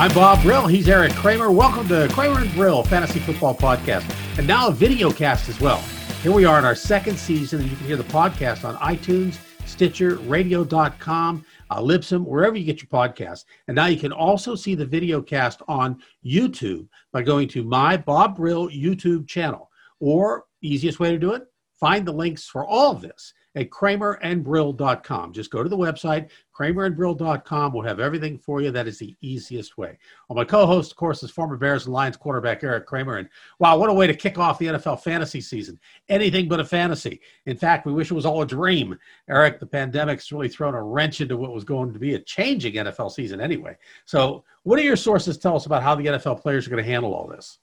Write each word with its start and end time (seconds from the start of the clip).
I'm 0.00 0.14
Bob 0.14 0.40
Brill. 0.40 0.66
He's 0.66 0.88
Eric 0.88 1.12
Kramer. 1.12 1.50
Welcome 1.50 1.86
to 1.88 2.08
Kramer 2.12 2.40
and 2.40 2.50
Brill 2.54 2.82
Fantasy 2.82 3.18
Football 3.18 3.54
Podcast, 3.54 4.10
and 4.38 4.46
now 4.46 4.68
a 4.68 4.72
video 4.72 5.10
cast 5.10 5.50
as 5.50 5.60
well. 5.60 5.76
Here 6.22 6.32
we 6.32 6.46
are 6.46 6.58
in 6.58 6.64
our 6.64 6.74
second 6.74 7.18
season, 7.18 7.60
and 7.60 7.70
you 7.70 7.76
can 7.76 7.86
hear 7.86 7.98
the 7.98 8.04
podcast 8.04 8.64
on 8.64 8.76
iTunes, 8.76 9.36
Stitcher, 9.66 10.16
Radio.com, 10.20 11.44
uh, 11.68 11.80
Libsyn, 11.82 12.24
wherever 12.24 12.56
you 12.56 12.64
get 12.64 12.80
your 12.80 12.88
podcasts. 12.88 13.44
And 13.68 13.74
now 13.74 13.88
you 13.88 13.98
can 13.98 14.10
also 14.10 14.54
see 14.54 14.74
the 14.74 14.86
video 14.86 15.20
cast 15.20 15.60
on 15.68 16.00
YouTube 16.24 16.88
by 17.12 17.20
going 17.20 17.46
to 17.48 17.62
my 17.62 17.98
Bob 17.98 18.36
Brill 18.36 18.70
YouTube 18.70 19.28
channel. 19.28 19.70
Or 19.98 20.46
easiest 20.62 20.98
way 20.98 21.10
to 21.10 21.18
do 21.18 21.34
it, 21.34 21.42
find 21.78 22.08
the 22.08 22.12
links 22.12 22.46
for 22.46 22.66
all 22.66 22.90
of 22.90 23.02
this 23.02 23.34
at 23.56 23.70
kramerandbrill.com. 23.70 25.32
Just 25.32 25.50
go 25.50 25.62
to 25.62 25.68
the 25.68 25.76
website, 25.76 26.30
kramerandbrill.com. 26.54 27.72
We'll 27.72 27.82
have 27.82 27.98
everything 27.98 28.38
for 28.38 28.60
you. 28.60 28.70
That 28.70 28.86
is 28.86 28.98
the 28.98 29.16
easiest 29.20 29.76
way. 29.76 29.98
Well, 30.28 30.36
my 30.36 30.44
co 30.44 30.66
host, 30.66 30.92
of 30.92 30.96
course, 30.96 31.22
is 31.22 31.30
former 31.30 31.56
Bears 31.56 31.86
and 31.86 31.94
Lions 31.94 32.16
quarterback 32.16 32.62
Eric 32.62 32.86
Kramer. 32.86 33.16
And 33.16 33.28
wow, 33.58 33.76
what 33.76 33.90
a 33.90 33.94
way 33.94 34.06
to 34.06 34.14
kick 34.14 34.38
off 34.38 34.58
the 34.58 34.66
NFL 34.66 35.02
fantasy 35.02 35.40
season. 35.40 35.80
Anything 36.08 36.48
but 36.48 36.60
a 36.60 36.64
fantasy. 36.64 37.20
In 37.46 37.56
fact, 37.56 37.86
we 37.86 37.92
wish 37.92 38.10
it 38.10 38.14
was 38.14 38.26
all 38.26 38.42
a 38.42 38.46
dream. 38.46 38.96
Eric, 39.28 39.58
the 39.58 39.66
pandemic's 39.66 40.30
really 40.30 40.48
thrown 40.48 40.74
a 40.74 40.82
wrench 40.82 41.20
into 41.20 41.36
what 41.36 41.52
was 41.52 41.64
going 41.64 41.92
to 41.92 41.98
be 41.98 42.14
a 42.14 42.20
changing 42.20 42.74
NFL 42.74 43.10
season 43.10 43.40
anyway. 43.40 43.76
So, 44.04 44.44
what 44.62 44.76
do 44.76 44.82
your 44.82 44.96
sources 44.96 45.38
tell 45.38 45.56
us 45.56 45.66
about 45.66 45.82
how 45.82 45.94
the 45.94 46.06
NFL 46.06 46.40
players 46.40 46.66
are 46.66 46.70
going 46.70 46.84
to 46.84 46.90
handle 46.90 47.14
all 47.14 47.26
this? 47.26 47.58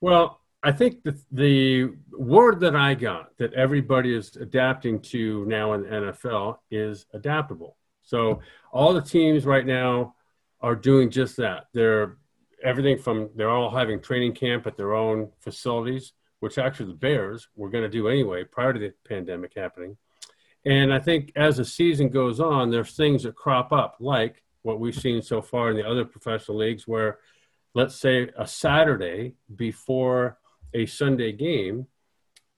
Well, 0.00 0.39
I 0.62 0.72
think 0.72 1.02
the, 1.02 1.18
the 1.32 1.94
word 2.12 2.60
that 2.60 2.76
I 2.76 2.94
got 2.94 3.36
that 3.38 3.54
everybody 3.54 4.14
is 4.14 4.36
adapting 4.36 5.00
to 5.00 5.46
now 5.46 5.72
in 5.72 5.82
the 5.82 5.88
NFL 5.88 6.58
is 6.70 7.06
adaptable. 7.14 7.76
So 8.02 8.40
all 8.72 8.92
the 8.92 9.00
teams 9.00 9.46
right 9.46 9.64
now 9.64 10.14
are 10.60 10.76
doing 10.76 11.10
just 11.10 11.36
that. 11.38 11.66
They're 11.72 12.18
everything 12.62 12.98
from 12.98 13.30
they're 13.36 13.50
all 13.50 13.70
having 13.70 14.00
training 14.00 14.34
camp 14.34 14.66
at 14.66 14.76
their 14.76 14.94
own 14.94 15.30
facilities, 15.38 16.12
which 16.40 16.58
actually 16.58 16.86
the 16.86 16.98
Bears 16.98 17.48
were 17.56 17.70
going 17.70 17.84
to 17.84 17.88
do 17.88 18.08
anyway 18.08 18.44
prior 18.44 18.72
to 18.72 18.78
the 18.78 18.92
pandemic 19.08 19.52
happening. 19.56 19.96
And 20.66 20.92
I 20.92 20.98
think 20.98 21.32
as 21.36 21.56
the 21.56 21.64
season 21.64 22.10
goes 22.10 22.38
on, 22.38 22.70
there's 22.70 22.94
things 22.94 23.22
that 23.22 23.34
crop 23.34 23.72
up, 23.72 23.96
like 23.98 24.42
what 24.62 24.78
we've 24.78 24.94
seen 24.94 25.22
so 25.22 25.40
far 25.40 25.70
in 25.70 25.76
the 25.76 25.88
other 25.88 26.04
professional 26.04 26.58
leagues, 26.58 26.86
where 26.86 27.18
let's 27.74 27.96
say 27.96 28.28
a 28.36 28.46
Saturday 28.46 29.36
before 29.56 30.36
a 30.74 30.86
Sunday 30.86 31.32
game 31.32 31.86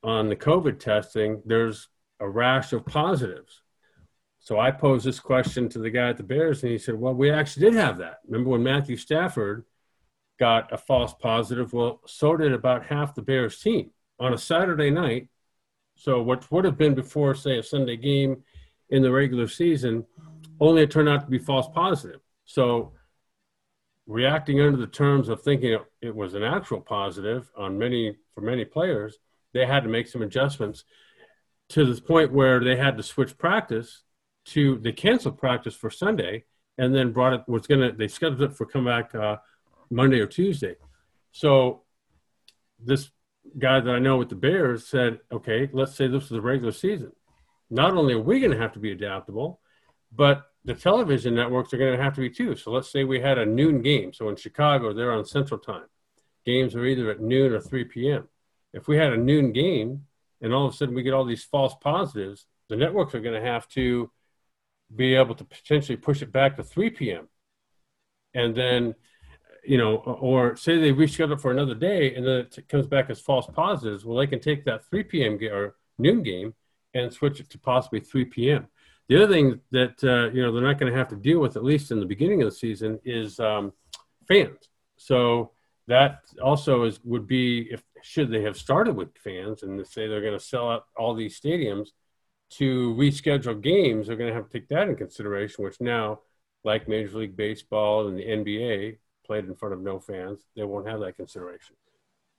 on 0.03 0.29
the 0.29 0.37
COVID 0.37 0.79
testing, 0.79 1.43
there's 1.45 1.89
a 2.21 2.29
rash 2.29 2.73
of 2.73 2.87
positives. 2.87 3.63
So 4.41 4.59
I 4.59 4.73
posed 4.73 5.05
this 5.05 5.21
question 5.21 5.69
to 5.69 5.79
the 5.79 5.91
guy 5.91 6.09
at 6.09 6.17
the 6.17 6.25
Bears, 6.25 6.63
and 6.63 6.73
he 6.73 6.79
said, 6.79 6.97
Well, 6.97 7.15
we 7.15 7.31
actually 7.31 7.67
did 7.71 7.75
have 7.75 7.99
that. 7.99 8.19
Remember 8.27 8.51
when 8.51 8.63
Matthew 8.63 8.97
Stafford 8.97 9.65
got 10.39 10.73
a 10.73 10.79
false 10.79 11.15
positive? 11.15 11.73
Well, 11.73 12.01
so 12.07 12.37
did 12.37 12.53
about 12.53 12.87
half 12.87 13.15
the 13.15 13.23
Bears 13.23 13.61
team 13.61 13.91
on 14.19 14.33
a 14.33 14.39
Saturday 14.39 14.91
night. 14.91 15.29
So 15.95 16.21
what 16.23 16.51
would 16.51 16.65
have 16.65 16.77
been 16.77 16.95
before, 16.95 17.35
say, 17.35 17.59
a 17.59 17.63
Sunday 17.63 17.97
game 17.97 18.43
in 18.91 19.03
the 19.03 19.13
regular 19.13 19.47
season, 19.47 20.05
only 20.59 20.83
it 20.83 20.91
turned 20.91 21.09
out 21.09 21.21
to 21.21 21.31
be 21.31 21.39
false 21.39 21.69
positive. 21.73 22.21
So 22.45 22.93
reacting 24.07 24.61
under 24.61 24.77
the 24.77 24.87
terms 24.87 25.29
of 25.29 25.43
thinking 25.43 25.79
it 26.01 26.15
was 26.15 26.35
an 26.35 26.43
actual 26.43 26.81
positive 26.81 27.51
on 27.57 27.79
many 27.79 28.17
for 28.35 28.41
many 28.41 28.65
players, 28.65 29.19
they 29.53 29.67
had 29.67 29.83
to 29.83 29.89
make 29.89 30.09
some 30.09 30.23
adjustments 30.23 30.85
to 31.71 31.85
the 31.85 32.01
point 32.01 32.33
where 32.33 32.63
they 32.63 32.77
had 32.77 32.97
to 32.97 33.03
switch 33.03 33.39
practice 33.39 34.03
to 34.45 34.79
they 34.79 34.93
canceled 34.93 35.39
practice 35.39 35.75
for 35.75 35.91
Sunday 35.91 36.45
and 36.79 36.95
then 36.95 37.13
brought 37.13 37.33
it 37.33 37.43
was 37.47 37.67
gonna 37.67 37.93
they 37.93 38.09
scheduled 38.09 38.43
it 38.43 38.57
for 38.57 38.67
come 38.67 38.85
back 38.85 39.15
uh, 39.15 39.37
Monday 39.91 40.21
or 40.21 40.27
Tuesday. 40.27 40.75
So 41.31 41.83
this 42.79 43.11
guy 43.59 43.81
that 43.81 43.95
I 43.95 43.99
know 43.99 44.17
with 44.17 44.29
the 44.29 44.35
Bears 44.35 44.87
said, 44.87 45.21
okay, 45.31 45.69
let's 45.73 45.95
say 45.95 46.07
this 46.07 46.25
is 46.25 46.31
the 46.31 46.41
regular 46.41 46.73
season. 46.73 47.13
Not 47.71 47.95
only 47.97 48.15
are 48.15 48.21
we 48.21 48.41
going 48.41 48.53
to 48.53 48.59
have 48.59 48.73
to 48.73 48.79
be 48.79 48.93
adaptable, 48.93 49.61
but 50.15 50.45
the 50.65 50.75
television 50.75 51.35
networks 51.35 51.73
are 51.75 51.79
going 51.79 51.97
to 51.97 52.03
have 52.03 52.15
to 52.15 52.21
be 52.21 52.31
too. 52.31 52.55
So 52.57 52.71
let's 52.71 52.91
say 52.91 53.05
we 53.05 53.21
had 53.21 53.39
a 53.39 53.47
noon 53.47 53.83
game. 53.83 54.13
So 54.13 54.29
in 54.29 54.37
Chicago, 54.37 54.93
they're 54.93 55.13
on 55.13 55.25
Central 55.25 55.59
Time. 55.59 55.87
Games 56.45 56.75
are 56.75 56.85
either 56.85 57.11
at 57.11 57.21
noon 57.21 57.53
or 57.53 57.61
3 57.61 57.85
p.m. 57.85 58.29
If 58.73 58.89
we 58.89 58.97
had 58.97 59.13
a 59.13 59.17
noon 59.17 59.53
game 59.53 60.07
and 60.41 60.53
all 60.53 60.67
of 60.67 60.75
a 60.75 60.77
sudden 60.77 60.95
we 60.95 61.03
get 61.03 61.15
all 61.15 61.25
these 61.25 61.45
false 61.45 61.75
positives, 61.81 62.47
the 62.69 62.77
networks 62.77 63.15
are 63.15 63.21
going 63.21 63.41
to 63.41 63.47
have 63.47 63.69
to 63.71 64.11
be 64.95 65.15
able 65.15 65.35
to 65.35 65.45
potentially 65.45 65.97
push 65.97 66.23
it 66.23 66.33
back 66.33 66.57
to 66.57 66.63
3 66.63 66.91
p.m. 66.91 67.29
And 68.35 68.55
then, 68.55 68.95
you 69.65 69.79
know, 69.79 69.97
or 69.97 70.57
say 70.57 70.79
they 70.79 70.93
reschedule 70.93 71.35
it 71.35 71.41
for 71.41 71.51
another 71.51 71.75
day 71.75 72.15
and 72.15 72.27
then 72.27 72.47
it 72.57 72.69
comes 72.69 72.87
back 72.87 73.11
as 73.11 73.21
false 73.21 73.47
positives. 73.53 74.05
Well, 74.05 74.19
they 74.19 74.27
can 74.27 74.41
take 74.41 74.65
that 74.65 74.85
3 74.87 75.03
p.m. 75.05 75.39
Ga- 75.39 75.51
or 75.51 75.75
noon 75.99 76.23
game 76.23 76.55
and 76.95 77.13
switch 77.13 77.41
it 77.41 77.51
to 77.51 77.59
possibly 77.59 78.01
3 78.01 78.27
p.m. 78.27 78.69
The 79.09 79.23
other 79.23 79.33
thing 79.33 79.61
that 79.73 80.03
uh, 80.05 80.33
you 80.33 80.43
know 80.43 80.53
they're 80.53 80.63
not 80.63 80.79
going 80.79 80.93
to 80.93 80.99
have 80.99 81.09
to 81.09 81.17
deal 81.17 81.41
with, 81.41 81.57
at 81.57 81.65
least 81.65 81.91
in 81.91 82.01
the 82.01 82.07
beginning 82.07 82.43
of 82.43 82.49
the 82.49 82.57
season, 82.57 82.99
is 83.05 83.41
um, 83.41 83.73
fans. 84.29 84.69
So 84.97 85.53
that 85.89 86.21
also 86.43 86.85
is 86.85 87.01
would 87.05 87.27
be 87.27 87.69
if 87.71 87.83
should 88.03 88.31
they 88.31 88.43
have 88.43 88.57
started 88.57 88.97
with 88.97 89.17
fans 89.19 89.63
and 89.63 89.85
say 89.87 90.07
they're 90.07 90.21
going 90.21 90.39
to 90.39 90.45
sell 90.45 90.71
out 90.71 90.87
all 90.97 91.15
these 91.15 91.41
stadiums 91.41 91.89
to 92.51 92.95
reschedule 92.95 93.61
games, 93.61 94.07
they're 94.07 94.17
going 94.17 94.29
to 94.29 94.35
have 94.35 94.49
to 94.49 94.59
take 94.59 94.69
that 94.69 94.89
in 94.89 94.97
consideration. 94.97 95.65
Which 95.65 95.81
now, 95.81 96.21
like 96.65 96.89
Major 96.89 97.19
League 97.19 97.37
Baseball 97.37 98.09
and 98.09 98.19
the 98.19 98.25
NBA, 98.25 98.99
played 99.27 99.45
in 99.45 99.55
front 99.55 99.75
of 99.75 99.81
no 99.81 99.99
fans, 99.99 100.41
they 100.57 100.65
won't 100.65 100.89
have 100.89 101.01
that 101.01 101.17
consideration. 101.17 101.77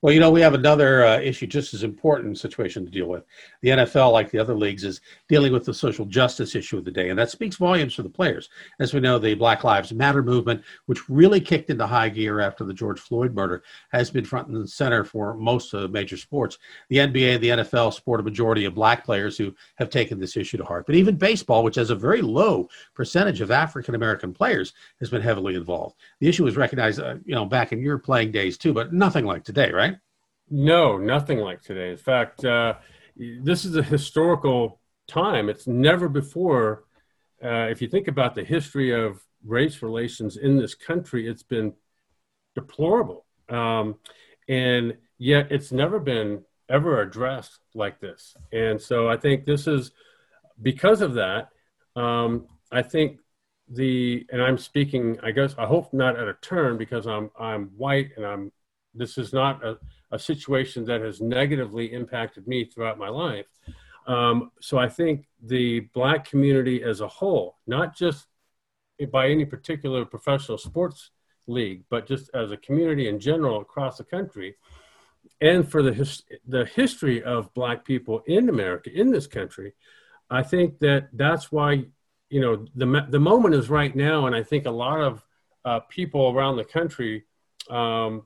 Well, 0.04 0.12
you 0.12 0.20
know, 0.20 0.30
we 0.30 0.42
have 0.42 0.52
another 0.52 1.02
uh, 1.02 1.18
issue 1.18 1.46
just 1.46 1.72
as 1.72 1.82
important 1.82 2.38
situation 2.38 2.84
to 2.84 2.90
deal 2.90 3.06
with. 3.06 3.24
The 3.62 3.70
NFL, 3.70 4.12
like 4.12 4.30
the 4.30 4.38
other 4.38 4.54
leagues, 4.54 4.84
is 4.84 5.00
dealing 5.30 5.50
with 5.50 5.64
the 5.64 5.72
social 5.72 6.04
justice 6.04 6.54
issue 6.54 6.76
of 6.76 6.84
the 6.84 6.90
day, 6.90 7.08
and 7.08 7.18
that 7.18 7.30
speaks 7.30 7.56
volumes 7.56 7.94
for 7.94 8.02
the 8.02 8.10
players. 8.10 8.50
As 8.80 8.92
we 8.92 9.00
know, 9.00 9.18
the 9.18 9.32
Black 9.32 9.64
Lives 9.64 9.94
Matter 9.94 10.22
movement, 10.22 10.62
which 10.84 11.08
really 11.08 11.40
kicked 11.40 11.70
into 11.70 11.86
high 11.86 12.10
gear 12.10 12.40
after 12.40 12.64
the 12.64 12.74
George 12.74 13.00
Floyd 13.00 13.34
murder, 13.34 13.62
has 13.92 14.10
been 14.10 14.26
front 14.26 14.48
and 14.48 14.68
center 14.68 15.04
for 15.04 15.32
most 15.32 15.72
of 15.72 15.80
the 15.80 15.88
major 15.88 16.18
sports. 16.18 16.58
The 16.90 16.98
NBA 16.98 17.36
and 17.36 17.42
the 17.42 17.64
NFL 17.64 17.94
sport 17.94 18.20
a 18.20 18.24
majority 18.24 18.66
of 18.66 18.74
black 18.74 19.06
players 19.06 19.38
who 19.38 19.54
have 19.76 19.88
taken 19.88 20.20
this 20.20 20.36
issue 20.36 20.58
to 20.58 20.64
heart, 20.66 20.84
but 20.84 20.96
even 20.96 21.16
baseball, 21.16 21.64
which 21.64 21.76
has 21.76 21.88
a 21.88 21.96
very 21.96 22.20
low 22.20 22.68
percentage 22.94 23.40
of 23.40 23.50
African 23.50 23.94
American 23.94 24.34
players, 24.34 24.74
has 25.00 25.08
been 25.08 25.22
heavily 25.22 25.54
involved. 25.54 25.96
The 26.20 26.28
issue 26.28 26.44
was 26.44 26.58
recognized, 26.58 27.00
uh, 27.00 27.14
you 27.24 27.34
know, 27.34 27.46
back 27.46 27.72
in 27.72 27.80
your 27.80 27.96
playing 27.96 28.32
days 28.32 28.58
too, 28.58 28.74
but 28.74 28.92
nothing 28.92 29.24
like 29.24 29.44
today, 29.44 29.70
right? 29.70 29.93
No, 30.50 30.96
nothing 30.98 31.38
like 31.38 31.62
today. 31.62 31.90
In 31.90 31.96
fact, 31.96 32.44
uh, 32.44 32.74
this 33.16 33.64
is 33.64 33.76
a 33.76 33.82
historical 33.82 34.80
time. 35.08 35.48
It's 35.48 35.66
never 35.66 36.08
before. 36.08 36.84
Uh, 37.42 37.68
if 37.70 37.80
you 37.80 37.88
think 37.88 38.08
about 38.08 38.34
the 38.34 38.44
history 38.44 38.92
of 38.92 39.20
race 39.44 39.82
relations 39.82 40.36
in 40.36 40.56
this 40.56 40.74
country, 40.74 41.28
it's 41.28 41.42
been 41.42 41.72
deplorable, 42.54 43.24
um, 43.48 43.96
and 44.48 44.96
yet 45.18 45.50
it's 45.50 45.72
never 45.72 45.98
been 45.98 46.42
ever 46.68 47.02
addressed 47.02 47.60
like 47.74 48.00
this. 48.00 48.34
And 48.52 48.80
so 48.80 49.08
I 49.08 49.16
think 49.16 49.44
this 49.44 49.66
is 49.66 49.92
because 50.62 51.00
of 51.00 51.14
that. 51.14 51.48
Um, 51.96 52.46
I 52.72 52.82
think 52.82 53.18
the 53.68 54.26
and 54.30 54.42
I'm 54.42 54.58
speaking. 54.58 55.18
I 55.22 55.30
guess 55.30 55.54
I 55.56 55.66
hope 55.66 55.92
not 55.92 56.18
at 56.18 56.28
a 56.28 56.34
turn 56.42 56.76
because 56.76 57.06
I'm 57.06 57.30
I'm 57.38 57.70
white 57.76 58.10
and 58.16 58.26
I'm. 58.26 58.52
This 58.94 59.18
is 59.18 59.32
not 59.32 59.64
a 59.64 59.78
a 60.14 60.18
situation 60.18 60.84
that 60.86 61.00
has 61.00 61.20
negatively 61.20 61.92
impacted 61.92 62.46
me 62.46 62.64
throughout 62.64 62.98
my 62.98 63.08
life. 63.08 63.46
Um, 64.06 64.52
so 64.60 64.78
I 64.78 64.88
think 64.88 65.26
the 65.42 65.80
black 65.92 66.28
community 66.28 66.82
as 66.82 67.00
a 67.00 67.08
whole, 67.08 67.56
not 67.66 67.96
just 67.96 68.26
by 69.10 69.28
any 69.28 69.44
particular 69.44 70.04
professional 70.04 70.58
sports 70.58 71.10
league, 71.46 71.84
but 71.90 72.06
just 72.06 72.30
as 72.34 72.52
a 72.52 72.56
community 72.56 73.08
in 73.08 73.18
general 73.18 73.60
across 73.60 73.98
the 73.98 74.04
country, 74.04 74.56
and 75.40 75.68
for 75.70 75.82
the 75.82 75.92
his, 75.92 76.22
the 76.46 76.64
history 76.64 77.22
of 77.22 77.52
black 77.54 77.84
people 77.84 78.22
in 78.26 78.48
America 78.48 78.90
in 78.92 79.10
this 79.10 79.26
country, 79.26 79.74
I 80.30 80.42
think 80.42 80.78
that 80.78 81.08
that's 81.12 81.50
why 81.50 81.84
you 82.34 82.40
know, 82.40 82.66
the 82.74 83.06
the 83.10 83.20
moment 83.20 83.54
is 83.54 83.70
right 83.70 83.94
now, 83.94 84.26
and 84.26 84.34
I 84.34 84.42
think 84.42 84.66
a 84.66 84.70
lot 84.70 85.00
of 85.00 85.24
uh, 85.64 85.80
people 85.88 86.30
around 86.30 86.56
the 86.56 86.64
country 86.64 87.26
um, 87.70 88.24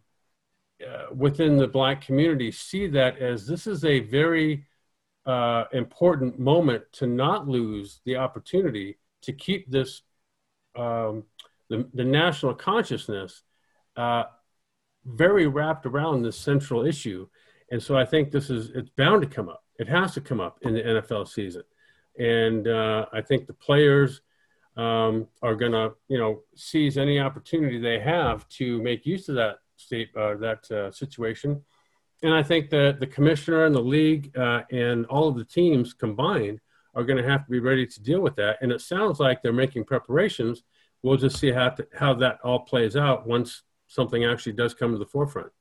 uh, 0.87 1.13
within 1.15 1.57
the 1.57 1.67
black 1.67 2.01
community 2.01 2.53
see 2.53 2.87
that 2.87 3.19
as 3.19 3.47
this 3.47 3.67
is 3.67 3.85
a 3.85 4.01
very 4.01 4.65
uh, 5.27 5.65
important 5.73 6.39
moment 6.39 6.85
to 6.93 7.07
not 7.07 7.49
lose 7.49 8.01
the 8.05 8.17
opportunity 8.17 8.97
to 9.23 9.33
keep 9.33 9.71
this 9.71 10.03
um, 10.77 11.25
the, 11.69 11.89
the, 11.95 12.05
national 12.05 12.55
consciousness 12.55 13.43
uh, 13.97 14.25
very 15.05 15.49
wrapped 15.49 15.85
around 15.85 16.23
this 16.23 16.39
central 16.39 16.87
issue. 16.87 17.27
And 17.71 17.83
so 17.83 17.99
i 17.99 18.05
think 18.05 18.31
this 18.31 18.49
is 18.49 18.71
it's 18.71 18.91
bound 18.91 19.23
to 19.23 19.29
come 19.29 19.49
up. 19.49 19.65
It 19.79 19.89
has 19.89 20.15
to 20.15 20.21
come 20.21 20.41
up 20.41 20.59
in 20.63 20.75
the 20.75 20.83
nfl 20.83 21.27
season. 21.27 21.63
And 22.19 22.69
uh, 22.69 23.07
i 23.13 23.21
think 23.21 23.47
the 23.47 23.55
players 23.55 24.23
um, 24.77 25.27
are 25.43 25.57
going 25.57 25.73
to 25.73 25.95
you 26.07 26.19
know 26.19 26.43
seize 26.55 26.97
any 26.97 27.19
opportunity 27.19 27.79
they 27.81 27.99
have 27.99 28.49
to 28.51 28.81
make 28.81 29.05
use 29.05 29.29
of 29.29 29.35
that 29.35 29.59
state 29.79 30.09
uh, 30.17 30.35
that 30.37 30.71
uh, 30.71 30.91
situation 30.91 31.63
and 32.23 32.35
I 32.35 32.43
think 32.43 32.71
that 32.71 32.99
the 33.01 33.07
commissioner 33.07 33.65
and 33.65 33.75
the 33.75 33.81
league 33.81 34.37
uh, 34.37 34.63
and 34.73 35.07
all 35.07 35.29
of 35.29 35.37
the 35.37 35.45
teams 35.45 35.93
combined 35.93 36.61
are 36.95 37.05
going 37.05 37.23
to 37.23 37.29
have 37.29 37.45
to 37.45 37.51
be 37.51 37.61
ready 37.61 37.87
to 37.87 38.03
deal 38.03 38.21
with 38.21 38.35
that. 38.37 38.59
And 38.61 38.73
it 38.73 38.81
sounds 38.81 39.21
like 39.21 39.41
they're 39.41 39.53
making 39.53 39.85
preparations. 39.85 40.65
We'll 41.03 41.17
just 41.17 41.39
see 41.39 41.53
how, 41.53 41.71
to, 41.71 41.87
how 41.97 42.15
that 42.15 42.41
all 42.43 42.61
plays 42.61 42.97
out 42.97 43.27
once 43.27 43.63
something 43.87 44.25
actually 44.25 44.55
does 44.55 44.75
come 44.75 44.93
to 44.93 44.99
the 44.99 45.07
forefront. 45.07 45.53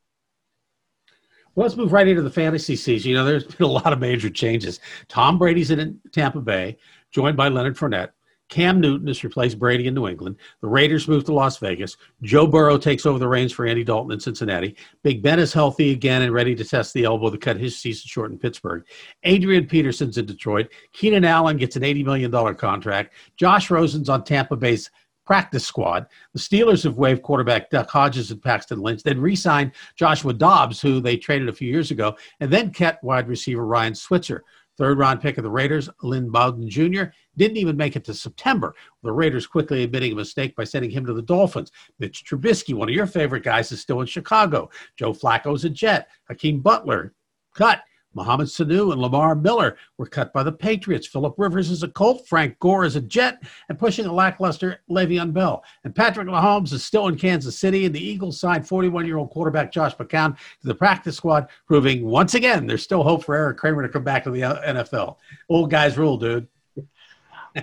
Well, 1.54 1.66
let's 1.66 1.78
move 1.78 1.94
right 1.94 2.08
into 2.08 2.24
the 2.24 2.32
fantasy 2.32 2.76
season. 2.76 3.10
You 3.10 3.18
know, 3.18 3.26
there's 3.26 3.44
been 3.44 3.66
a 3.66 3.70
lot 3.70 3.94
of 3.94 4.00
major 4.00 4.30
changes. 4.30 4.80
Tom 5.08 5.38
Brady's 5.38 5.70
in 5.70 6.00
Tampa 6.12 6.42
Bay, 6.42 6.78
joined 7.12 7.38
by 7.38 7.50
Leonard 7.50 7.78
Fournette. 7.78 8.10
Cam 8.50 8.80
Newton 8.80 9.08
has 9.08 9.24
replaced 9.24 9.60
Brady 9.60 9.88
in 9.88 9.94
New 9.94 10.08
England. 10.08 10.38
The 10.62 10.68
Raiders 10.68 11.08
move 11.08 11.26
to 11.26 11.34
Las 11.34 11.58
Vegas. 11.58 11.98
Joe 12.22 12.48
Burrow 12.48 12.78
takes 12.78 13.06
over 13.06 13.20
the 13.20 13.28
reins 13.28 13.52
for 13.52 13.66
Andy 13.66 13.84
Dalton 13.84 14.12
in 14.12 14.20
Cincinnati. 14.20 14.76
Big 15.04 15.22
Ben 15.22 15.40
is 15.40 15.54
healthy 15.54 15.92
again 15.92 16.22
and 16.22 16.34
ready 16.34 16.56
to 16.56 16.64
test 16.64 16.94
the 16.94 17.04
elbow 17.04 17.30
to 17.30 17.38
cut 17.38 17.58
his 17.58 17.78
season 17.78 18.08
short 18.08 18.32
in 18.32 18.40
Pittsburgh. 18.40 18.86
Adrian 19.24 19.68
Peterson's 19.68 20.18
in 20.18 20.26
Detroit. 20.26 20.70
Keenan 20.94 21.26
Allen 21.26 21.58
gets 21.58 21.76
an 21.76 21.84
$80 21.84 22.06
million 22.06 22.56
contract. 22.56 23.14
Josh 23.36 23.70
Rosen's 23.70 24.10
on 24.10 24.24
Tampa 24.24 24.56
Bay's 24.56 24.90
practice 25.28 25.66
squad. 25.66 26.08
The 26.34 26.40
Steelers 26.40 26.84
have 26.86 26.98
waived 26.98 27.22
quarterback 27.22 27.70
Duck 27.70 27.90
Hodges 27.90 28.32
and 28.32 28.42
Paxton 28.42 28.80
Lynch, 28.80 29.04
then 29.04 29.20
re 29.20 29.36
signed 29.36 29.74
Joshua 29.96 30.34
Dobbs, 30.34 30.82
who 30.82 31.02
they 31.02 31.18
traded 31.18 31.50
a 31.50 31.54
few 31.54 31.70
years 31.70 31.92
ago, 31.92 32.16
and 32.40 32.50
then 32.52 32.72
kept 32.72 33.04
wide 33.04 33.28
receiver 33.28 33.66
Ryan 33.66 33.94
Switzer. 33.94 34.44
Third 34.78 35.00
round 35.00 35.22
pick 35.22 35.38
of 35.38 35.44
the 35.44 35.50
Raiders, 35.50 35.90
Lynn 36.04 36.30
Bowden 36.30 36.70
Jr., 36.70 37.06
didn't 37.36 37.58
even 37.58 37.76
make 37.76 37.96
it 37.96 38.04
to 38.06 38.14
September. 38.14 38.76
The 39.04 39.12
Raiders 39.12 39.48
quickly 39.48 39.84
admitting 39.84 40.12
a 40.12 40.16
mistake 40.16 40.56
by 40.56 40.66
sending 40.66 40.92
him 40.92 41.06
to 41.06 41.14
the 41.14 41.22
Dolphins. 41.22 41.72
Mitch 42.00 42.24
Trubisky, 42.24 42.74
one 42.74 42.90
of 42.90 42.96
your 42.96 43.08
favorite 43.08 43.44
guys, 43.44 43.72
is 43.72 43.82
still 43.82 44.02
in 44.02 44.08
Chicago. 44.08 44.70
Joe 44.96 45.14
Flacco's 45.14 45.66
a 45.66 45.70
Jet. 45.70 46.10
Hakeem 46.30 46.60
Butler, 46.60 47.14
cut. 47.56 47.82
Mohamed 48.18 48.48
Sanu 48.48 48.92
and 48.92 49.00
Lamar 49.00 49.36
Miller 49.36 49.78
were 49.98 50.08
cut 50.08 50.34
by 50.34 50.44
the 50.44 50.52
Patriots. 50.52 51.06
Philip 51.06 51.36
Rivers 51.38 51.70
is 51.70 51.84
a 51.84 51.88
Colt. 51.88 52.28
Frank 52.28 52.58
Gore 52.60 52.84
is 52.84 52.96
a 52.96 53.02
Jet, 53.02 53.44
and 53.70 53.78
pushing 53.78 54.06
a 54.06 54.12
lackluster 54.12 54.82
Le'Veon 54.90 55.32
Bell. 55.32 55.64
And 55.84 55.96
Patrick 55.96 56.28
Mahomes 56.28 56.74
is 56.74 56.84
still 56.84 57.08
in 57.08 57.16
Kansas 57.16 57.58
City, 57.58 57.86
and 57.86 57.94
the 57.94 58.04
Eagles 58.04 58.40
signed 58.40 58.66
41-year-old 58.66 59.30
quarterback 59.30 59.72
Josh 59.72 59.96
McCown 59.96 60.36
to 60.62 60.68
the 60.68 60.76
practice 60.76 61.16
squad, 61.16 61.48
proving 61.68 62.06
once 62.06 62.34
again 62.34 62.66
there's 62.66 62.84
still 62.84 63.04
hope 63.04 63.24
for 63.24 63.36
Eric 63.36 63.58
Kramer 63.58 63.84
to 63.84 63.90
come 63.90 64.04
back 64.04 64.24
to 64.24 64.32
the 64.32 64.42
NFL. 64.42 65.18
Old 65.48 65.70
guys 65.70 65.98
rule, 65.98 66.18
dude. 66.18 66.48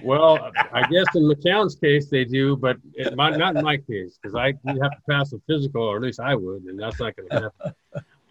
well, 0.03 0.53
I 0.73 0.83
guess 0.83 1.07
in 1.15 1.23
McCown's 1.23 1.75
case 1.75 2.09
they 2.09 2.25
do, 2.25 2.57
but 2.57 2.77
it 2.95 3.17
might, 3.17 3.37
not 3.37 3.57
in 3.57 3.65
my 3.65 3.77
case 3.77 4.19
because 4.21 4.37
I 4.37 4.55
have 4.67 4.93
to 4.93 5.03
pass 5.11 5.33
a 5.33 5.41
physical, 5.49 5.83
or 5.83 5.97
at 5.97 6.03
least 6.03 6.21
I 6.21 6.35
would, 6.35 6.62
and 6.65 6.79
that's 6.79 7.00
not 7.00 7.17
going 7.17 7.29
to 7.29 7.35
happen. 7.35 7.75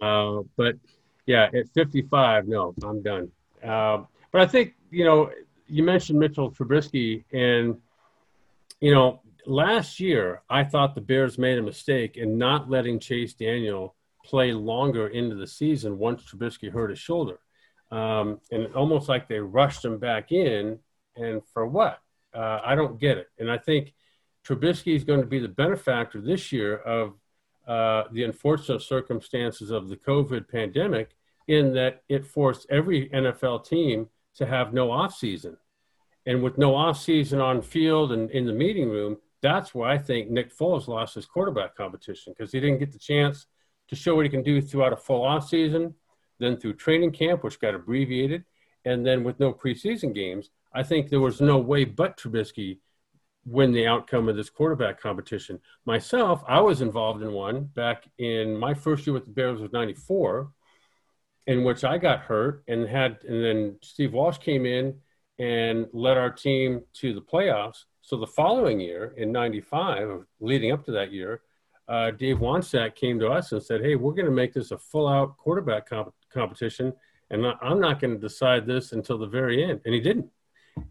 Uh, 0.02 0.44
but 0.58 0.76
yeah, 1.26 1.50
at 1.54 1.70
55, 1.74 2.48
no, 2.48 2.74
I'm 2.84 3.02
done. 3.02 3.32
Um, 3.64 4.08
but 4.32 4.42
I 4.42 4.48
think, 4.48 4.74
you 4.92 5.06
know, 5.06 5.32
you 5.68 5.84
mentioned 5.84 6.20
Mitchell 6.20 6.52
Trubisky, 6.52 7.24
and, 7.32 7.78
you 8.82 8.94
know, 8.94 9.22
last 9.46 10.00
year 10.00 10.42
I 10.50 10.64
thought 10.64 10.96
the 10.96 11.02
Bears 11.02 11.38
made 11.38 11.58
a 11.58 11.62
mistake 11.62 12.18
in 12.18 12.38
not 12.38 12.70
letting 12.70 13.00
Chase 13.00 13.34
Daniel 13.34 13.96
play 14.26 14.54
longer 14.54 15.08
into 15.08 15.36
the 15.36 15.48
season 15.48 15.98
once 15.98 16.24
Trubisky 16.24 16.72
hurt 16.72 16.90
his 16.90 17.00
shoulder. 17.00 17.40
Um, 17.92 18.40
and 18.52 18.74
almost 18.74 19.08
like 19.08 19.28
they 19.28 19.40
rushed 19.40 19.86
him 19.86 20.00
back 20.00 20.32
in, 20.32 20.80
and 21.16 21.42
for 21.54 21.68
what? 21.68 22.00
Uh, 22.34 22.60
I 22.66 22.76
don't 22.76 23.00
get 23.00 23.18
it. 23.18 23.28
And 23.38 23.52
I 23.52 23.60
think 23.60 23.94
Trubisky 24.46 24.96
is 24.96 25.04
going 25.04 25.22
to 25.22 25.28
be 25.28 25.40
the 25.40 25.48
benefactor 25.48 26.20
this 26.20 26.52
year 26.52 26.76
of 26.76 27.14
uh, 27.68 28.04
the 28.12 28.24
unfortunate 28.24 28.82
circumstances 28.82 29.72
of 29.72 29.90
the 29.90 29.96
COVID 29.96 30.50
pandemic 30.50 31.16
in 31.48 31.74
that 31.74 32.04
it 32.10 32.26
forced 32.26 32.68
every 32.70 33.10
NFL 33.10 33.68
team 33.68 34.08
to 34.36 34.46
have 34.46 34.74
no 34.74 34.92
off 34.92 35.16
season. 35.16 35.58
And 36.26 36.42
with 36.42 36.58
no 36.58 36.76
off 36.76 37.00
season 37.00 37.42
on 37.42 37.62
field 37.62 38.12
and 38.12 38.32
in 38.32 38.46
the 38.46 38.54
meeting 38.54 38.90
room, 38.90 39.18
that's 39.42 39.76
why 39.76 39.94
I 39.94 39.98
think 39.98 40.30
Nick 40.30 40.56
Foles 40.56 40.88
lost 40.88 41.16
his 41.16 41.26
quarterback 41.26 41.76
competition 41.76 42.34
because 42.36 42.52
he 42.52 42.60
didn't 42.62 42.80
get 42.80 42.94
the 42.94 43.00
chance 43.00 43.48
to 43.90 43.96
show 43.96 44.16
what 44.16 44.26
he 44.26 44.30
can 44.30 44.44
do 44.44 44.62
throughout 44.62 44.94
a 44.94 44.98
full 44.98 45.24
off 45.24 45.50
season, 45.50 45.94
then 46.40 46.58
through 46.58 46.74
training 46.76 47.12
camp, 47.12 47.44
which 47.44 47.60
got 47.60 47.76
abbreviated, 47.76 48.46
and 48.86 49.06
then 49.06 49.24
with 49.24 49.40
no 49.40 49.54
preseason 49.54 50.14
games. 50.16 50.50
I 50.74 50.84
think 50.84 51.10
there 51.10 51.20
was 51.20 51.42
no 51.42 51.58
way 51.58 51.84
but 51.84 52.18
Trubisky 52.18 52.80
win 53.46 53.72
the 53.74 53.88
outcome 53.88 54.30
of 54.30 54.36
this 54.36 54.50
quarterback 54.50 55.00
competition. 55.00 55.60
Myself, 55.86 56.44
I 56.48 56.62
was 56.62 56.82
involved 56.82 57.22
in 57.22 57.34
one 57.34 57.66
back 57.66 58.08
in 58.18 58.58
my 58.58 58.74
first 58.74 59.06
year 59.06 59.14
with 59.14 59.26
the 59.26 59.32
Bears 59.32 59.60
was 59.60 59.74
94, 59.74 60.50
in 61.48 61.64
which 61.64 61.84
I 61.84 61.98
got 61.98 62.22
hurt 62.22 62.64
and 62.68 62.88
had, 62.88 63.20
and 63.28 63.44
then 63.44 63.78
Steve 63.82 64.14
Walsh 64.14 64.38
came 64.38 64.66
in 64.66 64.96
and 65.40 65.88
led 65.92 66.18
our 66.18 66.30
team 66.30 66.82
to 66.94 67.14
the 67.14 67.22
playoffs. 67.22 67.84
So 68.02 68.18
the 68.18 68.28
following 68.28 68.80
year 68.80 69.14
in 69.18 69.32
95, 69.32 70.26
leading 70.40 70.72
up 70.72 70.86
to 70.86 70.92
that 70.92 71.12
year, 71.12 71.42
uh, 71.88 72.12
Dave 72.12 72.38
Wannstedt 72.38 72.96
came 72.96 73.20
to 73.20 73.30
us 73.30 73.52
and 73.52 73.62
said, 73.62 73.82
Hey, 73.82 73.96
we're 73.96 74.14
going 74.14 74.26
to 74.26 74.32
make 74.32 74.54
this 74.54 74.72
a 74.72 74.78
full 74.78 75.08
out 75.08 75.38
quarterback 75.38 75.90
comp- 75.90 76.14
competition. 76.32 76.94
And 77.30 77.46
I'm 77.62 77.80
not 77.80 78.00
going 78.00 78.14
to 78.14 78.20
decide 78.20 78.66
this 78.66 78.92
until 78.92 79.18
the 79.18 79.28
very 79.28 79.64
end. 79.64 79.82
And 79.86 79.94
he 79.94 80.00
didn't. 80.00 80.30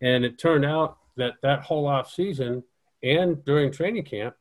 And 0.01 0.25
it 0.25 0.39
turned 0.39 0.65
out 0.65 0.99
that 1.17 1.35
that 1.43 1.63
whole 1.63 1.87
off 1.87 2.11
season 2.11 2.63
and 3.03 3.45
during 3.45 3.73
training 3.73 4.05
camp, 4.05 4.35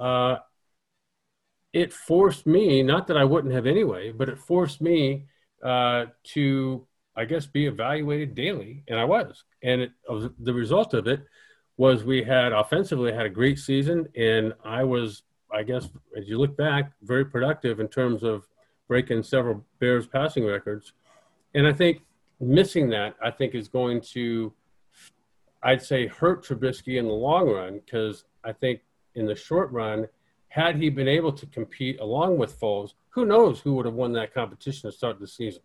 uh, 0.00 0.36
it 1.72 1.92
forced 1.92 2.46
me, 2.46 2.82
not 2.82 3.06
that 3.06 3.16
I 3.16 3.24
wouldn't 3.24 3.54
have 3.54 3.66
anyway, 3.66 4.10
but 4.10 4.28
it 4.28 4.38
forced 4.38 4.80
me 4.80 5.26
uh, 5.62 6.06
to, 6.24 6.86
I 7.16 7.24
guess, 7.24 7.46
be 7.46 7.66
evaluated 7.66 8.34
daily. 8.34 8.84
And 8.88 8.98
I 8.98 9.04
was. 9.04 9.44
And 9.62 9.82
it, 9.82 9.92
the 10.40 10.54
result 10.54 10.94
of 10.94 11.06
it 11.06 11.24
was 11.76 12.02
we 12.04 12.22
had 12.22 12.52
offensively 12.52 13.12
had 13.12 13.26
a 13.26 13.30
great 13.30 13.58
season. 13.58 14.08
And 14.16 14.54
I 14.64 14.82
was, 14.82 15.22
I 15.52 15.62
guess, 15.62 15.88
as 16.16 16.28
you 16.28 16.38
look 16.38 16.56
back, 16.56 16.92
very 17.02 17.24
productive 17.24 17.80
in 17.80 17.88
terms 17.88 18.22
of 18.22 18.48
breaking 18.88 19.22
several 19.22 19.64
Bears 19.78 20.06
passing 20.06 20.44
records. 20.44 20.92
And 21.54 21.66
I 21.66 21.72
think 21.72 22.02
missing 22.40 22.88
that, 22.90 23.14
I 23.22 23.30
think, 23.30 23.54
is 23.54 23.68
going 23.68 24.00
to 24.12 24.52
I'd 25.62 25.82
say 25.82 26.06
hurt 26.06 26.44
Trubisky 26.44 26.98
in 26.98 27.06
the 27.06 27.12
long 27.12 27.50
run 27.50 27.80
because 27.84 28.24
I 28.44 28.52
think 28.52 28.80
in 29.14 29.26
the 29.26 29.34
short 29.34 29.70
run, 29.72 30.06
had 30.48 30.76
he 30.76 30.88
been 30.88 31.08
able 31.08 31.32
to 31.32 31.46
compete 31.46 32.00
along 32.00 32.38
with 32.38 32.58
Foles, 32.58 32.94
who 33.10 33.26
knows 33.26 33.60
who 33.60 33.74
would 33.74 33.86
have 33.86 33.94
won 33.94 34.12
that 34.12 34.32
competition 34.32 34.90
to 34.90 34.96
start 34.96 35.20
the 35.20 35.26
season. 35.26 35.62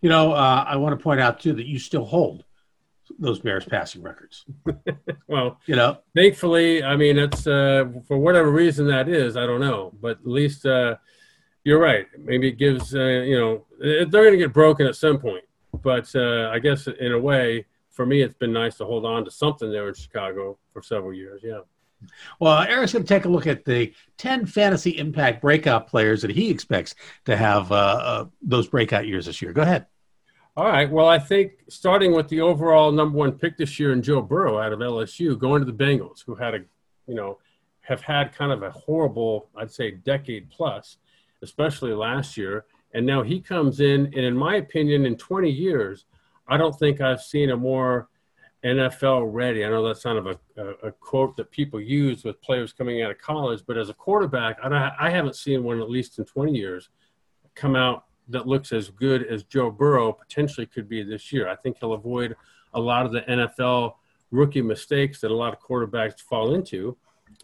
You 0.00 0.08
know, 0.08 0.32
uh, 0.32 0.64
I 0.66 0.76
want 0.76 0.98
to 0.98 1.02
point 1.02 1.20
out 1.20 1.40
too 1.40 1.52
that 1.54 1.66
you 1.66 1.78
still 1.78 2.04
hold 2.04 2.44
those 3.18 3.40
Bears 3.40 3.64
passing 3.64 4.02
records. 4.02 4.44
well, 5.28 5.58
you 5.66 5.76
know, 5.76 5.98
thankfully, 6.14 6.82
I 6.82 6.96
mean, 6.96 7.18
it's 7.18 7.46
uh, 7.46 7.84
for 8.06 8.18
whatever 8.18 8.50
reason 8.50 8.86
that 8.88 9.08
is, 9.08 9.36
I 9.36 9.46
don't 9.46 9.60
know, 9.60 9.92
but 10.00 10.18
at 10.20 10.26
least 10.26 10.66
uh, 10.66 10.96
you're 11.64 11.80
right. 11.80 12.06
Maybe 12.18 12.48
it 12.48 12.58
gives, 12.58 12.94
uh, 12.94 13.00
you 13.00 13.38
know, 13.38 13.66
they're 13.78 14.06
going 14.06 14.32
to 14.32 14.38
get 14.38 14.52
broken 14.52 14.86
at 14.86 14.96
some 14.96 15.18
point, 15.18 15.44
but 15.82 16.14
uh, 16.14 16.50
I 16.52 16.58
guess 16.58 16.86
in 16.86 17.12
a 17.12 17.18
way 17.18 17.66
for 17.98 18.06
me, 18.06 18.22
it's 18.22 18.36
been 18.36 18.52
nice 18.52 18.76
to 18.76 18.84
hold 18.84 19.04
on 19.04 19.24
to 19.24 19.30
something 19.32 19.72
there 19.72 19.88
in 19.88 19.94
Chicago 19.94 20.56
for 20.72 20.80
several 20.80 21.12
years. 21.12 21.40
Yeah. 21.42 21.62
Well, 22.38 22.62
Eric's 22.62 22.92
going 22.92 23.04
to 23.04 23.08
take 23.08 23.24
a 23.24 23.28
look 23.28 23.48
at 23.48 23.64
the 23.64 23.92
10 24.18 24.46
fantasy 24.46 24.90
impact 24.90 25.42
breakout 25.42 25.88
players 25.88 26.22
that 26.22 26.30
he 26.30 26.48
expects 26.48 26.94
to 27.24 27.36
have 27.36 27.72
uh, 27.72 27.74
uh, 27.74 28.24
those 28.40 28.68
breakout 28.68 29.08
years 29.08 29.26
this 29.26 29.42
year. 29.42 29.52
Go 29.52 29.62
ahead. 29.62 29.86
All 30.56 30.66
right. 30.66 30.88
Well, 30.88 31.08
I 31.08 31.18
think 31.18 31.54
starting 31.68 32.14
with 32.14 32.28
the 32.28 32.40
overall 32.40 32.92
number 32.92 33.18
one 33.18 33.32
pick 33.32 33.56
this 33.56 33.80
year 33.80 33.92
in 33.92 34.00
Joe 34.00 34.22
Burrow 34.22 34.60
out 34.60 34.72
of 34.72 34.78
LSU, 34.78 35.36
going 35.36 35.66
to 35.66 35.66
the 35.66 35.76
Bengals, 35.76 36.22
who 36.24 36.36
had 36.36 36.54
a, 36.54 36.60
you 37.08 37.16
know, 37.16 37.38
have 37.80 38.00
had 38.00 38.32
kind 38.32 38.52
of 38.52 38.62
a 38.62 38.70
horrible, 38.70 39.48
I'd 39.56 39.72
say, 39.72 39.90
decade 39.90 40.50
plus, 40.50 40.98
especially 41.42 41.94
last 41.94 42.36
year. 42.36 42.64
And 42.94 43.04
now 43.04 43.24
he 43.24 43.40
comes 43.40 43.80
in, 43.80 44.06
and 44.06 44.24
in 44.24 44.36
my 44.36 44.54
opinion, 44.54 45.04
in 45.04 45.16
20 45.16 45.50
years, 45.50 46.04
I 46.48 46.56
don't 46.56 46.76
think 46.78 47.00
I've 47.00 47.22
seen 47.22 47.50
a 47.50 47.56
more 47.56 48.08
NFL 48.64 49.28
ready. 49.32 49.64
I 49.64 49.68
know 49.68 49.86
that's 49.86 50.02
kind 50.02 50.18
of 50.18 50.26
a, 50.26 50.38
a, 50.56 50.88
a, 50.88 50.92
quote 50.92 51.36
that 51.36 51.50
people 51.50 51.80
use 51.80 52.24
with 52.24 52.40
players 52.42 52.72
coming 52.72 53.02
out 53.02 53.10
of 53.10 53.18
college, 53.18 53.62
but 53.66 53.78
as 53.78 53.88
a 53.88 53.94
quarterback, 53.94 54.58
I, 54.64 54.92
I 54.98 55.10
haven't 55.10 55.36
seen 55.36 55.62
one 55.62 55.80
at 55.80 55.88
least 55.88 56.18
in 56.18 56.24
20 56.24 56.52
years 56.52 56.88
come 57.54 57.76
out 57.76 58.04
that 58.28 58.46
looks 58.46 58.72
as 58.72 58.90
good 58.90 59.24
as 59.26 59.44
Joe 59.44 59.70
Burrow 59.70 60.12
potentially 60.12 60.66
could 60.66 60.88
be 60.88 61.02
this 61.02 61.32
year. 61.32 61.48
I 61.48 61.56
think 61.56 61.78
he'll 61.78 61.92
avoid 61.92 62.34
a 62.74 62.80
lot 62.80 63.06
of 63.06 63.12
the 63.12 63.22
NFL 63.22 63.94
rookie 64.30 64.62
mistakes 64.62 65.20
that 65.20 65.30
a 65.30 65.34
lot 65.34 65.52
of 65.52 65.60
quarterbacks 65.60 66.20
fall 66.20 66.54
into. 66.54 66.96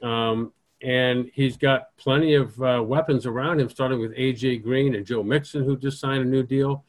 Um, 0.02 0.52
and 0.82 1.30
he's 1.32 1.56
got 1.56 1.96
plenty 1.96 2.34
of 2.34 2.60
uh, 2.60 2.82
weapons 2.84 3.24
around 3.24 3.60
him, 3.60 3.70
starting 3.70 4.00
with 4.00 4.14
AJ 4.16 4.62
Green 4.62 4.94
and 4.94 5.06
Joe 5.06 5.22
Mixon, 5.22 5.64
who 5.64 5.76
just 5.76 5.98
signed 5.98 6.22
a 6.22 6.28
new 6.28 6.42
deal. 6.42 6.84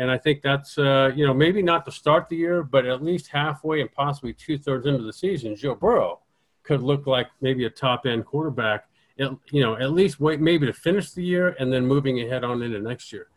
And 0.00 0.10
I 0.10 0.16
think 0.16 0.40
that's, 0.40 0.78
uh, 0.78 1.12
you 1.14 1.26
know, 1.26 1.34
maybe 1.34 1.60
not 1.60 1.84
to 1.84 1.92
start 1.92 2.30
the 2.30 2.36
year, 2.36 2.62
but 2.62 2.86
at 2.86 3.04
least 3.04 3.28
halfway 3.28 3.82
and 3.82 3.92
possibly 3.92 4.32
two 4.32 4.56
thirds 4.56 4.86
into 4.86 5.04
the 5.04 5.12
season, 5.12 5.54
Joe 5.54 5.74
Burrow 5.74 6.20
could 6.62 6.80
look 6.80 7.06
like 7.06 7.26
maybe 7.42 7.66
a 7.66 7.70
top 7.70 8.06
end 8.06 8.24
quarterback, 8.24 8.86
at, 9.18 9.30
you 9.50 9.60
know, 9.60 9.76
at 9.76 9.92
least 9.92 10.18
wait 10.18 10.40
maybe 10.40 10.64
to 10.64 10.72
finish 10.72 11.10
the 11.10 11.22
year 11.22 11.54
and 11.58 11.70
then 11.70 11.84
moving 11.84 12.18
ahead 12.22 12.44
on 12.44 12.62
into 12.62 12.80
next 12.80 13.12
year. 13.12 13.28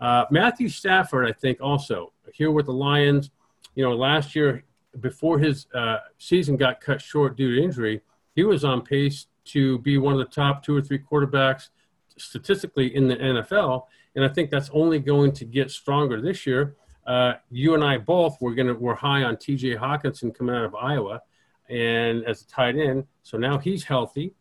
Uh, 0.00 0.24
Matthew 0.30 0.70
Stafford, 0.70 1.28
I 1.28 1.32
think, 1.32 1.60
also 1.60 2.14
here 2.32 2.50
with 2.50 2.64
the 2.64 2.72
Lions, 2.72 3.30
you 3.74 3.84
know, 3.84 3.94
last 3.94 4.34
year 4.34 4.64
before 5.00 5.38
his 5.38 5.66
uh, 5.74 5.98
season 6.16 6.56
got 6.56 6.80
cut 6.80 7.02
short 7.02 7.36
due 7.36 7.56
to 7.56 7.62
injury, 7.62 8.00
he 8.34 8.42
was 8.42 8.64
on 8.64 8.80
pace 8.80 9.26
to 9.44 9.80
be 9.80 9.98
one 9.98 10.14
of 10.14 10.18
the 10.18 10.34
top 10.34 10.64
two 10.64 10.74
or 10.74 10.80
three 10.80 10.98
quarterbacks 10.98 11.68
statistically 12.16 12.96
in 12.96 13.06
the 13.06 13.16
NFL. 13.16 13.82
And 14.16 14.24
I 14.24 14.28
think 14.28 14.50
that's 14.50 14.70
only 14.72 14.98
going 14.98 15.32
to 15.32 15.44
get 15.44 15.70
stronger 15.70 16.20
this 16.20 16.46
year. 16.46 16.74
Uh, 17.06 17.34
you 17.50 17.74
and 17.74 17.84
I 17.84 17.98
both 17.98 18.40
were 18.40 18.54
to 18.54 18.72
we're 18.72 18.96
high 18.96 19.22
on 19.22 19.36
T.J. 19.36 19.76
Hockenson 19.76 20.36
coming 20.36 20.56
out 20.56 20.64
of 20.64 20.74
Iowa, 20.74 21.22
and 21.68 22.24
as 22.24 22.42
a 22.42 22.48
tight 22.48 22.76
end. 22.76 23.04
So 23.22 23.38
now 23.38 23.58
he's 23.58 23.84
healthy. 23.84 24.34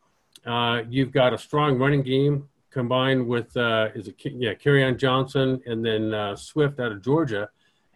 Uh, 0.46 0.82
you've 0.90 1.12
got 1.12 1.34
a 1.34 1.38
strong 1.38 1.78
running 1.78 2.02
game 2.02 2.48
combined 2.72 3.26
with 3.26 3.56
uh, 3.56 3.90
is 3.96 4.08
it 4.08 4.16
yeah 4.26 4.54
Kerryon 4.54 4.98
Johnson 4.98 5.62
and 5.66 5.86
then 5.86 6.14
uh, 6.14 6.36
Swift 6.36 6.80
out 6.80 6.92
of 6.92 7.02
Georgia, 7.04 7.50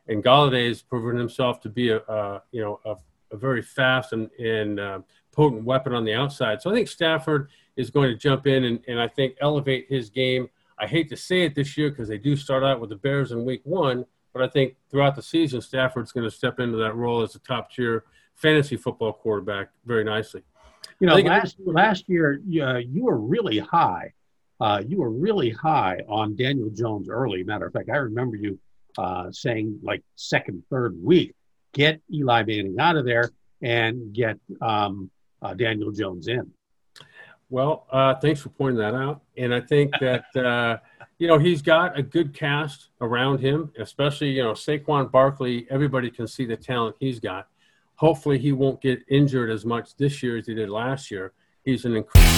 and 0.07 0.23
Golladay 0.23 0.67
has 0.67 0.81
proven 0.81 1.17
himself 1.17 1.59
to 1.61 1.69
be 1.69 1.89
a, 1.89 1.97
a 1.97 2.41
you 2.51 2.61
know 2.61 2.79
a, 2.85 2.95
a, 3.31 3.37
very 3.37 3.61
fast 3.61 4.13
and 4.13 4.29
and 4.39 4.79
uh, 4.79 4.99
potent 5.31 5.63
weapon 5.63 5.93
on 5.93 6.05
the 6.05 6.13
outside. 6.13 6.61
So 6.61 6.69
I 6.69 6.73
think 6.73 6.87
Stafford 6.87 7.49
is 7.75 7.89
going 7.89 8.09
to 8.09 8.15
jump 8.15 8.45
in 8.45 8.65
and, 8.65 8.79
and 8.87 8.99
I 8.99 9.07
think 9.07 9.35
elevate 9.41 9.87
his 9.89 10.09
game. 10.09 10.49
I 10.79 10.87
hate 10.87 11.09
to 11.09 11.17
say 11.17 11.41
it 11.41 11.55
this 11.55 11.77
year 11.77 11.89
because 11.89 12.07
they 12.07 12.17
do 12.17 12.35
start 12.35 12.63
out 12.63 12.79
with 12.79 12.89
the 12.89 12.95
Bears 12.95 13.31
in 13.31 13.43
Week 13.45 13.61
One, 13.63 14.05
but 14.33 14.41
I 14.41 14.47
think 14.47 14.75
throughout 14.89 15.15
the 15.15 15.21
season 15.21 15.61
Stafford's 15.61 16.11
going 16.11 16.29
to 16.29 16.35
step 16.35 16.59
into 16.59 16.77
that 16.77 16.95
role 16.95 17.21
as 17.21 17.35
a 17.35 17.39
top 17.39 17.71
tier 17.71 18.05
fantasy 18.35 18.77
football 18.77 19.13
quarterback 19.13 19.69
very 19.85 20.03
nicely. 20.03 20.43
You 20.99 21.07
know, 21.07 21.15
last 21.15 21.57
last 21.65 22.09
year 22.09 22.41
uh, 22.61 22.77
you 22.77 23.03
were 23.03 23.17
really 23.17 23.59
high. 23.59 24.13
Uh, 24.59 24.81
you 24.85 24.97
were 24.97 25.09
really 25.09 25.51
high 25.51 26.01
on 26.09 26.35
Daniel 26.35 26.69
Jones 26.69 27.09
early. 27.09 27.43
Matter 27.43 27.67
of 27.67 27.73
fact, 27.73 27.89
I 27.89 27.97
remember 27.97 28.35
you 28.35 28.59
uh, 28.97 29.31
saying 29.31 29.79
like 29.83 30.03
second, 30.15 30.63
third 30.69 30.97
week, 31.01 31.33
get 31.73 32.01
Eli 32.13 32.43
Manning 32.43 32.79
out 32.79 32.97
of 32.97 33.05
there 33.05 33.29
and 33.61 34.13
get 34.13 34.37
um, 34.61 35.09
uh, 35.41 35.53
Daniel 35.53 35.91
Jones 35.91 36.27
in. 36.27 36.51
Well, 37.51 37.87
uh, 37.91 38.15
thanks 38.15 38.41
for 38.41 38.49
pointing 38.49 38.79
that 38.79 38.93
out. 38.93 39.21
And 39.37 39.53
I 39.53 39.61
think 39.61 39.93
that, 40.01 40.35
uh, 40.35 40.77
you 41.17 41.27
know, 41.27 41.37
he's 41.37 41.61
got 41.61 41.97
a 41.97 42.03
good 42.03 42.33
cast 42.33 42.89
around 43.01 43.39
him, 43.39 43.71
especially, 43.79 44.31
you 44.31 44.43
know, 44.43 44.53
Saquon 44.53 45.11
Barkley. 45.11 45.65
Everybody 45.69 46.09
can 46.09 46.27
see 46.27 46.45
the 46.45 46.55
talent 46.55 46.95
he's 46.99 47.19
got. 47.19 47.47
Hopefully, 47.95 48.37
he 48.37 48.53
won't 48.53 48.81
get 48.81 49.03
injured 49.09 49.49
as 49.49 49.65
much 49.65 49.95
this 49.97 50.23
year 50.23 50.37
as 50.37 50.47
he 50.47 50.53
did 50.53 50.69
last 50.69 51.11
year. 51.11 51.33
He's 51.65 51.83
an 51.83 51.97
incredible. 51.97 52.33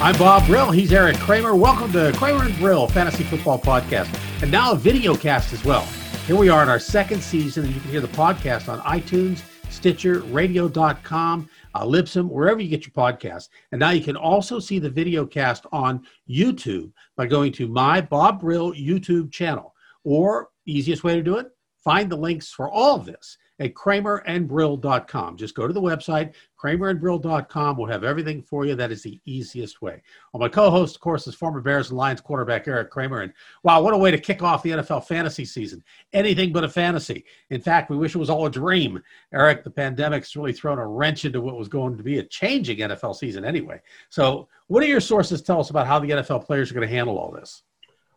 I'm 0.00 0.16
Bob 0.18 0.46
Brill. 0.46 0.70
He's 0.70 0.92
Eric 0.92 1.16
Kramer. 1.16 1.56
Welcome 1.56 1.90
to 1.92 2.12
Kramer 2.16 2.44
and 2.44 2.56
Brill 2.58 2.86
Fantasy 2.88 3.24
Football 3.24 3.58
Podcast, 3.58 4.14
and 4.42 4.52
now 4.52 4.72
a 4.72 4.76
video 4.76 5.16
cast 5.16 5.54
as 5.54 5.64
well. 5.64 5.86
Here 6.26 6.36
we 6.36 6.50
are 6.50 6.62
in 6.62 6.68
our 6.68 6.78
second 6.78 7.22
season, 7.22 7.64
and 7.64 7.74
you 7.74 7.80
can 7.80 7.90
hear 7.90 8.02
the 8.02 8.08
podcast 8.08 8.68
on 8.68 8.80
iTunes, 8.80 9.42
Stitcher, 9.70 10.20
Radio.com, 10.24 11.48
uh, 11.74 11.84
Libsyn, 11.84 12.28
wherever 12.28 12.60
you 12.60 12.68
get 12.68 12.86
your 12.86 12.92
podcast. 12.92 13.48
And 13.72 13.78
now 13.78 13.90
you 13.90 14.02
can 14.02 14.16
also 14.16 14.58
see 14.58 14.78
the 14.78 14.90
video 14.90 15.26
cast 15.26 15.66
on 15.72 16.02
YouTube 16.28 16.92
by 17.16 17.26
going 17.26 17.52
to 17.52 17.68
my 17.68 18.00
Bob 18.00 18.40
Brill 18.40 18.72
YouTube 18.72 19.32
channel. 19.32 19.74
Or 20.04 20.48
easiest 20.66 21.04
way 21.04 21.14
to 21.16 21.22
do 21.22 21.36
it, 21.36 21.48
find 21.82 22.10
the 22.10 22.16
links 22.16 22.50
for 22.50 22.70
all 22.70 22.96
of 22.96 23.04
this 23.04 23.36
at 23.60 23.74
kramerandbrill.com. 23.74 25.36
Just 25.36 25.54
go 25.54 25.66
to 25.66 25.72
the 25.72 25.80
website, 25.80 26.34
kramerandbrill.com. 26.58 27.76
We'll 27.76 27.90
have 27.90 28.04
everything 28.04 28.42
for 28.42 28.64
you. 28.64 28.74
That 28.74 28.92
is 28.92 29.02
the 29.02 29.20
easiest 29.24 29.82
way. 29.82 30.02
Well, 30.32 30.40
my 30.40 30.48
co 30.48 30.70
host, 30.70 30.96
of 30.96 31.00
course, 31.00 31.26
is 31.26 31.34
former 31.34 31.60
Bears 31.60 31.90
and 31.90 31.98
Lions 31.98 32.20
quarterback 32.20 32.68
Eric 32.68 32.90
Kramer. 32.90 33.22
And 33.22 33.32
wow, 33.62 33.82
what 33.82 33.94
a 33.94 33.98
way 33.98 34.10
to 34.10 34.18
kick 34.18 34.42
off 34.42 34.62
the 34.62 34.70
NFL 34.70 35.06
fantasy 35.06 35.44
season. 35.44 35.82
Anything 36.12 36.52
but 36.52 36.64
a 36.64 36.68
fantasy. 36.68 37.24
In 37.50 37.60
fact, 37.60 37.90
we 37.90 37.96
wish 37.96 38.14
it 38.14 38.18
was 38.18 38.30
all 38.30 38.46
a 38.46 38.50
dream. 38.50 39.02
Eric, 39.32 39.64
the 39.64 39.70
pandemic's 39.70 40.36
really 40.36 40.52
thrown 40.52 40.78
a 40.78 40.86
wrench 40.86 41.24
into 41.24 41.40
what 41.40 41.58
was 41.58 41.68
going 41.68 41.96
to 41.96 42.02
be 42.02 42.18
a 42.18 42.24
changing 42.24 42.78
NFL 42.78 43.16
season 43.16 43.44
anyway. 43.44 43.80
So, 44.08 44.48
what 44.68 44.82
do 44.82 44.86
your 44.86 45.00
sources 45.00 45.40
tell 45.40 45.60
us 45.60 45.70
about 45.70 45.86
how 45.86 45.98
the 45.98 46.10
NFL 46.10 46.44
players 46.44 46.70
are 46.70 46.74
going 46.74 46.86
to 46.86 46.94
handle 46.94 47.18
all 47.18 47.32
this? 47.32 47.62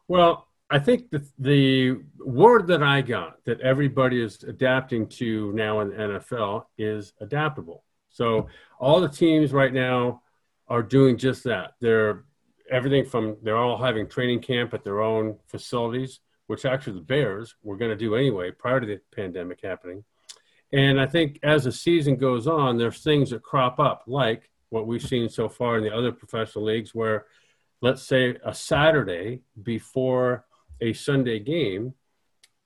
Well, 0.10 0.48
I 0.72 0.80
think 0.80 1.12
the, 1.12 1.22
the 1.38 2.00
word 2.26 2.68
that 2.68 2.82
I 2.82 3.02
got 3.02 3.44
that 3.44 3.60
everybody 3.60 4.24
is 4.24 4.42
adapting 4.44 5.08
to 5.08 5.52
now 5.52 5.82
in 5.82 5.90
the 5.90 5.96
NFL 5.96 6.64
is 6.78 7.12
adaptable. 7.20 7.84
So 8.10 8.48
all 8.80 9.02
the 9.02 9.10
teams 9.10 9.52
right 9.52 9.74
now 9.74 10.22
are 10.70 10.82
doing 10.82 11.18
just 11.18 11.44
that. 11.44 11.74
They're 11.82 12.24
everything 12.72 13.04
from 13.04 13.36
they're 13.44 13.58
all 13.58 13.78
having 13.78 14.08
training 14.08 14.40
camp 14.40 14.74
at 14.74 14.86
their 14.86 15.02
own 15.02 15.38
facilities, 15.48 16.22
which 16.48 16.64
actually 16.64 16.94
the 16.94 17.02
Bears 17.02 17.54
were 17.64 17.76
going 17.76 17.92
to 17.92 17.98
do 17.98 18.16
anyway 18.16 18.52
prior 18.52 18.80
to 18.80 18.88
the 18.88 19.02
pandemic 19.14 19.60
happening. 19.62 20.06
And 20.72 21.02
I 21.02 21.06
think 21.06 21.38
as 21.44 21.66
the 21.66 21.72
season 21.74 22.16
goes 22.16 22.48
on, 22.48 22.78
there's 22.78 23.04
things 23.04 23.32
that 23.32 23.44
crop 23.44 23.78
up, 23.78 24.04
like 24.08 24.50
what 24.70 24.88
we've 24.88 25.04
seen 25.04 25.28
so 25.28 25.50
far 25.50 25.78
in 25.78 25.84
the 25.84 25.94
other 25.94 26.14
professional 26.14 26.64
leagues, 26.64 26.96
where 26.96 27.26
let's 27.82 28.04
say 28.04 28.38
a 28.46 28.54
Saturday 28.54 29.42
before 29.62 30.46
a 30.82 30.94
Sunday 30.94 31.40
game 31.40 31.94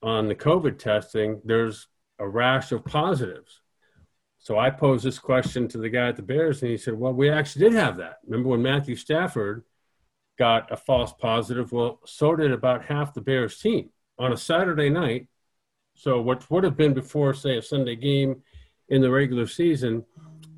on 0.01 0.27
the 0.27 0.35
COVID 0.35 0.79
testing, 0.79 1.41
there's 1.43 1.87
a 2.19 2.27
rash 2.27 2.71
of 2.71 2.85
positives. 2.85 3.61
So 4.39 4.59
I 4.59 4.69
posed 4.69 5.03
this 5.03 5.19
question 5.19 5.67
to 5.69 5.79
the 5.79 5.89
guy 5.89 6.07
at 6.07 6.15
the 6.15 6.21
Bears, 6.21 6.61
and 6.61 6.69
he 6.69 6.77
said, 6.77 6.93
Well, 6.93 7.13
we 7.13 7.29
actually 7.29 7.65
did 7.65 7.73
have 7.73 7.97
that. 7.97 8.19
Remember 8.25 8.49
when 8.49 8.61
Matthew 8.61 8.95
Stafford 8.95 9.63
got 10.37 10.71
a 10.71 10.77
false 10.77 11.13
positive? 11.13 11.71
Well, 11.71 11.99
so 12.05 12.35
did 12.35 12.51
about 12.51 12.85
half 12.85 13.13
the 13.13 13.21
Bears 13.21 13.59
team 13.59 13.89
on 14.19 14.33
a 14.33 14.37
Saturday 14.37 14.89
night. 14.89 15.27
So, 15.95 16.21
what 16.21 16.49
would 16.51 16.63
have 16.63 16.77
been 16.77 16.93
before, 16.93 17.33
say, 17.33 17.57
a 17.57 17.61
Sunday 17.61 17.95
game 17.95 18.43
in 18.89 19.01
the 19.01 19.09
regular 19.09 19.47
season, 19.47 20.05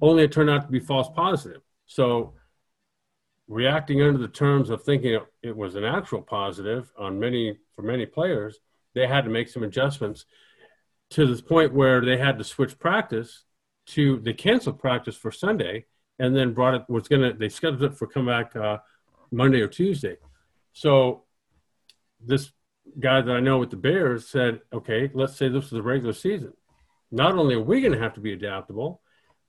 only 0.02 0.24
it 0.24 0.34
turned 0.34 0.50
out 0.50 0.64
to 0.64 0.72
be 0.72 0.80
false 0.80 1.10
positive. 1.16 1.62
So, 1.86 2.34
reacting 3.48 4.01
under 4.01 4.20
the 4.20 4.27
terms 4.27 4.70
of 4.70 4.84
thinking 4.84 5.20
it 5.42 5.56
was 5.56 5.75
an 5.75 5.84
actual 5.84 6.22
positive 6.22 6.92
on 6.98 7.20
many 7.20 7.58
for 7.75 7.82
many 7.82 8.06
players, 8.06 8.60
they 8.94 9.08
had 9.08 9.24
to 9.24 9.30
make 9.30 9.48
some 9.48 9.63
adjustments 9.63 10.25
to 11.12 11.25
the 11.25 11.42
point 11.42 11.74
where 11.74 12.04
they 12.04 12.18
had 12.18 12.38
to 12.38 12.44
switch 12.44 12.77
practice 12.77 13.44
to 13.86 14.20
they 14.20 14.34
canceled 14.34 14.80
practice 14.80 15.16
for 15.16 15.32
Sunday 15.32 15.86
and 16.20 16.36
then 16.36 16.54
brought 16.54 16.74
it 16.74 16.84
was 16.89 17.08
gonna 17.08 17.34
they 17.34 17.48
scheduled 17.48 17.84
it 17.84 17.98
for 17.98 18.08
come 18.08 18.25
back 18.25 18.56
uh, 18.56 18.77
Monday 19.32 19.62
or 19.62 19.68
Tuesday. 19.68 20.18
So 20.74 21.24
this 22.20 22.51
guy 23.00 23.22
that 23.22 23.36
I 23.36 23.39
know 23.39 23.60
with 23.60 23.70
the 23.70 23.77
Bears 23.77 24.27
said, 24.27 24.62
okay, 24.74 25.10
let's 25.13 25.36
say 25.36 25.48
this 25.48 25.68
is 25.68 25.74
a 25.74 25.82
regular 25.82 26.13
season. 26.13 26.54
Not 27.12 27.36
only 27.36 27.56
are 27.56 27.62
we 27.62 27.82
going 27.82 27.94
to 27.94 28.00
have 28.00 28.13
to 28.16 28.20
be 28.20 28.34
adaptable, 28.34 29.01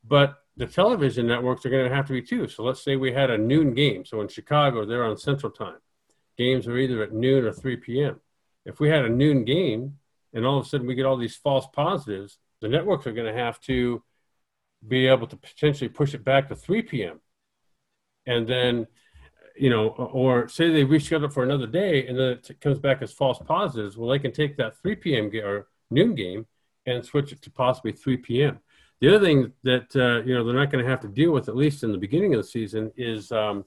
but 0.05 0.37
the 0.59 0.67
television 0.67 1.29
networks 1.29 1.65
are 1.65 1.71
going 1.71 1.88
to 1.88 1.95
have 1.95 2.07
to 2.07 2.12
be 2.12 2.21
too. 2.21 2.49
So 2.49 2.65
let's 2.65 2.83
say 2.83 2.97
we 2.97 3.12
had 3.12 3.31
a 3.31 3.38
noon 3.38 3.75
game. 3.75 4.05
So 4.05 4.21
in 4.21 4.29
Chicago, 4.29 4.85
they're 4.85 5.05
on 5.05 5.17
Central 5.17 5.53
Time. 5.53 5.79
Games 6.37 6.67
are 6.67 6.77
either 6.77 7.00
at 7.03 7.12
noon 7.12 7.45
or 7.45 7.53
3 7.53 7.77
p.m. 7.77 8.21
If 8.67 8.81
we 8.81 8.88
had 8.88 9.05
a 9.05 9.09
noon 9.09 9.45
game 9.45 9.99
and 10.35 10.45
all 10.45 10.59
of 10.59 10.67
a 10.67 10.69
sudden 10.69 10.88
we 10.88 10.97
get 10.97 11.07
all 11.07 11.17
these 11.17 11.37
false 11.37 11.69
positives, 11.73 12.38
the 12.61 12.69
networks 12.69 13.07
are 13.07 13.12
going 13.12 13.33
to 13.33 13.41
have 13.41 13.61
to 13.62 14.03
be 14.87 15.07
able 15.07 15.29
to 15.29 15.37
potentially 15.37 15.88
push 15.88 16.12
it 16.12 16.25
back 16.25 16.49
to 16.49 16.57
3 16.57 16.83
p.m. 16.83 17.21
And 18.27 18.49
then, 18.49 18.88
you 19.57 19.71
know, 19.71 19.91
or 19.91 20.49
say 20.49 20.71
they 20.73 20.85
reschedule 20.85 21.27
it 21.27 21.33
for 21.33 21.45
another 21.45 21.69
day 21.69 22.09
and 22.09 22.19
then 22.19 22.31
it 22.33 22.61
comes 22.61 22.81
back 22.81 23.00
as 23.00 23.12
false 23.12 23.38
positives. 23.38 23.97
Well, 23.97 24.11
they 24.11 24.19
can 24.19 24.33
take 24.33 24.57
that 24.57 24.77
3 24.79 24.97
p.m. 24.97 25.31
Game 25.31 25.45
or 25.45 25.69
noon 25.88 26.17
game 26.17 26.47
and 26.85 27.05
switch 27.05 27.31
it 27.31 27.43
to 27.43 27.50
possibly 27.50 27.93
3 27.93 28.17
p.m. 28.17 28.59
The 29.00 29.14
other 29.14 29.25
thing 29.25 29.52
that 29.62 29.95
uh, 29.95 30.25
you 30.26 30.35
know 30.35 30.45
they're 30.45 30.55
not 30.55 30.71
going 30.71 30.85
to 30.85 30.90
have 30.90 31.00
to 31.00 31.09
deal 31.09 31.33
with, 31.33 31.49
at 31.49 31.57
least 31.57 31.85
in 31.85 31.93
the 31.93 31.99
beginning 31.99 32.35
of 32.35 32.43
the 32.43 32.49
season, 32.49 32.93
is 32.97 33.31
um, 33.31 33.64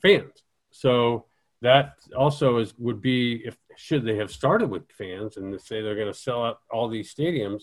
fans. 0.00 0.42
So 0.70 1.26
that 1.62 1.94
also 2.16 2.58
is 2.58 2.74
would 2.78 3.00
be 3.00 3.42
if 3.44 3.56
should 3.76 4.04
they 4.04 4.16
have 4.16 4.30
started 4.30 4.70
with 4.70 4.90
fans 4.92 5.36
and 5.36 5.58
say 5.60 5.80
they're 5.80 5.94
going 5.94 6.12
to 6.12 6.18
sell 6.18 6.44
out 6.44 6.60
all 6.70 6.88
these 6.88 7.14
stadiums, 7.14 7.62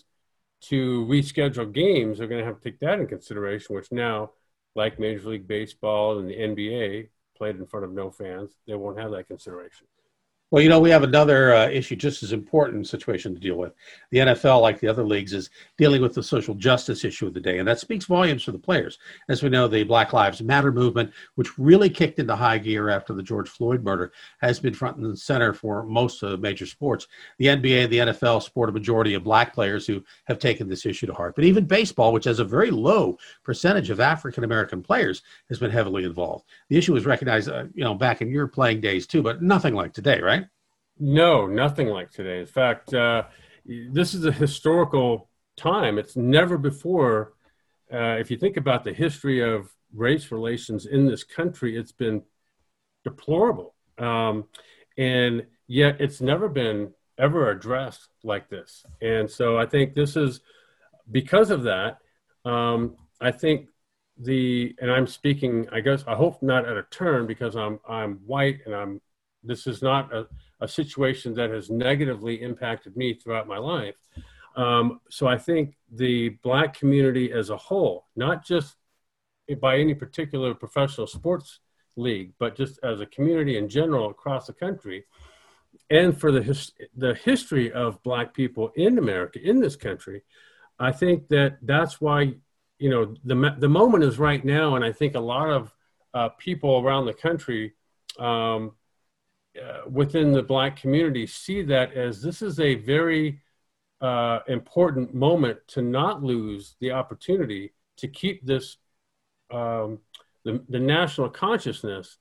to 0.60 1.06
reschedule 1.06 1.72
games, 1.72 2.18
they're 2.18 2.28
going 2.28 2.42
to 2.42 2.46
have 2.46 2.60
to 2.60 2.72
take 2.72 2.80
that 2.80 3.00
in 3.00 3.08
consideration, 3.08 3.76
which 3.76 3.92
now, 3.92 4.32
like 4.76 5.00
Major 5.00 5.30
League 5.30 5.48
Baseball 5.48 6.20
and 6.20 6.30
the 6.30 6.36
NBA, 6.36 7.10
played 7.38 7.58
in 7.58 7.68
front 7.68 7.86
of 7.86 7.92
no 7.92 8.10
fans, 8.10 8.52
they 8.66 8.76
won't 8.76 9.00
have 9.00 9.12
that 9.12 9.28
consideration. 9.28 9.86
Well, 10.50 10.64
you 10.64 10.70
know, 10.70 10.80
we 10.80 10.90
have 10.92 11.04
another 11.04 11.54
uh, 11.54 11.68
issue 11.68 11.98
just 11.98 12.24
as 12.24 12.32
important 12.32 12.88
situation 12.88 13.34
to 13.34 13.40
deal 13.40 13.58
with. 13.58 13.74
The 14.12 14.20
NFL, 14.20 14.62
like 14.62 14.80
the 14.80 14.88
other 14.88 15.04
leagues, 15.04 15.34
is 15.34 15.50
dealing 15.78 16.02
with 16.02 16.14
the 16.14 16.24
social 16.24 16.56
justice 16.56 17.04
issue 17.04 17.28
of 17.28 17.34
the 17.34 17.42
day, 17.42 17.60
and 17.60 17.68
that 17.68 17.82
speaks 17.82 18.06
volumes 18.06 18.44
for 18.44 18.54
the 18.54 18.58
players. 18.58 18.98
As 19.28 19.44
we 19.44 19.50
know, 19.50 19.68
the 19.68 19.84
Black 19.84 20.14
Lives 20.14 20.42
Matter 20.42 20.72
movement, 20.72 21.12
which 21.36 21.60
really 21.60 21.90
kicked 21.90 22.20
into 22.20 22.34
high 22.34 22.60
gear 22.60 22.88
after 22.88 23.14
the 23.14 23.22
George 23.22 23.50
Floyd 23.50 23.84
murder, 23.84 24.14
has 24.40 24.58
been 24.58 24.74
front 24.74 24.96
and 24.96 25.20
center 25.20 25.52
for 25.52 25.84
most 25.84 26.24
of 26.24 26.32
the 26.32 26.38
major 26.38 26.66
sports. 26.66 27.08
The 27.40 27.48
NBA 27.48 27.84
and 27.84 27.92
the 27.92 27.98
NFL 27.98 28.42
sport 28.42 28.70
a 28.70 28.72
majority 28.72 29.16
of 29.16 29.26
black 29.26 29.54
players 29.54 29.86
who 29.86 30.02
have 30.28 30.40
taken 30.40 30.70
this 30.70 30.86
issue 30.86 31.08
to 31.08 31.14
heart. 31.14 31.36
But 31.36 31.44
even 31.44 31.66
baseball, 31.66 32.14
which 32.14 32.24
has 32.24 32.40
a 32.40 32.46
very 32.46 32.72
low 32.72 33.18
percentage 33.44 33.90
of 33.90 34.00
African 34.00 34.46
American 34.46 34.82
players, 34.82 35.24
has 35.50 35.60
been 35.60 35.72
heavily 35.72 36.06
involved. 36.06 36.46
The 36.70 36.78
issue 36.78 36.94
was 36.94 37.06
recognized, 37.06 37.50
uh, 37.50 37.66
you 37.74 37.84
know, 37.84 37.96
back 37.96 38.22
in 38.22 38.30
your 38.30 38.48
playing 38.48 38.80
days 38.80 39.06
too, 39.06 39.22
but 39.22 39.42
nothing 39.42 39.76
like 39.76 39.92
today, 39.92 40.22
right? 40.22 40.37
No, 41.00 41.46
nothing 41.46 41.88
like 41.88 42.12
today. 42.12 42.40
In 42.40 42.46
fact, 42.46 42.94
uh, 42.94 43.24
this 43.66 44.14
is 44.14 44.26
a 44.26 44.32
historical 44.32 45.30
time. 45.56 45.98
It's 45.98 46.16
never 46.16 46.58
before, 46.58 47.34
uh, 47.94 48.18
if 48.20 48.32
you 48.32 48.38
think 48.38 48.58
about 48.58 48.84
the 48.84 48.94
history 48.94 49.42
of 49.42 49.70
race 49.94 50.32
relations 50.32 50.86
in 50.86 51.06
this 51.06 51.24
country, 51.24 51.78
it's 51.78 51.92
been 51.92 52.24
deplorable. 53.04 53.76
Um, 53.98 54.46
and 54.98 55.46
yet 55.68 56.02
it's 56.02 56.22
never 56.22 56.50
been 56.50 56.94
ever 57.18 57.50
addressed 57.50 58.10
like 58.24 58.50
this. 58.50 58.86
And 59.02 59.30
so 59.30 59.58
I 59.58 59.66
think 59.66 59.94
this 59.94 60.16
is 60.16 60.42
because 61.12 61.50
of 61.52 61.64
that. 61.64 61.98
Um, 62.46 62.96
I 63.20 63.32
think 63.32 63.68
the 64.20 64.76
and 64.80 64.92
I'm 64.92 65.08
speaking. 65.08 65.68
I 65.72 65.80
guess 65.80 66.04
I 66.08 66.16
hope 66.16 66.42
not 66.42 66.68
at 66.68 66.78
a 66.78 66.84
turn 66.90 67.28
because 67.28 67.56
I'm 67.56 67.80
I'm 67.88 68.16
white 68.26 68.60
and 68.66 68.74
I'm. 68.74 69.02
This 69.44 69.68
is 69.68 69.82
not 69.82 70.14
a 70.14 70.28
a 70.60 70.68
situation 70.68 71.34
that 71.36 71.50
has 71.50 71.70
negatively 71.70 72.42
impacted 72.42 72.96
me 72.98 73.14
throughout 73.14 73.48
my 73.48 73.58
life. 73.58 73.96
Um, 74.56 75.02
so 75.10 75.28
I 75.28 75.38
think 75.38 75.76
the 75.92 76.30
black 76.42 76.74
community 76.74 77.32
as 77.32 77.50
a 77.52 77.58
whole, 77.58 78.06
not 78.16 78.44
just 78.44 78.76
by 79.62 79.78
any 79.78 79.94
particular 79.94 80.54
professional 80.54 81.08
sports 81.08 81.60
league, 81.96 82.34
but 82.40 82.56
just 82.56 82.80
as 82.84 83.00
a 83.00 83.06
community 83.06 83.58
in 83.58 83.70
general 83.70 84.10
across 84.10 84.48
the 84.48 84.54
country, 84.54 85.06
and 85.90 86.20
for 86.20 86.32
the 86.32 86.42
his, 86.42 86.72
the 86.96 87.14
history 87.14 87.72
of 87.72 88.02
black 88.04 88.34
people 88.34 88.72
in 88.76 88.98
America, 88.98 89.40
in 89.42 89.60
this 89.60 89.76
country, 89.76 90.24
I 90.80 90.92
think 90.92 91.28
that 91.30 91.58
that's 91.62 92.02
why 92.02 92.34
you 92.80 92.90
know 92.90 93.16
the 93.24 93.56
the 93.60 93.70
moment 93.70 94.04
is 94.04 94.20
right 94.20 94.44
now, 94.44 94.76
and 94.76 94.84
I 94.84 94.92
think 94.92 95.16
a 95.16 95.20
lot 95.20 95.50
of 95.50 95.74
uh, 96.14 96.30
people 96.30 96.80
around 96.80 97.06
the 97.06 97.14
country 97.14 97.74
um, 98.20 98.74
uh, 99.64 99.90
within 99.90 100.32
the 100.32 100.44
black 100.44 100.80
community 100.80 101.26
see 101.26 101.62
that 101.62 101.94
as 101.94 102.22
this 102.22 102.42
is 102.42 102.60
a 102.60 102.76
very 102.76 103.40
uh, 104.02 104.40
important 104.48 105.14
moment 105.14 105.58
to 105.68 105.82
not 105.82 106.24
lose 106.24 106.76
the 106.80 106.92
opportunity 106.92 107.74
to 107.98 108.08
keep 108.08 108.46
this 108.46 108.78
um, 109.52 110.00
the, 110.44 110.62
the, 110.70 110.80
national 110.80 111.30
consciousness 111.30 112.18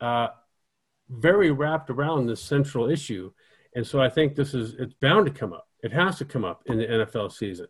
uh, 0.00 0.28
very 1.08 1.50
wrapped 1.50 1.88
around 1.90 2.26
this 2.26 2.42
central 2.42 2.90
issue. 2.90 3.32
And 3.74 3.86
so 3.86 4.00
i 4.00 4.08
think 4.08 4.34
this 4.34 4.54
is 4.54 4.74
it's 4.74 4.94
bound 4.94 5.26
to 5.26 5.32
come 5.32 5.52
up. 5.52 5.68
It 5.82 5.92
has 5.92 6.18
to 6.18 6.24
come 6.24 6.44
up 6.44 6.62
in 6.66 6.78
the 6.78 6.86
nfl 6.86 7.32
season. 7.32 7.66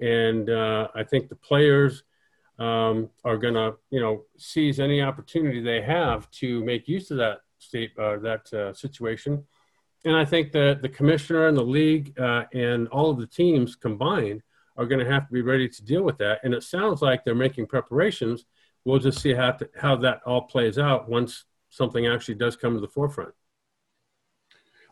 And 0.00 0.48
uh, 0.48 0.88
i 0.94 1.02
think 1.02 1.28
the 1.28 1.36
players 1.36 2.04
um, 2.58 3.10
are 3.24 3.36
going 3.36 3.54
to 3.54 3.74
you 3.90 4.00
know 4.00 4.24
seize 4.38 4.80
any 4.80 5.02
opportunity 5.02 5.60
they 5.60 5.82
have 5.82 6.30
to 6.32 6.64
make 6.64 6.88
use 6.88 7.10
of 7.10 7.18
that 7.18 7.40
state 7.64 7.92
uh, 7.98 8.18
that 8.18 8.52
uh, 8.52 8.72
situation. 8.72 9.44
And 10.04 10.14
I 10.14 10.24
think 10.24 10.52
that 10.52 10.82
the 10.82 10.88
commissioner 10.88 11.46
and 11.46 11.56
the 11.56 11.62
league 11.62 12.18
uh, 12.18 12.44
and 12.52 12.88
all 12.88 13.10
of 13.10 13.18
the 13.18 13.26
teams 13.26 13.74
combined 13.74 14.42
are 14.76 14.86
going 14.86 15.04
to 15.04 15.10
have 15.10 15.26
to 15.26 15.32
be 15.32 15.42
ready 15.42 15.68
to 15.68 15.84
deal 15.84 16.02
with 16.02 16.18
that. 16.18 16.40
And 16.44 16.52
it 16.52 16.62
sounds 16.62 17.00
like 17.00 17.24
they're 17.24 17.34
making 17.34 17.66
preparations. 17.66 18.44
We'll 18.84 18.98
just 18.98 19.20
see 19.20 19.32
how, 19.32 19.52
to, 19.52 19.68
how 19.76 19.96
that 19.96 20.20
all 20.26 20.42
plays 20.42 20.78
out 20.78 21.08
once 21.08 21.44
something 21.70 22.06
actually 22.06 22.34
does 22.34 22.56
come 22.56 22.74
to 22.74 22.80
the 22.80 22.88
forefront. 22.88 23.32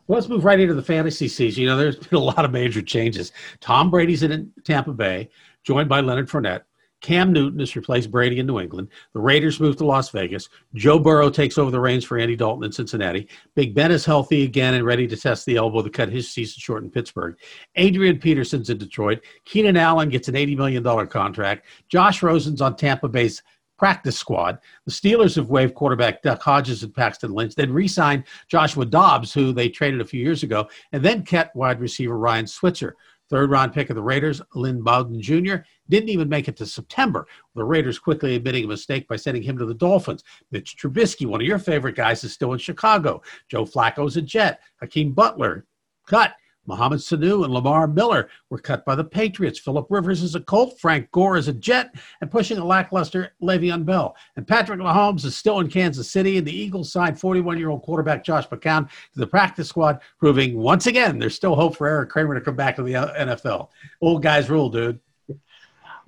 Well, 0.07 0.17
let's 0.17 0.27
move 0.27 0.43
right 0.43 0.59
into 0.59 0.73
the 0.73 0.81
fantasy 0.81 1.27
season. 1.27 1.61
You 1.61 1.69
know, 1.69 1.77
there's 1.77 1.95
been 1.95 2.17
a 2.17 2.23
lot 2.23 2.43
of 2.43 2.51
major 2.51 2.81
changes. 2.81 3.31
Tom 3.61 3.89
Brady's 3.89 4.23
in 4.23 4.51
Tampa 4.63 4.93
Bay, 4.93 5.29
joined 5.63 5.87
by 5.87 6.01
Leonard 6.01 6.29
Fournette. 6.29 6.63
Cam 7.03 7.31
Newton 7.33 7.59
has 7.59 7.75
replaced 7.75 8.09
Brady 8.09 8.39
in 8.39 8.47
New 8.47 8.59
England. 8.59 8.87
The 9.13 9.19
Raiders 9.19 9.59
move 9.59 9.75
to 9.77 9.85
Las 9.85 10.09
Vegas. 10.09 10.49
Joe 10.73 10.97
Burrow 10.97 11.29
takes 11.29 11.57
over 11.57 11.69
the 11.69 11.79
reins 11.79 12.05
for 12.05 12.17
Andy 12.17 12.35
Dalton 12.35 12.63
in 12.63 12.71
Cincinnati. 12.71 13.27
Big 13.55 13.75
Ben 13.75 13.91
is 13.91 14.05
healthy 14.05 14.43
again 14.43 14.73
and 14.73 14.85
ready 14.85 15.05
to 15.07 15.17
test 15.17 15.45
the 15.45 15.57
elbow 15.57 15.83
to 15.83 15.89
cut 15.89 16.09
his 16.09 16.31
season 16.31 16.59
short 16.59 16.83
in 16.83 16.89
Pittsburgh. 16.89 17.35
Adrian 17.75 18.17
Peterson's 18.17 18.69
in 18.69 18.77
Detroit. 18.77 19.19
Keenan 19.45 19.77
Allen 19.77 20.09
gets 20.09 20.29
an 20.29 20.35
$80 20.35 20.57
million 20.57 21.07
contract. 21.07 21.67
Josh 21.89 22.23
Rosen's 22.23 22.61
on 22.61 22.77
Tampa 22.77 23.09
Bay's 23.09 23.43
practice 23.77 24.17
squad. 24.17 24.59
The 24.85 24.91
Steelers 24.91 25.35
have 25.35 25.49
waived 25.49 25.75
quarterback 25.75 26.21
Duck 26.21 26.41
Hodges 26.41 26.83
and 26.83 26.93
Paxton 26.93 27.33
Lynch, 27.33 27.53
then 27.53 27.73
re 27.73 27.85
signed 27.85 28.23
Joshua 28.47 28.85
Dobbs, 28.85 29.33
who 29.33 29.51
they 29.51 29.67
traded 29.67 29.99
a 29.99 30.05
few 30.05 30.21
years 30.21 30.43
ago, 30.43 30.69
and 30.93 31.03
then 31.03 31.23
kept 31.23 31.55
wide 31.55 31.81
receiver 31.81 32.17
Ryan 32.17 32.47
Switzer. 32.47 32.95
Third 33.29 33.49
round 33.49 33.73
pick 33.73 33.89
of 33.89 33.95
the 33.95 34.01
Raiders, 34.01 34.41
Lynn 34.53 34.81
Bowden 34.81 35.21
Jr., 35.21 35.55
didn't 35.89 36.09
even 36.09 36.29
make 36.29 36.47
it 36.47 36.57
to 36.57 36.65
September. 36.65 37.27
The 37.55 37.63
Raiders 37.63 37.99
quickly 37.99 38.35
admitting 38.35 38.65
a 38.65 38.67
mistake 38.67 39.07
by 39.07 39.15
sending 39.15 39.43
him 39.43 39.57
to 39.57 39.65
the 39.65 39.73
Dolphins. 39.73 40.23
Mitch 40.51 40.75
Trubisky, 40.77 41.25
one 41.25 41.41
of 41.41 41.47
your 41.47 41.59
favorite 41.59 41.95
guys, 41.95 42.23
is 42.23 42.33
still 42.33 42.53
in 42.53 42.59
Chicago. 42.59 43.21
Joe 43.47 43.65
Flacco's 43.65 44.17
a 44.17 44.21
Jet. 44.21 44.61
Hakeem 44.81 45.13
Butler, 45.13 45.65
cut. 46.05 46.33
Mohamed 46.65 46.99
Sanu 46.99 47.43
and 47.43 47.53
Lamar 47.53 47.87
Miller 47.87 48.29
were 48.49 48.57
cut 48.57 48.85
by 48.85 48.95
the 48.95 49.03
Patriots. 49.03 49.59
Philip 49.59 49.87
Rivers 49.89 50.21
is 50.21 50.35
a 50.35 50.39
Colt. 50.39 50.79
Frank 50.79 51.11
Gore 51.11 51.37
is 51.37 51.47
a 51.47 51.53
Jet, 51.53 51.93
and 52.21 52.31
pushing 52.31 52.57
a 52.57 52.65
lackluster 52.65 53.33
Le'Veon 53.41 53.85
Bell. 53.85 54.15
And 54.35 54.47
Patrick 54.47 54.79
Mahomes 54.79 55.25
is 55.25 55.35
still 55.35 55.59
in 55.59 55.69
Kansas 55.69 56.09
City, 56.09 56.37
and 56.37 56.47
the 56.47 56.55
Eagles 56.55 56.91
signed 56.91 57.17
41-year-old 57.17 57.81
quarterback 57.83 58.23
Josh 58.23 58.47
McCown 58.47 58.89
to 58.89 59.19
the 59.19 59.27
practice 59.27 59.67
squad, 59.67 59.99
proving 60.19 60.57
once 60.57 60.87
again 60.87 61.19
there's 61.19 61.35
still 61.35 61.55
hope 61.55 61.75
for 61.75 61.87
Eric 61.87 62.09
Kramer 62.09 62.35
to 62.35 62.41
come 62.41 62.55
back 62.55 62.75
to 62.77 62.83
the 62.83 62.93
NFL. 62.93 63.69
Old 64.01 64.23
guys 64.23 64.49
rule, 64.49 64.69
dude. 64.69 64.99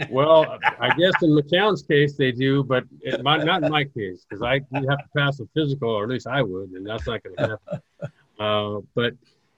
well, 0.10 0.58
I 0.80 0.90
guess 0.90 1.14
in 1.22 1.30
McCown's 1.30 1.84
case 1.84 2.18
they 2.18 2.32
do, 2.32 2.64
but 2.64 2.84
might, 3.22 3.44
not 3.46 3.64
in 3.64 3.72
my 3.72 3.86
case 3.86 4.26
because 4.28 4.42
I 4.42 4.62
have 4.74 5.00
to 5.00 5.10
pass 5.16 5.40
a 5.40 5.46
physical, 5.54 5.90
or 5.90 6.04
at 6.04 6.10
least 6.10 6.28
I 6.28 6.42
would, 6.42 6.72
and 6.72 6.86
that's 6.86 7.08
not 7.08 7.24
going 7.24 7.36
to 7.36 7.42
happen. 7.42 7.82
Uh, 8.38 8.82
but 8.94 9.14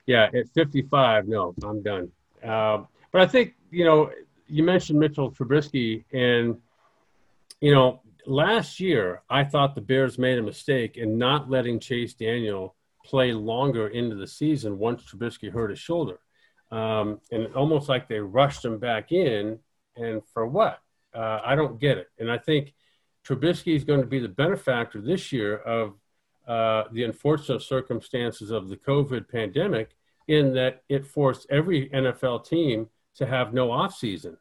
yeah, 0.07 0.29
at 0.33 0.49
55, 0.49 1.27
no, 1.27 1.53
I'm 1.63 1.83
done. 1.83 2.11
Uh, 2.43 2.83
but 3.11 3.21
I 3.21 3.27
think, 3.27 3.53
you 3.69 3.85
know, 3.85 4.09
you 4.47 4.63
mentioned 4.63 4.99
Mitchell 4.99 5.31
Trubisky, 5.31 6.05
and, 6.13 6.57
you 7.59 7.73
know, 7.73 8.01
last 8.25 8.79
year 8.79 9.21
I 9.29 9.43
thought 9.43 9.75
the 9.75 9.81
Bears 9.81 10.17
made 10.17 10.37
a 10.37 10.43
mistake 10.43 10.97
in 10.97 11.17
not 11.17 11.49
letting 11.49 11.79
Chase 11.79 12.13
Daniel 12.13 12.75
play 13.05 13.33
longer 13.33 13.87
into 13.87 14.15
the 14.15 14.27
season 14.27 14.77
once 14.77 15.03
Trubisky 15.03 15.51
hurt 15.51 15.69
his 15.69 15.79
shoulder. 15.79 16.19
Um, 16.71 17.21
and 17.31 17.53
almost 17.55 17.87
like 17.87 18.07
they 18.07 18.19
rushed 18.19 18.63
him 18.63 18.79
back 18.79 19.11
in. 19.11 19.59
And 19.95 20.21
for 20.33 20.45
what? 20.45 20.79
Uh, 21.13 21.39
I 21.43 21.55
don't 21.55 21.79
get 21.79 21.97
it. 21.97 22.07
And 22.19 22.29
I 22.29 22.37
think 22.37 22.73
Trubisky 23.25 23.75
is 23.75 23.83
going 23.83 24.01
to 24.01 24.07
be 24.07 24.19
the 24.19 24.27
benefactor 24.27 25.01
this 25.01 25.31
year 25.31 25.57
of 25.57 25.95
uh, 26.47 26.85
the 26.91 27.03
unfortunate 27.03 27.61
circumstances 27.61 28.51
of 28.51 28.69
the 28.69 28.77
COVID 28.77 29.29
pandemic 29.29 29.95
in 30.27 30.53
that 30.53 30.83
it 30.89 31.05
forced 31.05 31.47
every 31.49 31.89
NFL 31.89 32.45
team 32.47 32.87
to 33.15 33.25
have 33.25 33.53
no 33.53 33.69
offseason. 33.69 34.37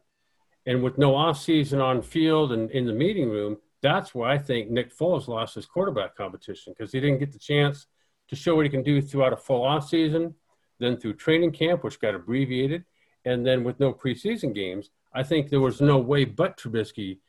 And 0.65 0.83
with 0.83 0.97
no 0.97 1.13
offseason 1.13 1.83
on 1.83 2.01
field 2.01 2.51
and 2.51 2.69
in 2.71 2.85
the 2.85 2.93
meeting 2.93 3.29
room, 3.29 3.57
that's 3.81 4.13
why 4.13 4.33
I 4.33 4.37
think 4.37 4.69
Nick 4.69 4.95
Foles 4.95 5.27
lost 5.27 5.55
his 5.55 5.65
quarterback 5.65 6.15
competition 6.15 6.73
because 6.77 6.91
he 6.91 6.99
didn't 6.99 7.19
get 7.19 7.31
the 7.31 7.39
chance 7.39 7.87
to 8.29 8.35
show 8.35 8.55
what 8.55 8.65
he 8.65 8.69
can 8.69 8.83
do 8.83 9.01
throughout 9.01 9.33
a 9.33 9.37
full 9.37 9.63
offseason, 9.63 10.33
then 10.79 10.97
through 10.97 11.13
training 11.13 11.51
camp, 11.51 11.83
which 11.83 11.99
got 11.99 12.15
abbreviated, 12.15 12.83
and 13.25 13.45
then 13.45 13.63
with 13.63 13.79
no 13.79 13.93
preseason 13.93 14.53
games. 14.53 14.89
I 15.13 15.23
think 15.23 15.49
there 15.49 15.61
was 15.61 15.79
no 15.79 15.97
way 15.97 16.25
but 16.25 16.57
Trubisky 16.57 17.19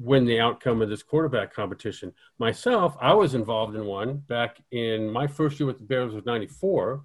win 0.00 0.24
the 0.24 0.40
outcome 0.40 0.80
of 0.80 0.88
this 0.88 1.02
quarterback 1.02 1.52
competition. 1.52 2.12
Myself, 2.38 2.96
I 3.00 3.12
was 3.12 3.34
involved 3.34 3.76
in 3.76 3.84
one 3.84 4.16
back 4.16 4.58
in 4.70 5.10
my 5.10 5.26
first 5.26 5.60
year 5.60 5.66
with 5.66 5.78
the 5.78 5.84
Bears 5.84 6.14
was 6.14 6.24
94 6.24 7.04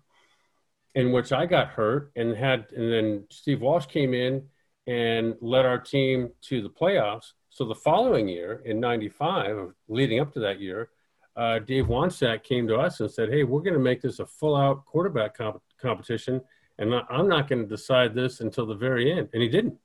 in 0.96 1.12
which 1.12 1.34
I 1.34 1.46
got 1.46 1.68
hurt 1.68 2.12
and 2.16 2.36
had, 2.36 2.68
and 2.76 2.92
then 2.92 3.26
Steve 3.30 3.62
Walsh 3.62 3.86
came 3.86 4.14
in 4.14 4.44
and 4.88 5.36
led 5.42 5.66
our 5.66 5.78
team 5.78 6.30
to 6.44 6.62
the 6.62 6.70
playoffs. 6.70 7.34
So 7.50 7.66
the 7.66 7.76
following 7.76 8.30
year 8.30 8.62
in 8.66 8.80
95, 8.80 9.74
leading 9.90 10.22
up 10.22 10.32
to 10.34 10.40
that 10.40 10.62
year, 10.62 10.90
uh, 11.36 11.60
Dave 11.60 11.88
Wannstedt 11.88 12.44
came 12.44 12.66
to 12.68 12.78
us 12.78 13.02
and 13.02 13.12
said, 13.12 13.30
Hey, 13.30 13.44
we're 13.44 13.62
going 13.62 13.74
to 13.74 13.80
make 13.80 14.02
this 14.02 14.20
a 14.20 14.26
full 14.26 14.56
out 14.56 14.86
quarterback 14.86 15.38
comp- 15.38 15.62
competition. 15.82 16.42
and 16.80 16.96
I'm 17.10 17.28
not 17.28 17.50
going 17.50 17.62
to 17.62 17.68
decide 17.68 18.16
this 18.16 18.40
until 18.40 18.66
the 18.66 18.76
very 18.76 19.12
end. 19.12 19.30
And 19.34 19.42
he 19.42 19.50
didn't. 19.50 19.78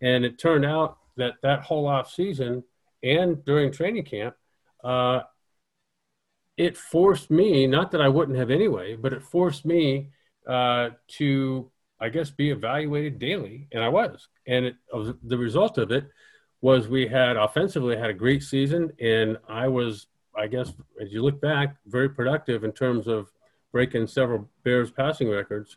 And 0.00 0.24
it 0.24 0.38
turned 0.38 0.64
out 0.64 0.98
that 1.16 1.34
that 1.42 1.62
whole 1.62 1.86
off 1.86 2.12
season 2.12 2.62
and 3.02 3.44
during 3.44 3.72
training 3.72 4.04
camp, 4.04 4.34
uh, 4.82 5.20
it 6.56 6.76
forced 6.76 7.30
me, 7.30 7.66
not 7.66 7.90
that 7.90 8.00
I 8.00 8.08
wouldn't 8.08 8.38
have 8.38 8.50
anyway, 8.50 8.96
but 8.96 9.12
it 9.12 9.22
forced 9.22 9.64
me 9.64 10.10
uh, 10.48 10.90
to, 11.08 11.70
I 12.00 12.08
guess, 12.08 12.30
be 12.30 12.50
evaluated 12.50 13.18
daily. 13.18 13.68
And 13.72 13.82
I 13.84 13.88
was. 13.88 14.28
And 14.46 14.66
it, 14.66 14.76
the 15.22 15.36
result 15.36 15.76
of 15.78 15.90
it 15.90 16.08
was 16.62 16.88
we 16.88 17.06
had 17.06 17.36
offensively 17.36 17.96
had 17.96 18.10
a 18.10 18.14
great 18.14 18.42
season. 18.42 18.90
And 19.00 19.36
I 19.48 19.68
was, 19.68 20.06
I 20.36 20.46
guess, 20.46 20.72
as 21.00 21.12
you 21.12 21.22
look 21.22 21.40
back, 21.40 21.76
very 21.86 22.08
productive 22.08 22.64
in 22.64 22.72
terms 22.72 23.06
of 23.06 23.30
breaking 23.72 24.06
several 24.06 24.48
Bears 24.64 24.90
passing 24.90 25.28
records. 25.28 25.76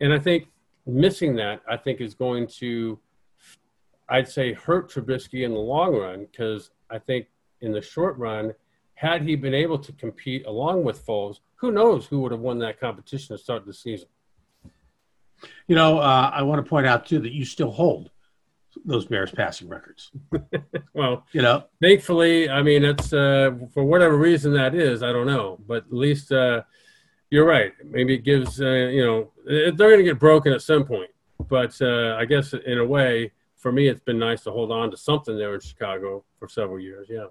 And 0.00 0.12
I 0.12 0.18
think 0.18 0.48
missing 0.84 1.36
that, 1.36 1.62
I 1.70 1.76
think, 1.76 2.00
is 2.00 2.14
going 2.14 2.48
to, 2.58 2.98
I'd 4.08 4.28
say, 4.28 4.52
hurt 4.52 4.90
Trubisky 4.90 5.44
in 5.44 5.52
the 5.52 5.58
long 5.58 5.94
run 5.96 6.26
because 6.30 6.70
I 6.90 6.98
think 6.98 7.26
in 7.60 7.72
the 7.72 7.82
short 7.82 8.16
run, 8.16 8.54
had 8.94 9.22
he 9.22 9.36
been 9.36 9.54
able 9.54 9.78
to 9.78 9.92
compete 9.92 10.46
along 10.46 10.82
with 10.84 11.04
Foles, 11.04 11.40
who 11.56 11.70
knows 11.70 12.06
who 12.06 12.20
would 12.20 12.32
have 12.32 12.40
won 12.40 12.58
that 12.60 12.80
competition 12.80 13.36
to 13.36 13.42
start 13.42 13.66
the 13.66 13.74
season. 13.74 14.08
You 15.66 15.76
know, 15.76 15.98
uh, 15.98 16.30
I 16.34 16.42
want 16.42 16.64
to 16.64 16.68
point 16.68 16.86
out 16.86 17.06
too 17.06 17.20
that 17.20 17.32
you 17.32 17.44
still 17.44 17.70
hold 17.70 18.10
those 18.84 19.06
Bears 19.06 19.30
passing 19.30 19.68
records. 19.68 20.10
well, 20.94 21.24
you 21.32 21.42
know, 21.42 21.64
thankfully, 21.80 22.48
I 22.48 22.62
mean, 22.62 22.84
it's 22.84 23.12
uh, 23.12 23.50
for 23.72 23.84
whatever 23.84 24.16
reason 24.16 24.52
that 24.54 24.74
is, 24.74 25.02
I 25.02 25.12
don't 25.12 25.26
know, 25.26 25.58
but 25.66 25.84
at 25.84 25.92
least 25.92 26.32
uh, 26.32 26.62
you're 27.30 27.46
right. 27.46 27.72
Maybe 27.84 28.14
it 28.14 28.24
gives, 28.24 28.60
uh, 28.60 28.66
you 28.66 29.04
know, 29.04 29.32
they're 29.44 29.72
going 29.72 29.98
to 29.98 30.04
get 30.04 30.18
broken 30.18 30.52
at 30.52 30.62
some 30.62 30.84
point. 30.84 31.10
But 31.48 31.80
uh, 31.80 32.16
I 32.18 32.24
guess 32.24 32.52
in 32.52 32.78
a 32.78 32.84
way, 32.84 33.32
for 33.58 33.72
me, 33.72 33.88
it's 33.88 34.00
been 34.00 34.18
nice 34.18 34.42
to 34.44 34.50
hold 34.50 34.72
on 34.72 34.90
to 34.90 34.96
something 34.96 35.36
there 35.36 35.54
in 35.54 35.60
Chicago 35.60 36.24
for 36.38 36.48
several 36.48 36.80
years. 36.80 37.08
Yeah. 37.10 37.26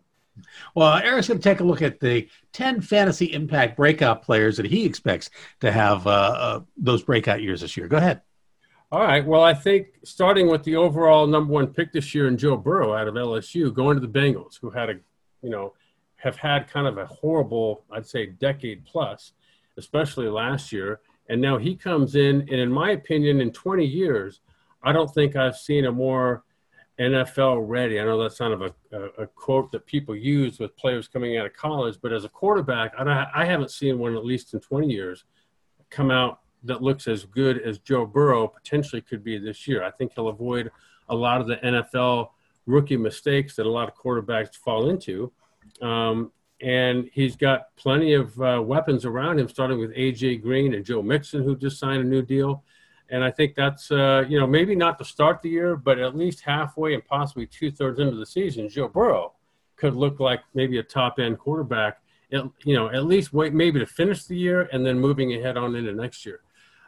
Well, 0.75 0.93
Eric's 0.97 1.27
going 1.27 1.39
to 1.39 1.43
take 1.43 1.61
a 1.61 1.63
look 1.63 1.81
at 1.81 1.99
the 1.99 2.29
10 2.53 2.81
fantasy 2.81 3.33
impact 3.33 3.77
breakout 3.77 4.21
players 4.21 4.57
that 4.57 4.65
he 4.67 4.85
expects 4.85 5.29
to 5.61 5.71
have 5.71 6.05
uh, 6.05 6.09
uh, 6.09 6.59
those 6.77 7.03
breakout 7.03 7.41
years 7.41 7.61
this 7.61 7.75
year. 7.75 7.87
Go 7.87 7.97
ahead. 7.97 8.21
All 8.91 9.01
right. 9.01 9.25
Well, 9.25 9.43
I 9.43 9.53
think 9.53 9.87
starting 10.03 10.47
with 10.47 10.63
the 10.63 10.75
overall 10.75 11.27
number 11.27 11.51
one 11.51 11.67
pick 11.67 11.91
this 11.91 12.13
year 12.15 12.27
in 12.27 12.37
Joe 12.37 12.55
Burrow 12.55 12.93
out 12.93 13.07
of 13.07 13.15
LSU, 13.15 13.73
going 13.73 13.99
to 13.99 14.05
the 14.05 14.19
Bengals, 14.19 14.59
who 14.61 14.69
had 14.69 14.89
a, 14.89 14.93
you 15.41 15.49
know, 15.49 15.73
have 16.17 16.37
had 16.37 16.69
kind 16.69 16.87
of 16.87 16.97
a 16.97 17.05
horrible, 17.05 17.83
I'd 17.91 18.07
say, 18.07 18.27
decade 18.27 18.85
plus, 18.85 19.33
especially 19.77 20.27
last 20.27 20.71
year. 20.71 21.01
And 21.29 21.41
now 21.41 21.57
he 21.57 21.75
comes 21.75 22.15
in, 22.15 22.41
and 22.41 22.51
in 22.51 22.71
my 22.71 22.91
opinion, 22.91 23.41
in 23.41 23.51
20 23.51 23.85
years, 23.85 24.39
I 24.83 24.91
don't 24.91 25.13
think 25.13 25.35
I've 25.35 25.57
seen 25.57 25.85
a 25.85 25.91
more 25.91 26.43
NFL 26.99 27.63
ready. 27.67 27.99
I 27.99 28.05
know 28.05 28.21
that's 28.21 28.37
kind 28.37 28.53
of 28.53 28.61
a, 28.61 28.73
a, 29.21 29.27
quote 29.27 29.71
that 29.71 29.85
people 29.85 30.15
use 30.15 30.59
with 30.59 30.75
players 30.77 31.07
coming 31.07 31.37
out 31.37 31.45
of 31.45 31.53
college, 31.53 31.97
but 32.01 32.11
as 32.11 32.25
a 32.25 32.29
quarterback, 32.29 32.93
I, 32.97 33.27
I 33.35 33.45
haven't 33.45 33.69
seen 33.69 33.99
one 33.99 34.15
at 34.15 34.25
least 34.25 34.53
in 34.53 34.59
20 34.59 34.87
years 34.87 35.25
come 35.89 36.09
out 36.09 36.39
that 36.63 36.81
looks 36.81 37.07
as 37.07 37.23
good 37.25 37.61
as 37.61 37.77
Joe 37.79 38.05
Burrow 38.05 38.47
potentially 38.47 39.01
could 39.01 39.23
be 39.23 39.37
this 39.37 39.67
year. 39.67 39.83
I 39.83 39.91
think 39.91 40.13
he'll 40.15 40.29
avoid 40.29 40.71
a 41.09 41.15
lot 41.15 41.39
of 41.39 41.47
the 41.47 41.57
NFL 41.57 42.29
rookie 42.65 42.97
mistakes 42.97 43.55
that 43.55 43.65
a 43.65 43.71
lot 43.71 43.87
of 43.87 43.95
quarterbacks 43.95 44.55
fall 44.55 44.89
into. 44.89 45.31
Um, 45.81 46.31
and 46.61 47.09
he's 47.13 47.35
got 47.35 47.75
plenty 47.75 48.13
of 48.13 48.39
uh, 48.41 48.61
weapons 48.63 49.05
around 49.05 49.39
him, 49.39 49.47
starting 49.47 49.79
with 49.79 49.95
AJ 49.95 50.41
Green 50.41 50.73
and 50.73 50.83
Joe 50.83 51.03
Mixon, 51.03 51.43
who 51.43 51.55
just 51.55 51.79
signed 51.79 52.01
a 52.01 52.07
new 52.07 52.23
deal. 52.23 52.63
And 53.09 53.23
I 53.23 53.31
think 53.31 53.55
that's, 53.55 53.91
uh, 53.91 54.25
you 54.27 54.39
know, 54.39 54.47
maybe 54.47 54.75
not 54.75 54.97
to 54.99 55.05
start 55.05 55.41
the 55.41 55.49
year, 55.49 55.75
but 55.75 55.99
at 55.99 56.15
least 56.15 56.41
halfway 56.41 56.93
and 56.93 57.05
possibly 57.05 57.45
two 57.45 57.71
thirds 57.71 57.99
into 57.99 58.15
the 58.15 58.25
season, 58.25 58.67
Joe 58.69 58.87
Burrow 58.87 59.33
could 59.77 59.95
look 59.95 60.19
like 60.19 60.41
maybe 60.53 60.79
a 60.79 60.83
top 60.83 61.19
end 61.19 61.39
quarterback, 61.39 62.01
you 62.29 62.51
know, 62.65 62.89
at 62.89 63.05
least 63.05 63.31
wait 63.31 63.53
maybe 63.53 63.79
to 63.79 63.85
finish 63.85 64.25
the 64.25 64.35
year 64.35 64.69
and 64.73 64.85
then 64.85 64.99
moving 64.99 65.33
ahead 65.33 65.55
on 65.55 65.75
into 65.75 65.93
next 65.93 66.25
year. 66.25 66.41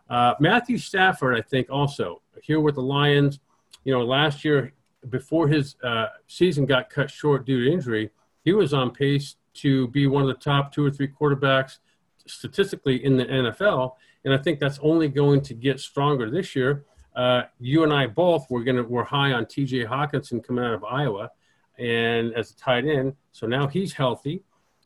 Uh, 0.09 0.33
Matthew 0.39 0.77
Stafford, 0.77 1.37
I 1.37 1.41
think, 1.41 1.69
also 1.69 2.21
here 2.41 2.59
with 2.59 2.75
the 2.75 2.81
Lions, 2.81 3.39
you 3.83 3.93
know, 3.93 4.03
last 4.03 4.43
year 4.43 4.73
before 5.09 5.47
his 5.47 5.75
uh, 5.83 6.07
season 6.27 6.65
got 6.65 6.89
cut 6.89 7.09
short 7.09 7.45
due 7.45 7.63
to 7.63 7.71
injury, 7.71 8.09
he 8.43 8.53
was 8.53 8.73
on 8.73 8.91
pace 8.91 9.35
to 9.53 9.87
be 9.89 10.07
one 10.07 10.23
of 10.23 10.27
the 10.27 10.33
top 10.33 10.73
two 10.73 10.85
or 10.85 10.91
three 10.91 11.07
quarterbacks 11.07 11.77
statistically 12.25 13.03
in 13.03 13.17
the 13.17 13.25
NFL. 13.25 13.93
And 14.25 14.33
I 14.33 14.37
think 14.37 14.59
that's 14.59 14.79
only 14.81 15.07
going 15.07 15.41
to 15.41 15.53
get 15.53 15.79
stronger 15.79 16.29
this 16.29 16.55
year. 16.55 16.85
Uh, 17.15 17.43
you 17.59 17.83
and 17.83 17.91
I 17.91 18.07
both 18.07 18.49
were 18.49 18.63
gonna 18.63 18.83
were 18.83 19.03
high 19.03 19.33
on 19.33 19.45
T.J. 19.45 19.85
Hockenson 19.85 20.43
coming 20.43 20.63
out 20.63 20.73
of 20.73 20.83
Iowa, 20.83 21.31
and 21.77 22.33
as 22.33 22.51
a 22.51 22.55
tight 22.55 22.85
end. 22.85 23.15
So 23.31 23.47
now 23.47 23.67
he's 23.67 23.93
healthy. 23.93 24.43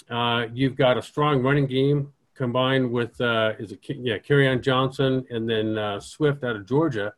Uh, 0.09 0.47
you've 0.53 0.75
got 0.75 0.97
a 0.97 1.01
strong 1.01 1.41
running 1.41 1.67
game 1.67 2.11
combined 2.35 2.91
with 2.91 3.19
uh, 3.21 3.53
is 3.59 3.71
it 3.71 3.79
yeah 3.87 4.17
Kerryon 4.17 4.61
Johnson 4.61 5.25
and 5.29 5.49
then 5.49 5.77
uh, 5.77 5.99
Swift 5.99 6.43
out 6.43 6.55
of 6.55 6.65
Georgia, 6.65 7.13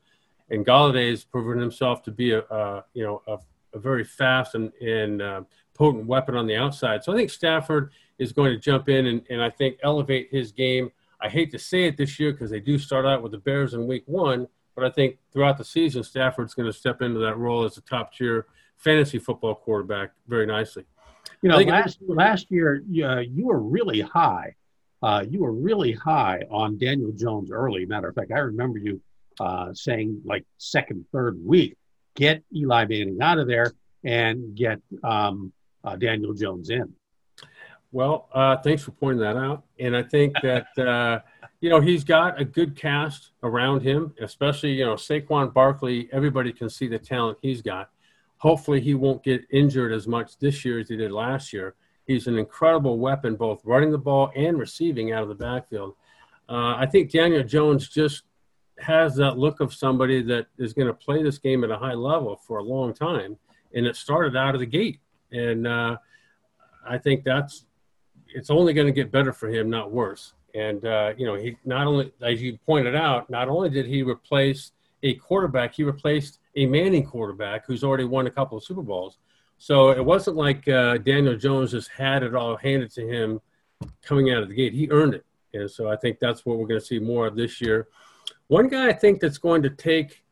and 0.50 0.66
Golladay 0.66 1.10
has 1.10 1.24
proven 1.24 1.60
himself 1.60 2.04
to 2.04 2.12
be 2.12 2.32
a, 2.32 2.40
a 2.40 2.84
you 2.94 3.04
know 3.04 3.22
a, 3.28 3.38
a, 3.74 3.80
very 3.80 4.04
fast 4.04 4.56
and, 4.56 4.72
and 4.82 5.22
uh, 5.22 5.42
potent 5.74 6.06
weapon 6.06 6.36
on 6.36 6.48
the 6.48 6.56
outside. 6.56 7.04
So 7.04 7.14
I 7.14 7.16
think 7.16 7.30
Stafford 7.30 7.92
is 8.18 8.32
going 8.32 8.52
to 8.52 8.60
jump 8.60 8.90
in 8.90 9.08
and, 9.08 9.22
and 9.30 9.42
I 9.42 9.50
think 9.50 9.78
elevate 9.84 10.30
his 10.32 10.52
game. 10.52 10.92
I 11.22 11.30
hate 11.30 11.52
to 11.52 11.60
say 11.60 11.86
it 11.86 11.98
this 11.98 12.20
year 12.20 12.32
because 12.32 12.50
they 12.50 12.60
do 12.60 12.78
start 12.78 13.06
out 13.06 13.24
with 13.24 13.32
the 13.32 13.38
Bears 13.38 13.74
in 13.74 13.88
Week 13.88 14.04
One, 14.06 14.48
but 14.76 14.84
I 14.84 14.90
think 14.90 15.18
throughout 15.32 15.58
the 15.58 15.64
season 15.64 16.04
Stafford's 16.04 16.54
going 16.54 16.72
to 16.72 16.78
step 16.78 17.02
into 17.02 17.20
that 17.20 17.38
role 17.38 17.64
as 17.64 17.78
a 17.78 17.82
top 17.82 18.14
tier 18.14 18.48
fantasy 18.78 19.20
football 19.20 19.56
quarterback 19.56 20.12
very 20.28 20.46
nicely. 20.46 20.86
You 21.42 21.50
know, 21.50 21.58
last 21.58 22.00
last 22.08 22.52
year 22.52 22.84
uh, 23.04 23.20
you 23.20 23.48
were 23.48 23.60
really 23.60 24.02
high 24.02 24.56
uh, 25.06 25.24
you 25.30 25.42
were 25.42 25.52
really 25.52 25.92
high 25.92 26.42
on 26.50 26.80
Daniel 26.80 27.12
Jones 27.12 27.52
early. 27.52 27.86
Matter 27.86 28.10
of 28.10 28.16
fact, 28.16 28.32
I 28.32 28.40
remember 28.40 28.80
you 28.80 29.00
uh, 29.40 29.72
saying 29.72 30.22
like 30.26 30.46
second, 30.58 31.06
third 31.12 31.38
week, 31.46 31.78
get 32.16 32.44
Eli 32.56 32.86
Manning 32.86 33.22
out 33.22 33.38
of 33.38 33.48
there 33.48 33.74
and 34.04 34.56
get 34.56 34.80
um, 35.04 35.54
uh, 35.84 35.96
Daniel 35.96 36.34
Jones 36.34 36.72
in. 36.72 36.92
Well, 37.96 38.28
uh, 38.34 38.58
thanks 38.58 38.84
for 38.84 38.92
pointing 38.92 39.22
that 39.22 39.38
out. 39.38 39.64
And 39.80 39.96
I 39.96 40.04
think 40.04 40.36
that, 40.44 40.68
uh, 40.78 41.22
you 41.62 41.70
know, 41.70 41.80
he's 41.80 42.04
got 42.04 42.42
a 42.42 42.44
good 42.44 42.76
cast 42.76 43.32
around 43.42 43.84
him, 43.84 44.14
especially, 44.20 44.74
you 44.74 44.84
know, 44.84 44.96
Saquon 44.96 45.54
Barkley. 45.54 46.10
Everybody 46.12 46.52
can 46.52 46.70
see 46.70 46.90
the 46.90 47.00
talent 47.00 47.38
he's 47.42 47.62
got. 47.62 47.92
Hopefully, 48.40 48.82
he 48.82 48.96
won't 48.96 49.24
get 49.24 49.46
injured 49.50 49.94
as 49.94 50.10
much 50.10 50.38
this 50.40 50.66
year 50.66 50.78
as 50.82 50.90
he 50.90 50.98
did 50.98 51.14
last 51.14 51.54
year. 51.54 51.76
He's 52.06 52.28
an 52.28 52.38
incredible 52.38 53.00
weapon, 53.00 53.38
both 53.38 53.62
running 53.64 53.92
the 53.92 53.98
ball 53.98 54.30
and 54.36 54.60
receiving 54.60 55.14
out 55.14 55.24
of 55.24 55.30
the 55.30 55.36
backfield. 55.36 55.96
Uh, 56.50 56.76
I 56.76 56.88
think 56.88 57.12
Daniel 57.12 57.44
Jones 57.44 57.88
just 57.88 58.24
has 58.78 59.16
that 59.16 59.38
look 59.38 59.62
of 59.62 59.74
somebody 59.74 60.22
that 60.24 60.48
is 60.58 60.74
going 60.74 60.88
to 60.88 60.94
play 60.94 61.24
this 61.24 61.38
game 61.38 61.64
at 61.64 61.72
a 61.72 61.78
high 61.78 61.94
level 61.94 62.36
for 62.46 62.58
a 62.58 62.64
long 62.64 62.94
time, 62.94 63.38
and 63.74 63.86
it 63.88 63.96
started 63.96 64.36
out 64.36 64.54
of 64.54 64.60
the 64.60 64.66
gate. 64.66 65.00
And 65.32 65.66
uh, 65.66 65.96
I 66.86 66.98
think 66.98 67.24
that's 67.24 67.66
it's 68.36 68.50
only 68.50 68.74
going 68.74 68.88
to 68.88 68.94
get 68.94 69.12
better 69.12 69.34
for 69.34 69.50
him, 69.50 69.70
not 69.70 69.92
worse. 69.92 70.34
And 70.54 70.86
uh, 70.86 71.14
you 71.18 71.26
know, 71.26 71.36
he 71.36 71.58
not 71.66 71.88
only, 71.88 72.12
as 72.22 72.42
you 72.42 72.58
pointed 72.66 72.96
out, 72.96 73.30
not 73.30 73.50
only 73.50 73.70
did 73.70 73.86
he 73.86 74.04
replace 74.04 74.72
a 75.04 75.16
quarterback, 75.16 75.74
he 75.74 75.84
replaced 75.84 76.40
a 76.56 76.66
Manning 76.66 77.06
quarterback 77.06 77.66
who's 77.66 77.84
already 77.84 78.06
won 78.06 78.28
a 78.28 78.32
couple 78.32 78.58
of 78.58 78.64
Super 78.64 78.82
Bowls. 78.82 79.18
So 79.58 79.90
it 79.90 80.04
wasn't 80.04 80.38
like 80.38 80.68
uh, 80.68 80.98
Daniel 80.98 81.36
Jones 81.36 81.72
just 81.72 81.90
had 81.90 82.24
it 82.24 82.36
all 82.36 82.58
handed 82.58 82.92
to 82.92 83.08
him 83.08 83.40
coming 84.02 84.32
out 84.32 84.44
of 84.44 84.50
the 84.50 84.56
gate. 84.56 84.74
He 84.74 84.90
earned 84.90 85.14
it. 85.14 85.26
And 85.54 85.70
so 85.70 85.90
I 85.90 85.96
think 85.96 86.20
that's 86.20 86.46
what 86.46 86.58
we're 86.58 86.68
going 86.68 86.80
to 86.80 86.86
see 86.86 87.00
more 87.00 87.28
of 87.28 87.36
this 87.36 87.62
year. 87.62 87.88
One 88.48 88.68
guy 88.68 88.90
I 88.90 88.94
think 88.94 89.20
that's 89.20 89.38
going 89.38 89.64
to 89.64 89.70
take, 89.70 90.24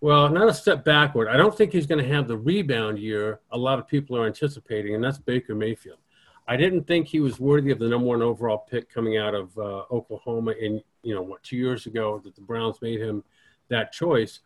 well, 0.00 0.28
not 0.28 0.48
a 0.48 0.54
step 0.54 0.84
backward. 0.84 1.28
I 1.28 1.36
don't 1.36 1.56
think 1.56 1.72
he's 1.72 1.86
going 1.86 2.02
to 2.02 2.12
have 2.12 2.26
the 2.26 2.36
rebound 2.36 2.98
year 2.98 3.40
a 3.50 3.58
lot 3.58 3.78
of 3.78 3.86
people 3.86 4.16
are 4.16 4.26
anticipating, 4.26 4.94
and 4.94 5.02
that's 5.02 5.18
Baker 5.18 5.54
Mayfield. 5.54 5.98
I 6.48 6.56
didn't 6.56 6.86
think 6.86 7.06
he 7.06 7.20
was 7.20 7.38
worthy 7.38 7.70
of 7.70 7.78
the 7.78 7.88
number 7.88 8.06
one 8.06 8.22
overall 8.22 8.58
pick 8.58 8.92
coming 8.92 9.16
out 9.16 9.34
of 9.34 9.56
uh, 9.56 9.84
Oklahoma 9.90 10.52
in, 10.52 10.82
you 11.02 11.14
know, 11.14 11.22
what, 11.22 11.42
two 11.42 11.56
years 11.56 11.86
ago 11.86 12.20
that 12.24 12.34
the 12.34 12.40
Browns 12.40 12.82
made 12.82 13.00
him 13.00 13.22
that 13.68 13.92
choice. 13.92 14.40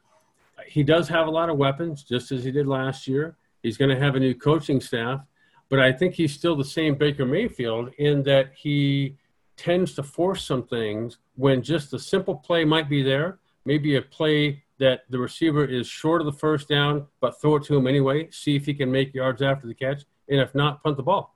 He 0.67 0.83
does 0.83 1.09
have 1.09 1.27
a 1.27 1.31
lot 1.31 1.49
of 1.49 1.57
weapons, 1.57 2.03
just 2.03 2.33
as 2.33 2.45
he 2.45 2.51
did 2.51 2.67
last 2.67 3.07
year. 3.07 3.37
He's 3.63 3.77
going 3.77 3.91
to 3.91 3.99
have 3.99 4.15
a 4.15 4.21
new 4.21 4.35
coaching 4.35 4.81
staff, 4.81 5.21
but 5.69 5.81
I 5.81 5.91
think 5.91 6.15
he's 6.15 6.33
still 6.33 6.55
the 6.55 6.65
same 6.65 6.95
Baker 6.95 7.27
Mayfield 7.27 7.91
in 7.99 8.23
that 8.25 8.53
he 8.55 9.17
tends 9.57 9.95
to 9.95 10.03
force 10.03 10.45
some 10.45 10.63
things 10.63 11.19
when 11.35 11.63
just 11.63 11.93
a 11.95 11.99
simple 11.99 12.35
play 12.35 12.65
might 12.65 12.89
be 12.89 13.03
there, 13.03 13.39
maybe 13.65 13.97
a 13.97 14.03
play 14.03 14.63
that 14.79 15.05
the 15.09 15.19
receiver 15.19 15.65
is 15.65 15.87
short 15.87 16.21
of 16.21 16.27
the 16.27 16.33
first 16.33 16.69
down, 16.69 17.07
but 17.21 17.41
throw 17.41 17.57
it 17.57 17.65
to 17.65 17.77
him 17.77 17.87
anyway, 17.87 18.29
see 18.31 18.55
if 18.55 18.67
he 18.67 18.75
can 18.75 18.93
make 18.93 19.15
yards 19.15 19.41
after 19.41 19.67
the 19.67 19.75
catch, 19.75 20.05
and 20.29 20.41
if 20.41 20.55
not, 20.55 20.83
punt 20.83 20.97
the 20.97 21.03
ball. 21.03 21.36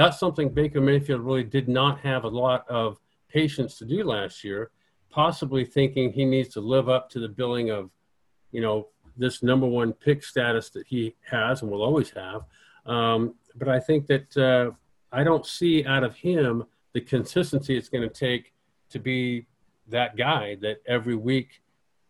That's 0.00 0.18
something 0.18 0.48
Baker 0.48 0.80
Mayfield 0.80 1.20
really 1.20 1.44
did 1.44 1.68
not 1.68 2.00
have 2.00 2.24
a 2.24 2.28
lot 2.28 2.66
of 2.70 2.98
patience 3.28 3.76
to 3.76 3.84
do 3.84 4.02
last 4.02 4.42
year. 4.42 4.70
possibly 5.10 5.62
thinking 5.62 6.10
he 6.10 6.24
needs 6.24 6.48
to 6.54 6.60
live 6.60 6.88
up 6.88 7.10
to 7.10 7.20
the 7.20 7.28
billing 7.28 7.68
of, 7.68 7.90
you 8.50 8.62
know, 8.62 8.88
this 9.18 9.42
number 9.42 9.66
one 9.66 9.92
pick 9.92 10.24
status 10.24 10.70
that 10.70 10.86
he 10.86 11.14
has 11.30 11.60
and 11.60 11.70
will 11.70 11.82
always 11.82 12.08
have. 12.12 12.44
Um, 12.86 13.34
but 13.56 13.68
I 13.68 13.78
think 13.78 14.06
that 14.06 14.36
uh, 14.38 14.70
I 15.12 15.22
don't 15.22 15.44
see 15.44 15.84
out 15.84 16.02
of 16.02 16.14
him 16.16 16.64
the 16.94 17.02
consistency 17.02 17.76
it's 17.76 17.90
going 17.90 18.08
to 18.08 18.14
take 18.14 18.54
to 18.88 18.98
be 18.98 19.44
that 19.88 20.16
guy 20.16 20.54
that 20.62 20.78
every 20.86 21.14
week 21.14 21.60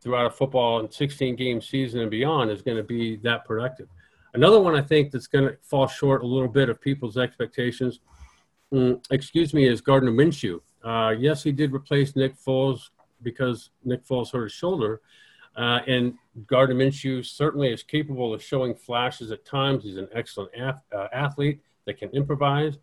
throughout 0.01 0.27
a 0.27 0.31
football 0.31 0.79
and 0.79 0.95
16 0.95 1.35
game 1.35 1.61
season 1.61 2.03
and 2.03 2.11
beyond 2.11 2.53
is 2.53 2.63
going 2.63 2.77
to 2.77 2.85
be 2.85 3.17
that 3.17 3.45
productive. 3.45 3.89
Another 4.35 4.61
one 4.61 4.77
I 4.77 4.83
think 4.83 5.11
that's 5.11 5.27
going 5.27 5.49
to 5.49 5.57
fall 5.63 5.89
short 5.89 6.23
a 6.23 6.27
little 6.27 6.49
bit 6.49 6.69
of 6.69 6.81
people's 6.81 7.17
expectations, 7.17 8.01
mm, 8.73 9.05
excuse 9.11 9.53
me, 9.53 9.67
is 9.67 9.81
Gardner 9.81 10.13
Minshew. 10.13 10.61
Uh, 10.85 11.15
yes, 11.19 11.43
he 11.43 11.53
did 11.53 11.75
replace 11.75 12.17
Nick 12.17 12.37
Foles 12.37 12.91
because 13.23 13.71
Nick 13.85 14.07
Foles 14.07 14.33
hurt 14.33 14.45
his 14.45 14.53
shoulder. 14.53 15.01
Uh, 15.57 15.81
and 15.87 16.15
Gardner 16.47 16.77
Minshew 16.77 17.25
certainly 17.25 17.73
is 17.73 17.83
capable 17.83 18.33
of 18.33 18.43
showing 18.43 18.75
flashes 18.75 19.33
at 19.33 19.45
times. 19.45 19.83
He's 19.83 19.97
an 19.97 20.09
excellent 20.15 20.53
af- 20.57 20.83
uh, 20.95 21.09
athlete 21.13 21.61
that 21.87 21.99
can 21.99 22.09
improvise. 22.11 22.79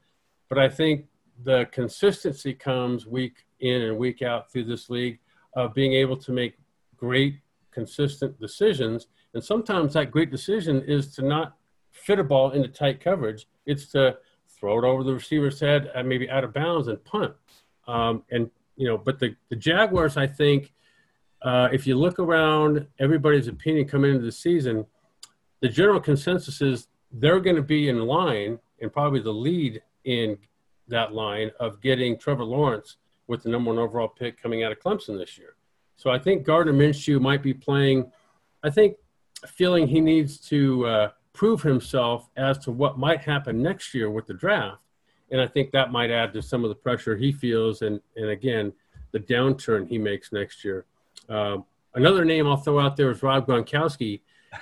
But 0.49 0.57
I 0.57 0.69
think 0.69 1.05
the 1.43 1.67
consistency 1.71 2.53
comes 2.53 3.05
week 3.05 3.45
in 3.59 3.83
and 3.83 3.97
week 3.97 4.21
out 4.21 4.51
through 4.51 4.65
this 4.65 4.89
league 4.89 5.19
of 5.53 5.73
being 5.73 5.93
able 5.93 6.17
to 6.17 6.31
make 6.31 6.57
great, 6.97 7.39
consistent 7.71 8.39
decisions. 8.39 9.07
And 9.37 9.43
sometimes 9.43 9.93
that 9.93 10.09
great 10.09 10.31
decision 10.31 10.81
is 10.87 11.13
to 11.13 11.21
not 11.21 11.57
fit 11.91 12.17
a 12.17 12.23
ball 12.23 12.49
into 12.53 12.67
tight 12.67 12.99
coverage, 12.99 13.47
it's 13.67 13.85
to 13.91 14.17
throw 14.49 14.79
it 14.79 14.83
over 14.83 15.03
the 15.03 15.13
receiver's 15.13 15.59
head, 15.59 15.91
and 15.93 16.09
maybe 16.09 16.27
out 16.27 16.43
of 16.43 16.55
bounds 16.55 16.87
and 16.87 17.03
punt. 17.05 17.35
Um, 17.87 18.23
and, 18.31 18.49
you 18.77 18.87
know, 18.87 18.97
but 18.97 19.19
the, 19.19 19.35
the 19.49 19.55
Jaguars, 19.55 20.17
I 20.17 20.25
think, 20.25 20.73
uh, 21.43 21.69
if 21.71 21.85
you 21.85 21.95
look 21.95 22.17
around 22.17 22.87
everybody's 22.97 23.47
opinion 23.47 23.87
coming 23.87 24.09
into 24.09 24.25
the 24.25 24.31
season, 24.31 24.87
the 25.59 25.69
general 25.69 25.99
consensus 25.99 26.59
is 26.59 26.87
they're 27.11 27.39
going 27.39 27.57
to 27.57 27.61
be 27.61 27.89
in 27.89 27.99
line 27.99 28.57
and 28.81 28.91
probably 28.91 29.19
the 29.19 29.31
lead 29.31 29.83
in 30.05 30.35
that 30.87 31.13
line 31.13 31.51
of 31.59 31.79
getting 31.79 32.17
Trevor 32.17 32.43
Lawrence 32.43 32.97
with 33.27 33.43
the 33.43 33.49
number 33.49 33.69
one 33.69 33.77
overall 33.77 34.07
pick 34.07 34.41
coming 34.41 34.63
out 34.63 34.71
of 34.71 34.79
Clemson 34.79 35.15
this 35.15 35.37
year. 35.37 35.57
So 35.95 36.09
I 36.09 36.17
think 36.17 36.43
Gardner 36.43 36.73
Minshew 36.73 37.21
might 37.21 37.43
be 37.43 37.53
playing, 37.53 38.11
I 38.63 38.71
think, 38.71 38.97
feeling 39.45 39.87
he 39.87 40.01
needs 40.01 40.37
to 40.49 40.85
uh, 40.85 41.09
prove 41.33 41.61
himself 41.61 42.29
as 42.35 42.57
to 42.59 42.71
what 42.71 42.97
might 42.97 43.21
happen 43.21 43.61
next 43.61 43.93
year 43.93 44.09
with 44.09 44.25
the 44.25 44.33
draft. 44.33 44.79
And 45.29 45.41
I 45.41 45.47
think 45.47 45.71
that 45.71 45.91
might 45.91 46.09
add 46.09 46.33
to 46.33 46.41
some 46.41 46.63
of 46.63 46.69
the 46.69 46.75
pressure 46.75 47.15
he 47.15 47.31
feels 47.31 47.81
and, 47.81 47.99
and 48.15 48.29
again, 48.29 48.73
the 49.11 49.19
downturn 49.19 49.87
he 49.87 49.97
makes 49.97 50.31
next 50.31 50.63
year. 50.63 50.85
Um, 51.29 51.65
another 51.95 52.23
name 52.25 52.47
I'll 52.47 52.57
throw 52.57 52.79
out 52.79 52.95
there 52.97 53.11
is 53.11 53.21
Rob 53.23 53.47
Gronkowski. 53.47 54.21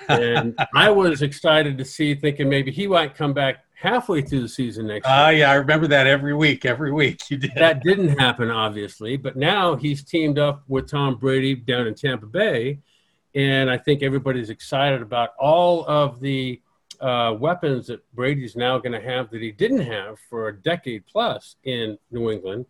And 0.09 0.57
I 0.75 0.89
was 0.89 1.21
excited 1.21 1.77
to 1.77 1.85
see, 1.85 2.15
thinking 2.15 2.49
maybe 2.49 2.71
he 2.71 2.87
might 2.87 3.15
come 3.15 3.33
back 3.33 3.65
halfway 3.75 4.21
through 4.21 4.41
the 4.41 4.49
season 4.49 4.87
next 4.87 5.05
year. 5.05 5.15
Ah, 5.15 5.27
uh, 5.27 5.29
yeah, 5.29 5.51
I 5.51 5.55
remember 5.55 5.87
that 5.87 6.07
every 6.07 6.33
week. 6.33 6.65
Every 6.65 6.91
week 6.91 7.29
you 7.29 7.37
did. 7.37 7.51
That 7.55 7.83
didn't 7.83 8.17
happen, 8.19 8.49
obviously, 8.49 9.17
but 9.17 9.35
now 9.35 9.75
he's 9.75 10.03
teamed 10.03 10.39
up 10.39 10.63
with 10.67 10.89
Tom 10.89 11.15
Brady 11.15 11.55
down 11.55 11.87
in 11.87 11.93
Tampa 11.93 12.25
Bay, 12.25 12.79
and 13.35 13.69
I 13.69 13.77
think 13.77 14.01
everybody's 14.01 14.49
excited 14.49 15.01
about 15.01 15.31
all 15.37 15.85
of 15.87 16.19
the 16.21 16.61
uh, 17.01 17.35
weapons 17.37 17.87
that 17.87 18.01
Brady's 18.13 18.55
now 18.55 18.79
going 18.79 18.93
to 18.93 19.01
have 19.01 19.29
that 19.31 19.41
he 19.41 19.51
didn't 19.51 19.81
have 19.81 20.17
for 20.29 20.47
a 20.47 20.57
decade 20.61 21.05
plus 21.05 21.57
in 21.65 21.97
New 22.11 22.31
England, 22.31 22.65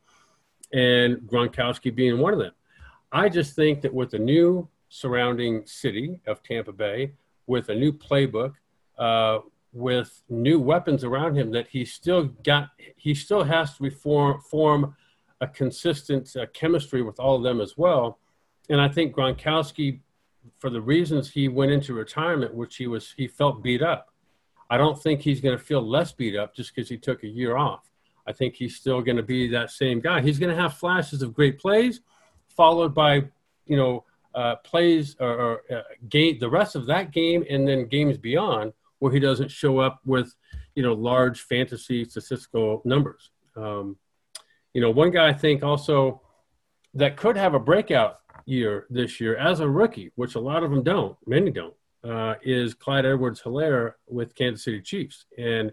and 0.73 1.17
Gronkowski 1.19 1.93
being 1.93 2.17
one 2.17 2.33
of 2.33 2.39
them. 2.39 2.53
I 3.11 3.29
just 3.29 3.55
think 3.55 3.81
that 3.81 3.93
with 3.93 4.09
the 4.11 4.19
new 4.19 4.67
surrounding 4.89 5.65
city 5.65 6.19
of 6.25 6.41
Tampa 6.41 6.71
Bay, 6.71 7.13
with 7.45 7.69
a 7.69 7.75
new 7.75 7.93
playbook, 7.93 8.53
uh, 8.97 9.39
with 9.75 10.23
new 10.29 10.59
weapons 10.59 11.03
around 11.03 11.35
him 11.35 11.51
that 11.51 11.67
he 11.67 11.83
still 11.83 12.23
got 12.43 12.69
he 12.95 13.13
still 13.13 13.43
has 13.43 13.75
to 13.75 13.83
reform 13.83 14.39
form 14.39 14.95
a 15.41 15.47
consistent 15.47 16.33
uh, 16.37 16.45
chemistry 16.53 17.01
with 17.01 17.19
all 17.19 17.35
of 17.35 17.43
them 17.43 17.59
as 17.59 17.77
well 17.77 18.17
and 18.69 18.79
i 18.79 18.87
think 18.87 19.13
gronkowski 19.13 19.99
for 20.59 20.69
the 20.69 20.81
reasons 20.81 21.31
he 21.31 21.47
went 21.47 21.71
into 21.71 21.93
retirement 21.93 22.53
which 22.53 22.77
he 22.77 22.87
was 22.87 23.13
he 23.17 23.27
felt 23.27 23.63
beat 23.63 23.81
up. 23.81 24.11
I 24.69 24.77
don't 24.77 25.01
think 25.01 25.21
he's 25.21 25.41
going 25.41 25.57
to 25.57 25.63
feel 25.63 25.81
less 25.81 26.11
beat 26.11 26.35
up 26.35 26.55
just 26.55 26.73
because 26.73 26.89
he 26.89 26.97
took 26.97 27.23
a 27.23 27.27
year 27.27 27.55
off. 27.55 27.91
I 28.27 28.33
think 28.33 28.55
he's 28.55 28.75
still 28.75 29.01
going 29.01 29.17
to 29.17 29.23
be 29.23 29.47
that 29.49 29.69
same 29.69 29.99
guy. 29.99 30.21
He's 30.21 30.39
going 30.39 30.55
to 30.55 30.59
have 30.59 30.77
flashes 30.77 31.21
of 31.21 31.33
great 31.33 31.59
plays 31.59 32.01
followed 32.47 32.93
by 32.93 33.15
you 33.65 33.77
know 33.77 34.05
uh, 34.33 34.55
plays 34.57 35.15
or, 35.19 35.29
or 35.29 35.61
uh, 35.71 35.81
game 36.09 36.37
the 36.39 36.49
rest 36.49 36.75
of 36.75 36.85
that 36.87 37.11
game 37.11 37.45
and 37.49 37.67
then 37.67 37.87
games 37.87 38.17
beyond 38.17 38.73
where 38.99 39.11
he 39.11 39.19
doesn't 39.19 39.49
show 39.49 39.79
up 39.79 39.99
with, 40.05 40.33
you 40.75 40.83
know, 40.83 40.93
large 40.93 41.41
fantasy 41.41 42.05
statistical 42.05 42.81
numbers. 42.85 43.31
Um, 43.55 43.97
you 44.73 44.81
know, 44.81 44.89
one 44.89 45.11
guy 45.11 45.29
I 45.29 45.33
think 45.33 45.63
also 45.63 46.21
that 46.93 47.15
could 47.15 47.37
have 47.37 47.53
a 47.53 47.59
breakout 47.59 48.19
year 48.45 48.85
this 48.89 49.19
year 49.19 49.35
as 49.35 49.59
a 49.59 49.69
rookie, 49.69 50.11
which 50.15 50.35
a 50.35 50.39
lot 50.39 50.63
of 50.63 50.71
them 50.71 50.83
don't, 50.83 51.17
many 51.25 51.51
don't, 51.51 51.73
uh, 52.03 52.35
is 52.43 52.73
Clyde 52.73 53.05
Edwards 53.05 53.41
Helaire 53.41 53.93
with 54.07 54.35
Kansas 54.35 54.63
City 54.63 54.81
Chiefs. 54.81 55.25
And 55.37 55.71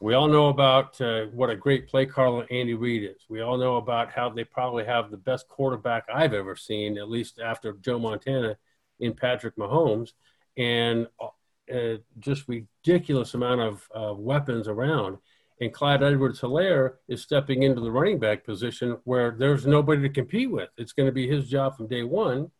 we 0.00 0.14
all 0.14 0.28
know 0.28 0.48
about 0.48 1.00
uh, 1.00 1.26
what 1.26 1.50
a 1.50 1.56
great 1.56 1.88
play 1.88 2.06
caller 2.06 2.46
Andy 2.50 2.74
Reid 2.74 3.04
is. 3.04 3.24
We 3.28 3.40
all 3.40 3.56
know 3.56 3.76
about 3.76 4.12
how 4.12 4.28
they 4.28 4.44
probably 4.44 4.84
have 4.84 5.10
the 5.10 5.16
best 5.16 5.48
quarterback 5.48 6.04
I've 6.12 6.34
ever 6.34 6.54
seen, 6.54 6.98
at 6.98 7.10
least 7.10 7.40
after 7.40 7.72
Joe 7.72 7.98
Montana 7.98 8.56
in 9.00 9.14
Patrick 9.14 9.56
Mahomes. 9.56 10.10
And 10.56 11.08
uh, 11.20 11.96
just 12.18 12.48
ridiculous 12.48 13.34
amount 13.34 13.60
of 13.92 14.18
weapons 14.18 14.68
around. 14.68 15.18
And 15.60 15.72
Clyde 15.72 16.02
Edwards 16.02 16.40
Helaire 16.40 16.94
is 17.08 17.22
stepping 17.22 17.64
into 17.64 17.80
the 17.80 17.90
running 17.90 18.18
back 18.18 18.44
position 18.44 18.98
where 19.04 19.32
there's 19.32 19.66
nobody 19.66 20.02
to 20.02 20.08
compete 20.08 20.50
with. 20.50 20.68
It's 20.76 20.92
going 20.92 21.08
to 21.08 21.12
be 21.12 21.28
his 21.28 21.48
job 21.48 21.76
from 21.76 21.88
day 21.88 22.04
one. 22.04 22.50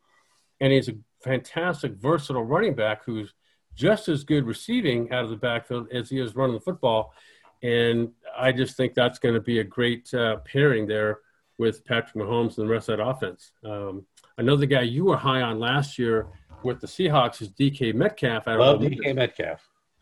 And 0.60 0.72
he's 0.72 0.88
a 0.88 0.96
fantastic, 1.22 1.92
versatile 1.92 2.42
running 2.42 2.74
back 2.74 3.04
who's 3.04 3.32
just 3.76 4.08
as 4.08 4.24
good 4.24 4.44
receiving 4.44 5.12
out 5.12 5.22
of 5.22 5.30
the 5.30 5.36
backfield 5.36 5.86
as 5.92 6.10
he 6.10 6.20
is 6.20 6.34
running 6.34 6.54
the 6.54 6.60
football. 6.60 7.12
And 7.62 8.10
I 8.36 8.50
just 8.50 8.76
think 8.76 8.94
that's 8.94 9.20
going 9.20 9.34
to 9.34 9.40
be 9.40 9.60
a 9.60 9.64
great 9.64 10.12
uh, 10.12 10.38
pairing 10.38 10.86
there 10.86 11.20
with 11.58 11.84
Patrick 11.84 12.14
Mahomes 12.14 12.58
and 12.58 12.68
the 12.68 12.72
rest 12.72 12.88
of 12.88 12.98
that 12.98 13.04
offense. 13.04 13.52
Um, 13.64 14.06
another 14.38 14.66
guy 14.66 14.82
you 14.82 15.04
were 15.04 15.16
high 15.16 15.42
on 15.42 15.58
last 15.58 15.98
year 15.98 16.28
with 16.62 16.80
the 16.80 16.86
Seahawks 16.86 17.42
is 17.42 17.50
DK 17.50 17.94
Metcalf. 17.94 18.48
I 18.48 18.54
love 18.54 18.80
DK 18.80 19.14
Metcalf. 19.14 19.60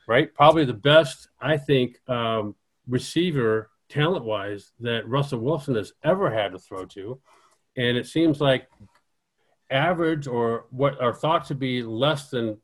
Right, 0.08 0.32
probably 0.34 0.64
the 0.64 0.72
best 0.72 1.28
I 1.40 1.56
think 1.56 1.98
um, 2.08 2.54
receiver 2.88 3.70
talent 3.88 4.24
wise 4.24 4.72
that 4.80 5.08
Russell 5.08 5.40
Wilson 5.40 5.74
has 5.74 5.92
ever 6.02 6.30
had 6.30 6.52
to 6.52 6.58
throw 6.58 6.84
to, 6.86 7.20
and 7.76 7.96
it 7.96 8.06
seems 8.06 8.40
like 8.40 8.68
average 9.70 10.26
or 10.26 10.66
what 10.70 11.00
are 11.00 11.12
thought 11.12 11.44
to 11.46 11.54
be 11.54 11.82
less 11.82 12.30
than 12.30 12.58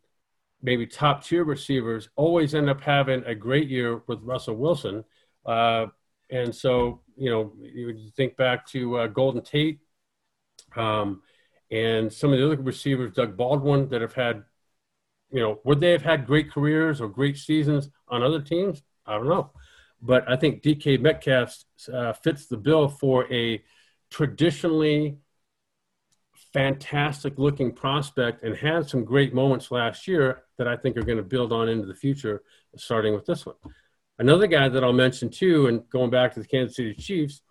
maybe 0.62 0.86
top 0.86 1.24
tier 1.24 1.44
receivers 1.44 2.08
always 2.16 2.54
end 2.54 2.70
up 2.70 2.80
having 2.80 3.24
a 3.24 3.34
great 3.34 3.68
year 3.68 4.02
with 4.06 4.22
Russell 4.22 4.54
Wilson. 4.54 5.04
Uh, 5.44 5.86
and 6.30 6.54
so, 6.54 7.00
you 7.16 7.30
know, 7.30 7.52
you 7.60 8.10
think 8.16 8.36
back 8.36 8.66
to 8.68 8.98
uh, 8.98 9.06
Golden 9.08 9.42
Tate, 9.42 9.80
um, 10.76 11.22
and 11.70 12.12
some 12.12 12.32
of 12.32 12.38
the 12.38 12.46
other 12.46 12.62
receivers, 12.62 13.12
Doug 13.14 13.36
Baldwin, 13.36 13.88
that 13.88 14.02
have 14.02 14.14
had, 14.14 14.44
you 15.30 15.40
know, 15.40 15.58
would 15.64 15.80
they 15.80 15.92
have 15.92 16.02
had 16.02 16.26
great 16.26 16.50
careers 16.50 17.00
or 17.00 17.08
great 17.08 17.36
seasons 17.36 17.90
on 18.08 18.22
other 18.22 18.40
teams? 18.40 18.82
I 19.06 19.14
don't 19.14 19.28
know. 19.28 19.50
But 20.02 20.28
I 20.28 20.36
think 20.36 20.62
DK 20.62 21.00
Metcalf 21.00 21.56
uh, 21.92 22.12
fits 22.12 22.46
the 22.46 22.56
bill 22.56 22.88
for 22.88 23.32
a 23.32 23.62
traditionally 24.10 25.18
fantastic 26.52 27.38
looking 27.38 27.72
prospect 27.72 28.42
and 28.42 28.54
had 28.56 28.88
some 28.88 29.04
great 29.04 29.32
moments 29.32 29.70
last 29.70 30.06
year 30.06 30.42
that 30.58 30.68
I 30.68 30.76
think 30.76 30.96
are 30.96 31.02
going 31.02 31.18
to 31.18 31.24
build 31.24 31.52
on 31.52 31.68
into 31.68 31.86
the 31.86 31.94
future, 31.94 32.42
starting 32.76 33.14
with 33.14 33.24
this 33.24 33.46
one. 33.46 33.56
Another 34.18 34.46
guy 34.46 34.68
that 34.68 34.84
I'll 34.84 34.92
mention 34.92 35.30
too, 35.30 35.68
and 35.68 35.88
going 35.88 36.10
back 36.10 36.34
to 36.34 36.40
the 36.40 36.46
Kansas 36.46 36.76
City 36.76 36.94
Chiefs, 36.94 37.42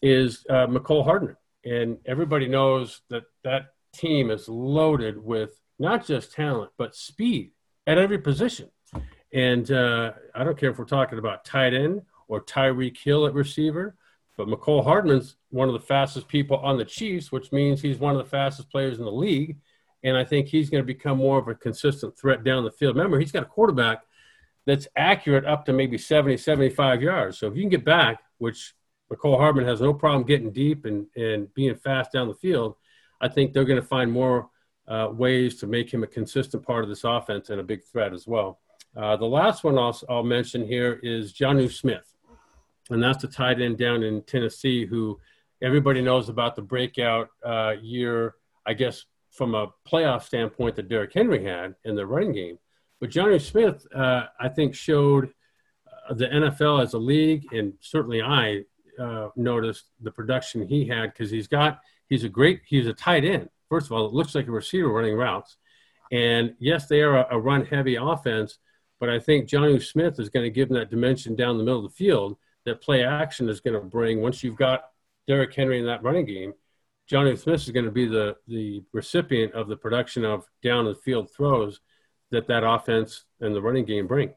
is 0.00 0.44
uh, 0.50 0.66
Mecole 0.66 1.04
Hardman 1.04 1.36
and 1.64 1.98
everybody 2.06 2.48
knows 2.48 3.02
that 3.08 3.24
that 3.44 3.66
team 3.94 4.30
is 4.30 4.48
loaded 4.48 5.22
with 5.22 5.60
not 5.78 6.06
just 6.06 6.32
talent 6.32 6.70
but 6.76 6.94
speed 6.94 7.52
at 7.86 7.98
every 7.98 8.18
position. 8.18 8.70
And 9.32 9.70
uh, 9.70 10.12
I 10.34 10.44
don't 10.44 10.58
care 10.58 10.70
if 10.70 10.78
we're 10.78 10.84
talking 10.84 11.18
about 11.18 11.44
tight 11.44 11.74
end 11.74 12.02
or 12.28 12.42
Tyreek 12.42 12.98
Hill 12.98 13.26
at 13.26 13.34
receiver, 13.34 13.96
but 14.36 14.48
Mecole 14.48 14.84
Hardman's 14.84 15.36
one 15.50 15.68
of 15.68 15.74
the 15.74 15.80
fastest 15.80 16.28
people 16.28 16.58
on 16.58 16.76
the 16.76 16.84
Chiefs, 16.84 17.32
which 17.32 17.52
means 17.52 17.80
he's 17.80 17.98
one 17.98 18.12
of 18.14 18.18
the 18.18 18.28
fastest 18.28 18.70
players 18.70 18.98
in 18.98 19.04
the 19.04 19.12
league. 19.12 19.58
And 20.04 20.16
I 20.16 20.24
think 20.24 20.48
he's 20.48 20.68
going 20.68 20.82
to 20.82 20.86
become 20.86 21.18
more 21.18 21.38
of 21.38 21.48
a 21.48 21.54
consistent 21.54 22.18
threat 22.18 22.44
down 22.44 22.64
the 22.64 22.70
field. 22.70 22.96
Remember, 22.96 23.18
he's 23.18 23.32
got 23.32 23.44
a 23.44 23.46
quarterback 23.46 24.02
that's 24.66 24.88
accurate 24.96 25.44
up 25.44 25.64
to 25.66 25.72
maybe 25.72 25.98
70, 25.98 26.36
75 26.36 27.02
yards. 27.02 27.38
So 27.38 27.46
if 27.46 27.56
you 27.56 27.62
can 27.62 27.70
get 27.70 27.84
back, 27.84 28.20
which 28.38 28.74
Mecole 29.12 29.38
Hardman 29.38 29.66
has 29.66 29.80
no 29.80 29.92
problem 29.92 30.26
getting 30.26 30.50
deep 30.50 30.84
and, 30.84 31.06
and 31.16 31.52
being 31.54 31.74
fast 31.74 32.12
down 32.12 32.28
the 32.28 32.34
field. 32.34 32.76
I 33.20 33.28
think 33.28 33.52
they're 33.52 33.64
going 33.64 33.80
to 33.80 33.86
find 33.86 34.10
more 34.10 34.48
uh, 34.88 35.08
ways 35.12 35.56
to 35.56 35.66
make 35.66 35.92
him 35.92 36.02
a 36.02 36.08
consistent 36.08 36.64
part 36.66 36.82
of 36.82 36.88
this 36.88 37.04
offense 37.04 37.50
and 37.50 37.60
a 37.60 37.64
big 37.64 37.84
threat 37.84 38.12
as 38.12 38.26
well. 38.26 38.60
Uh, 38.96 39.16
the 39.16 39.26
last 39.26 39.64
one 39.64 39.78
I'll, 39.78 39.98
I'll 40.08 40.22
mention 40.22 40.66
here 40.66 41.00
is 41.02 41.32
Jonnu 41.32 41.72
Smith, 41.72 42.14
and 42.90 43.02
that's 43.02 43.22
the 43.22 43.28
tight 43.28 43.60
end 43.60 43.78
down 43.78 44.02
in 44.02 44.22
Tennessee 44.22 44.84
who 44.84 45.18
everybody 45.62 46.02
knows 46.02 46.28
about 46.28 46.56
the 46.56 46.62
breakout 46.62 47.28
uh, 47.44 47.74
year, 47.80 48.34
I 48.66 48.74
guess, 48.74 49.06
from 49.30 49.54
a 49.54 49.68
playoff 49.90 50.24
standpoint 50.24 50.76
that 50.76 50.88
Derrick 50.88 51.12
Henry 51.14 51.44
had 51.44 51.74
in 51.84 51.94
the 51.94 52.06
running 52.06 52.32
game. 52.32 52.58
But 53.00 53.10
Jonnu 53.10 53.40
Smith, 53.40 53.86
uh, 53.94 54.26
I 54.38 54.48
think, 54.48 54.74
showed 54.74 55.30
uh, 55.86 56.14
the 56.14 56.26
NFL 56.26 56.82
as 56.82 56.94
a 56.94 56.98
league, 56.98 57.52
and 57.52 57.72
certainly 57.80 58.20
I 58.22 58.62
uh, 58.98 59.28
noticed 59.36 59.86
the 60.00 60.10
production 60.10 60.66
he 60.66 60.86
had 60.86 61.12
because 61.12 61.30
he's 61.30 61.48
got 61.48 61.80
he's 62.08 62.24
a 62.24 62.28
great 62.28 62.60
he's 62.66 62.86
a 62.86 62.92
tight 62.92 63.24
end. 63.24 63.48
First 63.68 63.86
of 63.86 63.92
all, 63.92 64.06
it 64.06 64.12
looks 64.12 64.34
like 64.34 64.48
a 64.48 64.52
receiver 64.52 64.88
running 64.88 65.16
routes, 65.16 65.56
and 66.12 66.54
yes, 66.58 66.86
they 66.86 67.00
are 67.00 67.16
a, 67.16 67.36
a 67.36 67.40
run 67.40 67.64
heavy 67.64 67.96
offense, 67.96 68.58
but 69.02 69.10
I 69.10 69.18
think 69.18 69.48
Jonnu 69.48 69.82
Smith 69.82 70.20
is 70.20 70.28
going 70.28 70.44
to 70.44 70.50
give 70.50 70.70
him 70.70 70.76
that 70.76 70.88
dimension 70.88 71.34
down 71.34 71.58
the 71.58 71.64
middle 71.64 71.84
of 71.84 71.90
the 71.90 71.96
field 71.96 72.36
that 72.64 72.80
play 72.80 73.02
action 73.02 73.48
is 73.48 73.60
going 73.60 73.74
to 73.74 73.80
bring. 73.80 74.20
Once 74.20 74.44
you've 74.44 74.54
got 74.54 74.90
Derrick 75.26 75.52
Henry 75.52 75.80
in 75.80 75.86
that 75.86 76.04
running 76.04 76.24
game, 76.24 76.52
Jonnu 77.10 77.36
Smith 77.36 77.62
is 77.62 77.70
going 77.70 77.84
to 77.84 77.90
be 77.90 78.06
the 78.06 78.36
the 78.46 78.84
recipient 78.92 79.54
of 79.54 79.66
the 79.66 79.76
production 79.76 80.24
of 80.24 80.46
down 80.62 80.84
the 80.84 80.94
field 80.94 81.32
throws 81.34 81.80
that 82.30 82.46
that 82.46 82.62
offense 82.62 83.24
and 83.40 83.52
the 83.52 83.60
running 83.60 83.84
game 83.84 84.06
bring. 84.06 84.32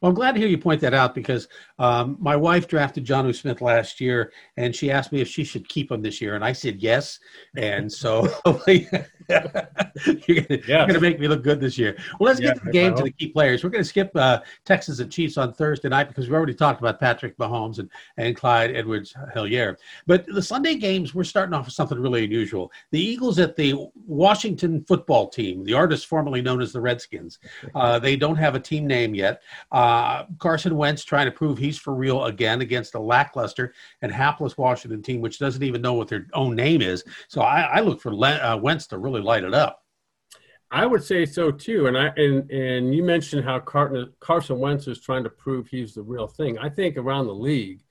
Well, 0.00 0.08
I'm 0.08 0.14
glad 0.14 0.32
to 0.32 0.40
hear 0.40 0.48
you 0.48 0.56
point 0.56 0.80
that 0.80 0.94
out 0.94 1.14
because 1.14 1.46
um, 1.78 2.16
my 2.18 2.36
wife 2.36 2.68
drafted 2.68 3.04
Jonnu 3.04 3.36
Smith 3.36 3.60
last 3.60 4.00
year, 4.00 4.32
and 4.56 4.74
she 4.74 4.90
asked 4.90 5.12
me 5.12 5.20
if 5.20 5.28
she 5.28 5.44
should 5.44 5.68
keep 5.68 5.92
him 5.92 6.00
this 6.00 6.22
year, 6.22 6.36
and 6.36 6.42
I 6.42 6.52
said 6.52 6.80
yes. 6.80 7.18
And 7.54 7.92
so 7.92 8.26
you're 10.26 10.42
going 10.42 10.88
to 10.88 11.00
make 11.00 11.18
me 11.18 11.28
look 11.28 11.42
good 11.42 11.60
this 11.60 11.76
year. 11.78 11.96
Well, 12.18 12.28
let's 12.28 12.40
yeah, 12.40 12.54
get 12.54 12.64
the 12.64 12.70
game 12.70 12.94
to 12.94 13.02
the 13.02 13.10
key 13.10 13.28
players. 13.28 13.64
We're 13.64 13.70
going 13.70 13.82
to 13.82 13.88
skip 13.88 14.10
uh, 14.14 14.40
Texas 14.64 15.00
and 15.00 15.10
Chiefs 15.10 15.36
on 15.36 15.52
Thursday 15.52 15.88
night 15.88 16.08
because 16.08 16.28
we 16.28 16.36
already 16.36 16.54
talked 16.54 16.80
about 16.80 17.00
Patrick 17.00 17.36
Mahomes 17.38 17.78
and, 17.78 17.90
and 18.16 18.36
Clyde 18.36 18.76
Edwards 18.76 19.14
Helaire. 19.34 19.76
But 20.06 20.26
the 20.26 20.42
Sunday 20.42 20.76
games, 20.76 21.14
we're 21.14 21.24
starting 21.24 21.54
off 21.54 21.66
with 21.66 21.74
something 21.74 21.98
really 21.98 22.24
unusual. 22.24 22.70
The 22.90 23.00
Eagles 23.00 23.38
at 23.38 23.56
the 23.56 23.74
Washington 24.06 24.84
football 24.84 25.28
team, 25.28 25.64
the 25.64 25.74
artist 25.74 26.06
formerly 26.06 26.42
known 26.42 26.60
as 26.62 26.72
the 26.72 26.80
Redskins. 26.80 27.38
Uh, 27.74 27.98
they 28.06 28.16
don't 28.16 28.36
have 28.36 28.54
a 28.54 28.60
team 28.60 28.86
name 28.86 29.14
yet. 29.14 29.42
Uh, 29.72 30.24
Carson 30.38 30.76
Wentz 30.76 31.04
trying 31.04 31.26
to 31.26 31.32
prove 31.32 31.58
he's 31.58 31.78
for 31.78 31.94
real 31.94 32.26
again 32.26 32.60
against 32.60 32.94
a 32.94 33.00
lackluster 33.00 33.74
and 34.02 34.12
hapless 34.12 34.56
Washington 34.56 35.02
team, 35.02 35.20
which 35.20 35.38
doesn't 35.38 35.62
even 35.62 35.82
know 35.82 35.94
what 35.94 36.08
their 36.08 36.26
own 36.34 36.54
name 36.54 36.82
is. 36.82 37.04
So 37.28 37.40
I, 37.40 37.62
I 37.62 37.80
look 37.80 38.00
for 38.00 38.14
Le- 38.14 38.36
uh, 38.36 38.56
Wentz 38.56 38.86
to 38.88 38.98
really 38.98 39.15
light 39.20 39.44
it 39.44 39.54
up. 39.54 39.82
I 40.70 40.84
would 40.84 41.04
say 41.04 41.26
so 41.26 41.50
too, 41.52 41.86
and 41.86 41.96
I 41.96 42.08
and 42.16 42.50
and 42.50 42.94
you 42.94 43.04
mentioned 43.04 43.44
how 43.44 43.60
Carson 43.60 44.12
Carson 44.18 44.58
Wentz 44.58 44.88
is 44.88 45.00
trying 45.00 45.24
to 45.24 45.30
prove 45.30 45.68
he's 45.68 45.94
the 45.94 46.02
real 46.02 46.26
thing. 46.26 46.58
I 46.58 46.68
think 46.68 46.96
around 46.96 47.26
the 47.26 47.34
league, 47.34 47.84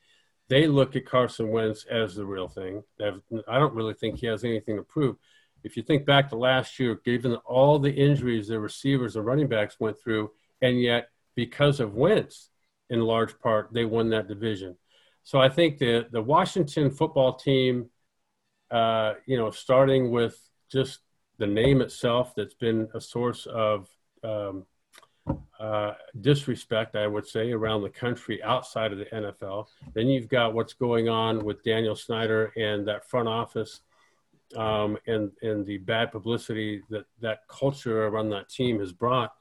they 0.50 0.68
look 0.68 0.96
at 0.96 1.06
Carson 1.06 1.50
Wentz 1.50 1.86
as 1.86 2.16
the 2.16 2.26
real 2.26 2.50
thing. 2.50 2.84
I 3.02 3.60
don't 3.60 3.74
really 3.74 3.94
think 3.94 4.20
he 4.20 4.28
has 4.28 4.44
anything 4.44 4.76
to 4.76 4.84
prove. 4.84 5.16
If 5.64 5.78
you 5.78 5.84
think 5.84 6.06
back 6.06 6.30
to 6.30 6.36
last 6.36 6.78
year, 6.80 7.00
given 7.04 7.36
all 7.38 7.80
the 7.80 7.92
injuries 7.92 8.50
the 8.50 8.60
receivers 8.60 9.16
and 9.16 9.26
running 9.26 9.48
backs 9.48 9.80
went 9.80 10.00
through, 10.00 10.32
and 10.62 10.80
yet 10.80 11.10
because 11.34 11.80
of 11.80 11.96
Wentz, 11.96 12.50
in 12.90 13.00
large 13.02 13.40
part, 13.40 13.74
they 13.74 13.86
won 13.86 14.10
that 14.10 14.28
division. 14.28 14.78
So 15.24 15.40
I 15.40 15.50
think 15.50 15.78
the 15.78 16.08
the 16.12 16.22
Washington 16.22 16.92
football 16.92 17.34
team, 17.34 17.90
uh, 18.70 19.14
you 19.26 19.38
know, 19.38 19.50
starting 19.50 20.12
with 20.12 20.38
just 20.72 21.00
the 21.38 21.48
name 21.48 21.82
itself, 21.82 22.34
that's 22.36 22.54
been 22.54 22.88
a 22.94 23.02
source 23.02 23.46
of 23.46 23.90
um, 24.24 24.66
uh, 25.60 25.94
disrespect, 26.22 26.96
I 26.96 27.08
would 27.08 27.28
say, 27.28 27.52
around 27.52 27.82
the 27.82 27.90
country 27.90 28.42
outside 28.44 28.92
of 28.92 29.00
the 29.00 29.06
NFL. 29.06 29.68
Then 29.94 30.08
you've 30.08 30.30
got 30.30 30.54
what's 30.54 30.74
going 30.74 31.10
on 31.10 31.44
with 31.44 31.64
Daniel 31.64 31.96
Snyder 31.96 32.54
and 32.56 32.88
that 32.88 33.10
front 33.10 33.28
office, 33.28 33.82
um, 34.56 34.98
and 35.08 35.32
and 35.42 35.66
the 35.66 35.78
bad 35.80 36.12
publicity 36.12 36.82
that 36.90 37.06
that 37.22 37.48
culture 37.48 38.08
around 38.08 38.30
that 38.30 38.50
team 38.50 38.80
has 38.80 38.92
brought. 38.92 39.34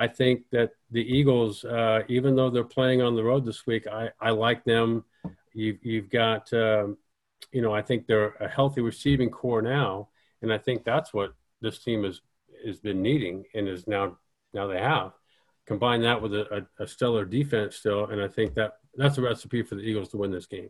I 0.00 0.08
think 0.08 0.44
that 0.50 0.70
the 0.90 1.02
Eagles, 1.02 1.62
uh, 1.62 2.02
even 2.08 2.34
though 2.34 2.48
they're 2.48 2.64
playing 2.64 3.02
on 3.02 3.14
the 3.14 3.22
road 3.22 3.44
this 3.44 3.66
week, 3.66 3.86
I, 3.86 4.08
I 4.18 4.30
like 4.30 4.64
them. 4.64 5.04
You've, 5.52 5.84
you've 5.84 6.08
got, 6.08 6.50
um, 6.54 6.96
you 7.52 7.60
know, 7.60 7.74
I 7.74 7.82
think 7.82 8.06
they're 8.06 8.34
a 8.40 8.48
healthy 8.48 8.80
receiving 8.80 9.28
corps 9.28 9.60
now, 9.60 10.08
and 10.42 10.52
I 10.52 10.58
think 10.58 10.84
that's 10.84 11.12
what 11.12 11.34
this 11.60 11.82
team 11.82 12.04
has 12.04 12.20
has 12.66 12.80
been 12.80 13.02
needing, 13.02 13.44
and 13.54 13.68
is 13.68 13.86
now 13.86 14.18
now 14.52 14.66
they 14.66 14.78
have. 14.78 15.12
Combine 15.66 16.02
that 16.02 16.20
with 16.20 16.34
a, 16.34 16.66
a, 16.80 16.86
stellar 16.86 17.24
defense 17.24 17.76
still, 17.76 18.06
and 18.06 18.20
I 18.20 18.26
think 18.26 18.54
that 18.54 18.78
that's 18.96 19.18
a 19.18 19.22
recipe 19.22 19.62
for 19.62 19.76
the 19.76 19.82
Eagles 19.82 20.08
to 20.08 20.16
win 20.16 20.32
this 20.32 20.46
game. 20.46 20.68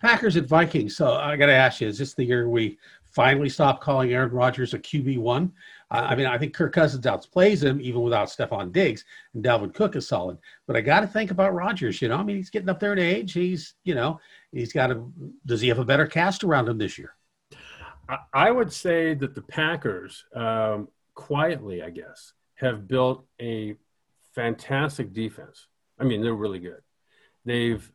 Packers 0.00 0.36
at 0.36 0.46
Vikings. 0.46 0.96
So 0.96 1.12
I 1.12 1.36
got 1.36 1.46
to 1.46 1.54
ask 1.54 1.80
you: 1.80 1.88
Is 1.88 1.98
this 1.98 2.14
the 2.14 2.24
year 2.24 2.48
we 2.48 2.78
finally 3.04 3.48
stop 3.48 3.80
calling 3.80 4.12
Aaron 4.12 4.30
Rodgers 4.30 4.74
a 4.74 4.78
QB 4.78 5.18
one? 5.18 5.52
Uh, 5.90 6.06
I 6.08 6.16
mean, 6.16 6.26
I 6.26 6.38
think 6.38 6.54
Kirk 6.54 6.72
Cousins 6.72 7.06
outplays 7.06 7.62
him 7.62 7.80
even 7.80 8.02
without 8.02 8.28
Stefon 8.28 8.72
Diggs, 8.72 9.04
and 9.34 9.44
Dalvin 9.44 9.72
Cook 9.72 9.96
is 9.96 10.08
solid. 10.08 10.38
But 10.66 10.76
I 10.76 10.80
got 10.80 11.00
to 11.00 11.06
think 11.06 11.30
about 11.30 11.54
Rodgers. 11.54 12.02
You 12.02 12.08
know, 12.08 12.16
I 12.16 12.22
mean, 12.22 12.36
he's 12.36 12.50
getting 12.50 12.68
up 12.68 12.80
there 12.80 12.92
in 12.92 12.98
age. 12.98 13.32
He's, 13.32 13.74
you 13.84 13.94
know, 13.94 14.18
he's 14.50 14.72
got 14.72 14.90
a. 14.90 15.04
Does 15.46 15.60
he 15.60 15.68
have 15.68 15.78
a 15.78 15.84
better 15.84 16.06
cast 16.06 16.44
around 16.44 16.68
him 16.68 16.78
this 16.78 16.98
year? 16.98 17.14
I 18.32 18.50
would 18.50 18.72
say 18.72 19.14
that 19.14 19.34
the 19.34 19.42
Packers, 19.42 20.24
um, 20.34 20.88
quietly, 21.14 21.82
I 21.82 21.90
guess, 21.90 22.32
have 22.56 22.88
built 22.88 23.24
a 23.40 23.76
fantastic 24.34 25.12
defense. 25.12 25.66
I 25.98 26.04
mean, 26.04 26.22
they're 26.22 26.34
really 26.34 26.58
good. 26.58 26.80
They've 27.44 27.90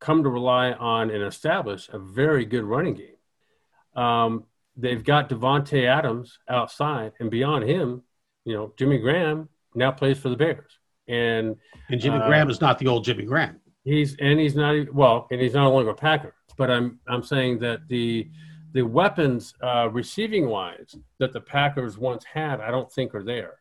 come 0.00 0.22
to 0.22 0.28
rely 0.28 0.72
on 0.72 1.10
and 1.10 1.22
establish 1.22 1.88
a 1.92 1.98
very 1.98 2.44
good 2.44 2.64
running 2.64 2.94
game. 2.94 4.02
Um, 4.02 4.44
they've 4.76 5.02
got 5.04 5.28
Davante 5.28 5.86
Adams 5.86 6.38
outside, 6.48 7.12
and 7.20 7.30
beyond 7.30 7.64
him, 7.64 8.02
you 8.44 8.54
know, 8.54 8.72
Jimmy 8.76 8.98
Graham 8.98 9.48
now 9.74 9.90
plays 9.90 10.18
for 10.18 10.28
the 10.28 10.36
Bears, 10.36 10.78
and 11.08 11.56
and 11.88 12.00
Jimmy 12.00 12.18
uh, 12.18 12.26
Graham 12.26 12.50
is 12.50 12.60
not 12.60 12.78
the 12.78 12.86
old 12.86 13.04
Jimmy 13.04 13.24
Graham. 13.24 13.60
He's 13.84 14.16
and 14.16 14.38
he's 14.38 14.54
not 14.54 14.92
well, 14.92 15.26
and 15.30 15.40
he's 15.40 15.54
not 15.54 15.64
no 15.64 15.72
longer 15.72 15.90
a 15.90 15.94
Packer. 15.94 16.34
But 16.56 16.70
I'm 16.70 16.98
I'm 17.08 17.22
saying 17.22 17.60
that 17.60 17.88
the 17.88 18.30
the 18.74 18.82
weapons 18.82 19.54
uh, 19.62 19.88
receiving 19.90 20.48
wise 20.48 20.94
that 21.18 21.32
the 21.32 21.40
Packers 21.40 21.96
once 21.96 22.24
had, 22.24 22.60
I 22.60 22.70
don't 22.70 22.92
think 22.92 23.14
are 23.14 23.24
there. 23.24 23.60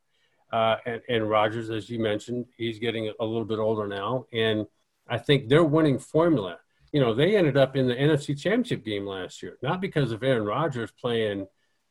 Uh, 0.52 0.76
and, 0.86 1.02
and 1.08 1.30
Rodgers, 1.30 1.69
as 1.69 1.89
you 1.89 1.99
mentioned, 1.99 2.45
he's 2.58 2.78
getting 2.78 3.12
a 3.19 3.26
little 3.26 3.45
bit 3.45 3.60
older 3.60 3.88
now, 3.88 4.26
and 4.34 4.67
I 5.08 5.17
think 5.17 5.47
their 5.47 5.63
winning 5.63 5.97
formula 5.97 6.60
you 6.93 6.99
know, 6.99 7.13
they 7.13 7.36
ended 7.36 7.58
up 7.58 7.76
in 7.76 7.88
the 7.88 7.95
NFC 7.95 8.39
Championship 8.39 8.86
game 8.86 9.06
last 9.06 9.41
year, 9.41 9.58
not 9.63 9.82
because 9.82 10.12
of 10.12 10.23
Aaron 10.23 10.45
Rodgers 10.45 10.91
playing, 10.91 11.47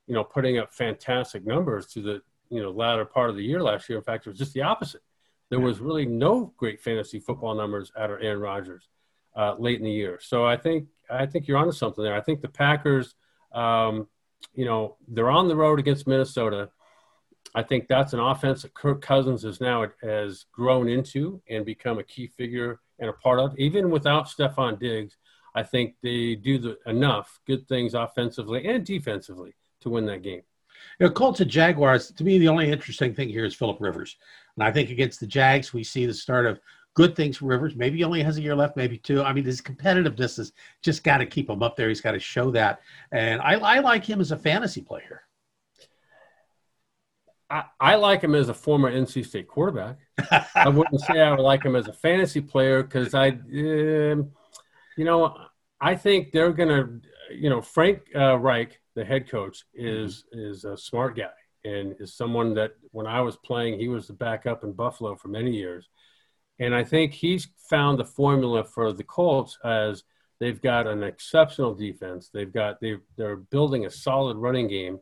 you 0.07 0.15
know, 0.15 0.23
putting 0.23 0.59
up 0.59 0.73
fantastic 0.73 1.45
numbers 1.45 1.89
to 1.89 2.01
the, 2.01 2.23
you 2.51 2.63
know, 2.63 2.71
latter 2.71 3.05
part 3.05 3.29
of 3.29 3.35
the 3.35 3.43
year 3.43 3.61
last 3.61 3.89
year. 3.89 3.99
In 3.99 4.05
fact, 4.05 4.27
it 4.27 4.31
was 4.31 4.39
just 4.39 4.55
the 4.55 4.63
opposite. 4.63 5.03
There 5.51 5.59
was 5.59 5.81
really 5.81 6.07
no 6.07 6.55
great 6.57 6.81
fantasy 6.81 7.19
football 7.19 7.55
numbers 7.55 7.91
out 7.99 8.13
of 8.13 8.23
Aaron 8.23 8.41
Rodgers 8.41 8.89
uh, 9.37 9.57
late 9.59 9.79
in 9.79 9.85
the 9.85 9.91
year. 9.91 10.21
So 10.23 10.47
I 10.47 10.57
think 10.57 10.87
I 11.11 11.27
think 11.27 11.47
you're 11.47 11.59
onto 11.59 11.73
something 11.73 12.03
there. 12.03 12.15
I 12.15 12.21
think 12.21 12.41
the 12.41 12.49
Packers, 12.49 13.15
um, 13.53 14.09
you 14.55 14.65
know, 14.65 14.97
they're 15.09 15.31
on 15.31 15.49
the 15.49 15.57
road 15.57 15.79
against 15.79 16.07
Minnesota. 16.07 16.71
I 17.55 17.62
think 17.62 17.87
that's 17.87 18.12
an 18.12 18.21
offense 18.21 18.62
that 18.62 18.75
Kirk 18.75 19.03
Cousins 19.03 19.45
is 19.45 19.61
now 19.61 19.87
has 20.03 20.47
grown 20.53 20.88
into 20.88 21.43
and 21.49 21.67
become 21.67 21.99
a 21.99 22.05
key 22.05 22.27
figure 22.27 22.81
and 22.99 23.11
a 23.11 23.12
part 23.12 23.41
of. 23.41 23.59
Even 23.59 23.91
without 23.91 24.29
Stefon 24.29 24.79
Diggs, 24.79 25.17
I 25.55 25.62
think 25.62 25.97
they 26.03 26.35
do 26.35 26.59
the, 26.59 26.79
enough 26.87 27.41
good 27.47 27.69
things 27.69 27.95
offensively 27.95 28.67
and 28.67 28.87
defensively 28.87 29.55
to 29.81 29.91
win 29.91 30.07
that 30.07 30.23
game. 30.23 30.43
You 30.98 31.07
know, 31.07 31.13
Colts 31.13 31.40
and 31.40 31.50
Jaguars, 31.50 32.11
to 32.13 32.25
me, 32.25 32.38
the 32.38 32.48
only 32.48 32.71
interesting 32.71 33.15
thing 33.15 33.29
here 33.29 33.44
is 33.44 33.55
Philip 33.55 33.79
Rivers. 33.81 34.17
And 34.57 34.65
I 34.65 34.73
think 34.73 34.90
against 34.90 35.21
the 35.21 35.27
Jags, 35.27 35.73
we 35.73 35.85
see 35.85 36.07
the 36.07 36.15
start 36.15 36.46
of 36.46 36.61
good 36.95 37.17
things 37.17 37.37
for 37.38 37.47
Rivers. 37.47 37.75
Maybe 37.75 37.99
he 37.99 38.05
only 38.05 38.23
has 38.23 38.37
a 38.38 38.43
year 38.43 38.55
left, 38.55 38.77
maybe 38.77 38.99
two. 38.99 39.23
I 39.23 39.33
mean, 39.33 39.45
his 39.45 39.61
competitiveness 39.61 40.37
has 40.37 40.53
just 40.83 41.05
got 41.05 41.19
to 41.19 41.27
keep 41.27 41.49
him 41.49 41.63
up 41.63 41.77
there. 41.77 41.88
He's 41.88 42.01
got 42.01 42.13
to 42.13 42.21
show 42.21 42.51
that. 42.51 42.81
And 43.11 43.40
I, 43.40 43.55
I 43.55 43.79
like 43.81 44.05
him 44.05 44.21
as 44.21 44.33
a 44.33 44.37
fantasy 44.37 44.83
player. 44.83 45.23
I, 47.49 47.65
I 47.81 47.95
like 47.97 48.23
him 48.23 48.35
as 48.35 48.49
a 48.49 48.55
former 48.55 48.90
NC 48.90 49.27
State 49.27 49.49
quarterback. 49.49 49.99
I 50.55 50.69
wouldn't 50.69 51.01
say 51.03 51.21
I 51.21 51.31
would 51.31 51.40
like 51.40 51.63
him 51.63 51.77
as 51.77 51.88
a 51.88 51.93
fantasy 51.93 52.40
player 52.40 52.83
because 52.83 53.15
I, 53.15 53.29
um, 53.29 54.31
you 54.97 55.05
know, 55.05 55.37
I 55.81 55.97
think 55.97 56.33
they're 56.33 56.53
gonna, 56.53 57.01
you 57.31 57.51
know, 57.51 57.61
Frank 57.61 58.03
uh, 58.15 58.38
Reich, 58.38 58.81
the 58.95 59.05
head 59.05 59.29
coach, 59.29 59.65
is 59.75 60.25
is 60.33 60.65
a 60.65 60.77
smart 60.77 61.17
guy 61.17 61.29
and 61.65 61.95
is 62.01 62.15
someone 62.15 62.55
that 62.55 62.73
when 62.90 63.07
I 63.07 63.21
was 63.21 63.37
playing, 63.37 63.79
he 63.79 63.88
was 63.88 64.07
the 64.07 64.13
backup 64.13 64.65
in 64.65 64.73
Buffalo 64.73 65.15
for 65.15 65.29
many 65.29 65.53
years, 65.53 65.88
and 66.59 66.75
I 66.75 66.85
think 66.85 67.13
he's 67.13 67.48
found 67.71 67.98
the 67.98 68.05
formula 68.05 68.65
for 68.65 68.92
the 68.92 69.05
Colts 69.05 69.59
as 69.65 70.05
they've 70.40 70.61
got 70.61 70.87
an 70.87 71.03
exceptional 71.03 71.75
defense. 71.75 72.31
They've 72.33 72.53
got 72.53 72.81
they 72.81 72.96
they're 73.17 73.37
building 73.37 73.87
a 73.87 73.90
solid 73.90 74.37
running 74.37 74.69
game 74.69 75.00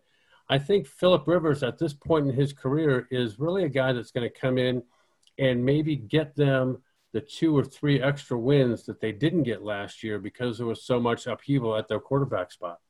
I 0.51 0.59
think 0.59 0.89
Philip 0.89 1.29
Rivers 1.29 1.63
at 1.63 1.79
this 1.79 1.95
point 1.95 2.27
in 2.27 2.35
his 2.35 2.53
career 2.53 3.07
is 3.13 3.39
really 3.39 3.63
a 3.63 3.69
guy 3.69 3.93
that's 3.93 4.11
going 4.11 4.29
to 4.29 4.41
come 4.41 4.59
in 4.59 4.83
and 5.39 5.65
maybe 5.65 5.95
get 5.95 6.35
them 6.35 6.83
the 7.13 7.21
two 7.21 7.57
or 7.57 7.65
three 7.65 8.03
extra 8.03 8.37
wins 8.37 8.85
that 8.87 9.01
they 9.01 9.13
didn't 9.13 9.45
get 9.45 9.63
last 9.63 10.03
year 10.03 10.19
because 10.19 10.59
there 10.59 10.67
was 10.67 10.85
so 10.85 10.99
much 10.99 11.29
upheaval 11.29 11.77
at 11.77 11.87
their 11.87 12.01
quarterback 12.01 12.51
spot. 12.51 12.81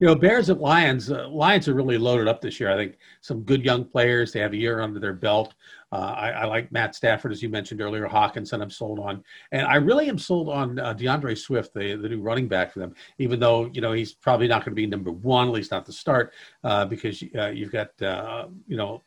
You 0.00 0.06
know, 0.06 0.14
Bears 0.14 0.48
and 0.48 0.60
Lions. 0.60 1.10
Uh, 1.10 1.28
Lions 1.28 1.68
are 1.68 1.74
really 1.74 1.98
loaded 1.98 2.28
up 2.28 2.40
this 2.40 2.60
year. 2.60 2.70
I 2.70 2.76
think 2.76 2.98
some 3.20 3.42
good 3.42 3.64
young 3.64 3.84
players. 3.84 4.32
They 4.32 4.40
have 4.40 4.52
a 4.52 4.56
year 4.56 4.80
under 4.80 5.00
their 5.00 5.12
belt. 5.12 5.54
Uh, 5.90 6.14
I, 6.16 6.30
I, 6.30 6.44
like 6.44 6.70
Matt 6.70 6.94
Stafford, 6.94 7.32
as 7.32 7.42
you 7.42 7.48
mentioned 7.48 7.80
earlier. 7.80 8.06
Hockenson, 8.06 8.60
I'm 8.60 8.70
sold 8.70 8.98
on, 8.98 9.24
and 9.52 9.66
I 9.66 9.76
really 9.76 10.08
am 10.10 10.18
sold 10.18 10.50
on 10.50 10.78
uh, 10.78 10.92
D'Andre 10.92 11.34
Swift, 11.34 11.72
the 11.72 11.96
the 11.96 12.10
new 12.10 12.20
running 12.20 12.46
back 12.46 12.72
for 12.72 12.80
them. 12.80 12.94
Even 13.18 13.40
though 13.40 13.70
you 13.72 13.80
know 13.80 13.92
he's 13.92 14.12
probably 14.12 14.48
not 14.48 14.64
going 14.64 14.72
to 14.72 14.76
be 14.76 14.86
number 14.86 15.10
one, 15.10 15.48
at 15.48 15.54
least 15.54 15.70
not 15.70 15.86
the 15.86 15.92
start, 15.92 16.34
uh, 16.62 16.84
because 16.84 17.22
uh, 17.36 17.46
you've 17.46 17.72
got 17.72 17.90
uh, 18.02 18.48
you 18.66 18.76
know 18.76 19.02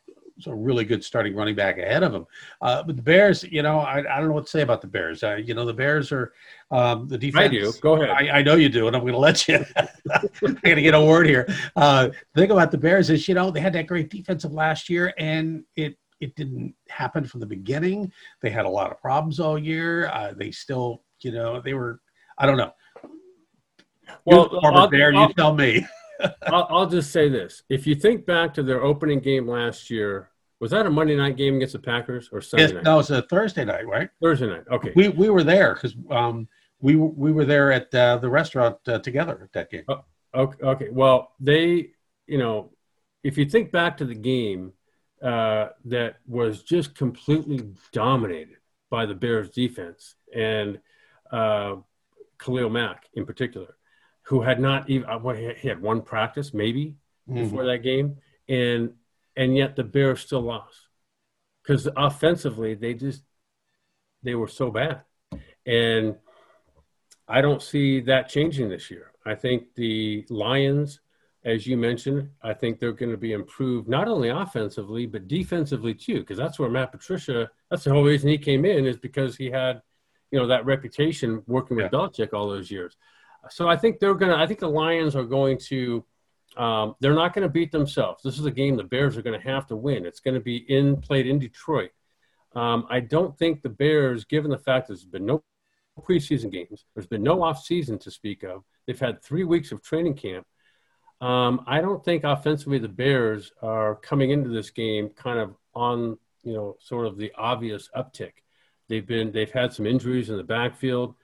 a 0.46 0.54
really 0.54 0.84
good 0.84 1.04
starting 1.04 1.34
running 1.34 1.54
back 1.54 1.78
ahead 1.78 2.02
of 2.02 2.14
him. 2.14 2.26
Uh, 2.60 2.82
but 2.82 2.96
the 2.96 3.02
Bears, 3.02 3.44
you 3.44 3.62
know, 3.62 3.78
I, 3.78 3.98
I 3.98 4.18
don't 4.18 4.28
know 4.28 4.34
what 4.34 4.44
to 4.44 4.50
say 4.50 4.62
about 4.62 4.80
the 4.80 4.86
Bears. 4.86 5.22
Uh, 5.22 5.36
you 5.36 5.54
know, 5.54 5.64
the 5.64 5.72
Bears 5.72 6.12
are 6.12 6.32
um, 6.70 7.08
the 7.08 7.18
defense. 7.18 7.44
I 7.44 7.48
do. 7.48 7.72
Go 7.80 7.94
ahead. 7.94 8.10
I, 8.10 8.38
I 8.38 8.42
know 8.42 8.54
you 8.54 8.68
do, 8.68 8.86
and 8.86 8.96
I'm 8.96 9.02
going 9.02 9.12
to 9.12 9.18
let 9.18 9.46
you. 9.48 9.64
I'm 10.42 10.54
going 10.62 10.76
to 10.76 10.82
get 10.82 10.94
a 10.94 11.00
word 11.00 11.26
here. 11.26 11.46
Uh, 11.76 12.08
the 12.34 12.42
thing 12.42 12.50
about 12.50 12.70
the 12.70 12.78
Bears 12.78 13.10
is, 13.10 13.28
you 13.28 13.34
know, 13.34 13.50
they 13.50 13.60
had 13.60 13.72
that 13.74 13.86
great 13.86 14.10
defensive 14.10 14.52
last 14.52 14.88
year, 14.88 15.14
and 15.18 15.64
it 15.76 15.96
it 16.20 16.34
didn't 16.36 16.74
happen 16.88 17.24
from 17.24 17.40
the 17.40 17.46
beginning. 17.46 18.12
They 18.40 18.50
had 18.50 18.64
a 18.64 18.70
lot 18.70 18.90
of 18.90 19.00
problems 19.00 19.40
all 19.40 19.58
year. 19.58 20.08
Uh, 20.08 20.32
they 20.36 20.50
still, 20.50 21.02
you 21.20 21.32
know, 21.32 21.60
they 21.60 21.74
were. 21.74 22.00
I 22.38 22.46
don't 22.46 22.56
know. 22.56 22.72
Well, 24.24 24.48
former 24.48 24.88
Bear, 24.88 25.14
I'll, 25.14 25.28
you 25.28 25.34
tell 25.34 25.54
me. 25.54 25.86
I'll, 26.46 26.66
I'll, 26.70 26.86
just 26.86 27.10
say 27.10 27.28
this: 27.28 27.62
if 27.68 27.86
you 27.86 27.94
think 27.94 28.26
back 28.26 28.54
to 28.54 28.62
their 28.62 28.82
opening 28.82 29.20
game 29.20 29.48
last 29.48 29.90
year, 29.90 30.30
was 30.60 30.70
that 30.70 30.86
a 30.86 30.90
Monday 30.90 31.16
night 31.16 31.36
game 31.36 31.56
against 31.56 31.72
the 31.72 31.78
Packers 31.78 32.28
or 32.32 32.40
Sunday 32.40 32.64
yes, 32.64 32.72
night? 32.72 32.84
No, 32.84 32.94
it 32.94 32.96
was 32.98 33.10
a 33.10 33.22
Thursday 33.22 33.64
night, 33.64 33.86
right? 33.86 34.10
Thursday 34.22 34.46
night. 34.46 34.64
Okay. 34.70 34.92
We 34.94 35.08
we 35.08 35.30
were 35.30 35.42
there 35.42 35.74
because 35.74 35.96
um, 36.10 36.48
we 36.80 36.96
we 36.96 37.32
were 37.32 37.44
there 37.44 37.72
at 37.72 37.92
uh, 37.94 38.18
the 38.18 38.28
restaurant 38.28 38.76
uh, 38.86 38.98
together 38.98 39.40
at 39.42 39.52
that 39.52 39.70
game. 39.70 39.84
Oh, 39.88 40.04
okay. 40.34 40.64
Okay. 40.64 40.88
Well, 40.90 41.32
they, 41.40 41.90
you 42.26 42.38
know, 42.38 42.70
if 43.24 43.38
you 43.38 43.44
think 43.44 43.72
back 43.72 43.96
to 43.98 44.04
the 44.04 44.14
game 44.14 44.72
uh, 45.22 45.68
that 45.86 46.16
was 46.26 46.62
just 46.62 46.94
completely 46.94 47.72
dominated 47.92 48.56
by 48.90 49.06
the 49.06 49.14
Bears 49.14 49.50
defense 49.50 50.16
and 50.34 50.78
uh, 51.30 51.76
Khalil 52.38 52.70
Mack 52.70 53.08
in 53.14 53.24
particular, 53.24 53.76
who 54.32 54.40
had 54.40 54.58
not 54.58 54.88
even 54.88 55.06
uh, 55.10 55.18
what 55.18 55.36
he 55.36 55.68
had 55.68 55.82
one 55.82 56.00
practice 56.00 56.54
maybe 56.54 56.96
mm-hmm. 57.28 57.42
before 57.42 57.66
that 57.66 57.82
game, 57.82 58.16
and 58.48 58.94
and 59.36 59.54
yet 59.54 59.76
the 59.76 59.84
Bears 59.84 60.20
still 60.20 60.40
lost 60.40 60.88
because 61.62 61.86
offensively 61.98 62.72
they 62.72 62.94
just 62.94 63.22
they 64.22 64.34
were 64.34 64.48
so 64.48 64.70
bad, 64.70 65.02
and 65.66 66.16
I 67.28 67.42
don't 67.42 67.60
see 67.60 68.00
that 68.00 68.30
changing 68.30 68.70
this 68.70 68.90
year. 68.90 69.12
I 69.26 69.34
think 69.34 69.74
the 69.74 70.24
Lions, 70.30 71.00
as 71.44 71.66
you 71.66 71.76
mentioned, 71.76 72.30
I 72.42 72.54
think 72.54 72.78
they're 72.78 72.92
going 72.92 73.12
to 73.12 73.18
be 73.18 73.32
improved 73.32 73.86
not 73.86 74.08
only 74.08 74.30
offensively 74.30 75.04
but 75.04 75.28
defensively 75.28 75.92
too, 75.92 76.20
because 76.20 76.38
that's 76.38 76.58
where 76.58 76.70
Matt 76.70 76.90
Patricia. 76.90 77.50
That's 77.70 77.84
the 77.84 77.90
whole 77.90 78.04
reason 78.04 78.30
he 78.30 78.38
came 78.38 78.64
in 78.64 78.86
is 78.86 78.96
because 78.96 79.36
he 79.36 79.50
had, 79.50 79.82
you 80.30 80.38
know, 80.38 80.46
that 80.46 80.64
reputation 80.64 81.42
working 81.46 81.76
with 81.76 81.92
yeah. 81.92 81.98
Belichick 81.98 82.32
all 82.32 82.48
those 82.48 82.70
years. 82.70 82.96
So 83.50 83.68
I 83.68 83.76
think 83.76 83.98
they're 83.98 84.14
to. 84.14 84.36
I 84.36 84.46
think 84.46 84.60
the 84.60 84.68
Lions 84.68 85.16
are 85.16 85.24
going 85.24 85.58
to 85.68 86.04
um, 86.56 86.94
they're 87.00 87.14
not 87.14 87.34
going 87.34 87.46
to 87.46 87.52
beat 87.52 87.72
themselves. 87.72 88.22
This 88.22 88.38
is 88.38 88.44
a 88.44 88.50
game 88.50 88.76
the 88.76 88.84
Bears 88.84 89.16
are 89.16 89.22
going 89.22 89.40
to 89.40 89.48
have 89.48 89.66
to 89.68 89.76
win. 89.76 90.06
It's 90.06 90.20
going 90.20 90.34
to 90.34 90.40
be 90.40 90.56
in 90.56 91.00
played 91.00 91.26
in 91.26 91.38
Detroit. 91.38 91.90
Um, 92.54 92.86
I 92.90 93.00
don't 93.00 93.36
think 93.38 93.62
the 93.62 93.70
Bears, 93.70 94.24
given 94.24 94.50
the 94.50 94.58
fact 94.58 94.88
there's 94.88 95.04
been 95.04 95.24
no 95.24 95.42
preseason 96.00 96.52
games, 96.52 96.84
there's 96.94 97.06
been 97.06 97.22
no 97.22 97.42
off 97.42 97.64
season 97.64 97.98
to 98.00 98.10
speak 98.10 98.42
of. 98.42 98.62
They've 98.86 98.98
had 98.98 99.22
three 99.22 99.44
weeks 99.44 99.72
of 99.72 99.82
training 99.82 100.14
camp. 100.14 100.46
Um, 101.20 101.64
I 101.66 101.80
don't 101.80 102.04
think 102.04 102.24
offensively 102.24 102.78
the 102.78 102.88
Bears 102.88 103.52
are 103.62 103.94
coming 103.96 104.30
into 104.30 104.50
this 104.50 104.70
game 104.70 105.10
kind 105.10 105.38
of 105.38 105.54
on 105.74 106.18
you 106.42 106.52
know 106.52 106.76
sort 106.80 107.06
of 107.06 107.16
the 107.16 107.32
obvious 107.36 107.88
uptick. 107.96 108.32
They've 108.88 109.06
been 109.06 109.32
they've 109.32 109.50
had 109.50 109.72
some 109.72 109.86
injuries 109.86 110.28
in 110.28 110.36
the 110.36 110.42
backfield, 110.42 111.14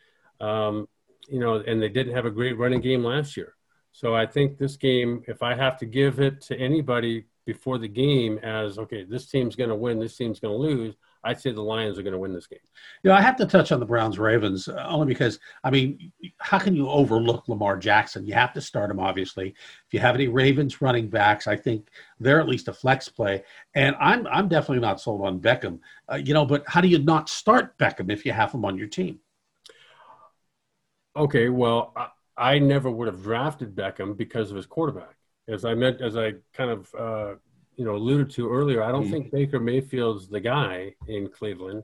um, 0.40 0.88
you 1.28 1.40
know, 1.40 1.56
and 1.66 1.80
they 1.80 1.88
didn't 1.88 2.14
have 2.14 2.26
a 2.26 2.30
great 2.30 2.58
running 2.58 2.80
game 2.80 3.04
last 3.04 3.36
year. 3.36 3.54
So 3.92 4.14
I 4.14 4.26
think 4.26 4.58
this 4.58 4.76
game, 4.76 5.22
if 5.26 5.42
I 5.42 5.54
have 5.54 5.78
to 5.78 5.86
give 5.86 6.20
it 6.20 6.40
to 6.42 6.56
anybody 6.56 7.26
before 7.46 7.78
the 7.78 7.88
game 7.88 8.38
as, 8.38 8.78
okay, 8.78 9.04
this 9.04 9.26
team's 9.26 9.56
going 9.56 9.70
to 9.70 9.76
win, 9.76 9.98
this 9.98 10.16
team's 10.16 10.38
going 10.38 10.54
to 10.54 10.58
lose, 10.58 10.94
I'd 11.24 11.40
say 11.40 11.50
the 11.50 11.62
Lions 11.62 11.98
are 11.98 12.02
going 12.02 12.12
to 12.12 12.18
win 12.18 12.32
this 12.32 12.46
game. 12.46 12.60
You 13.02 13.10
know, 13.10 13.16
I 13.16 13.20
have 13.20 13.36
to 13.36 13.46
touch 13.46 13.72
on 13.72 13.80
the 13.80 13.86
Browns 13.86 14.18
Ravens 14.18 14.68
uh, 14.68 14.86
only 14.88 15.06
because, 15.06 15.40
I 15.64 15.70
mean, 15.70 16.12
how 16.38 16.58
can 16.58 16.76
you 16.76 16.88
overlook 16.88 17.48
Lamar 17.48 17.76
Jackson? 17.76 18.26
You 18.26 18.34
have 18.34 18.52
to 18.52 18.60
start 18.60 18.90
him, 18.90 19.00
obviously. 19.00 19.48
If 19.48 19.92
you 19.92 19.98
have 20.00 20.14
any 20.14 20.28
Ravens 20.28 20.80
running 20.80 21.08
backs, 21.08 21.46
I 21.46 21.56
think 21.56 21.88
they're 22.20 22.40
at 22.40 22.48
least 22.48 22.68
a 22.68 22.72
flex 22.72 23.08
play. 23.08 23.42
And 23.74 23.96
I'm, 23.98 24.26
I'm 24.28 24.48
definitely 24.48 24.80
not 24.80 25.00
sold 25.00 25.22
on 25.22 25.40
Beckham, 25.40 25.80
uh, 26.12 26.16
you 26.16 26.34
know, 26.34 26.46
but 26.46 26.62
how 26.66 26.80
do 26.80 26.88
you 26.88 26.98
not 26.98 27.28
start 27.28 27.76
Beckham 27.78 28.12
if 28.12 28.24
you 28.24 28.32
have 28.32 28.52
him 28.52 28.64
on 28.64 28.78
your 28.78 28.88
team? 28.88 29.18
Okay, 31.18 31.48
well, 31.48 31.94
I 32.36 32.60
never 32.60 32.88
would 32.88 33.08
have 33.08 33.24
drafted 33.24 33.74
Beckham 33.74 34.16
because 34.16 34.50
of 34.50 34.56
his 34.56 34.66
quarterback. 34.66 35.16
As 35.48 35.64
I 35.64 35.74
meant, 35.74 36.00
as 36.00 36.16
I 36.16 36.34
kind 36.54 36.70
of 36.70 36.94
uh, 36.96 37.34
you 37.74 37.84
know 37.84 37.96
alluded 37.96 38.30
to 38.30 38.48
earlier, 38.48 38.84
I 38.84 38.92
don't 38.92 39.02
mm-hmm. 39.02 39.12
think 39.12 39.32
Baker 39.32 39.58
Mayfield's 39.58 40.28
the 40.28 40.38
guy 40.38 40.94
in 41.08 41.28
Cleveland. 41.28 41.82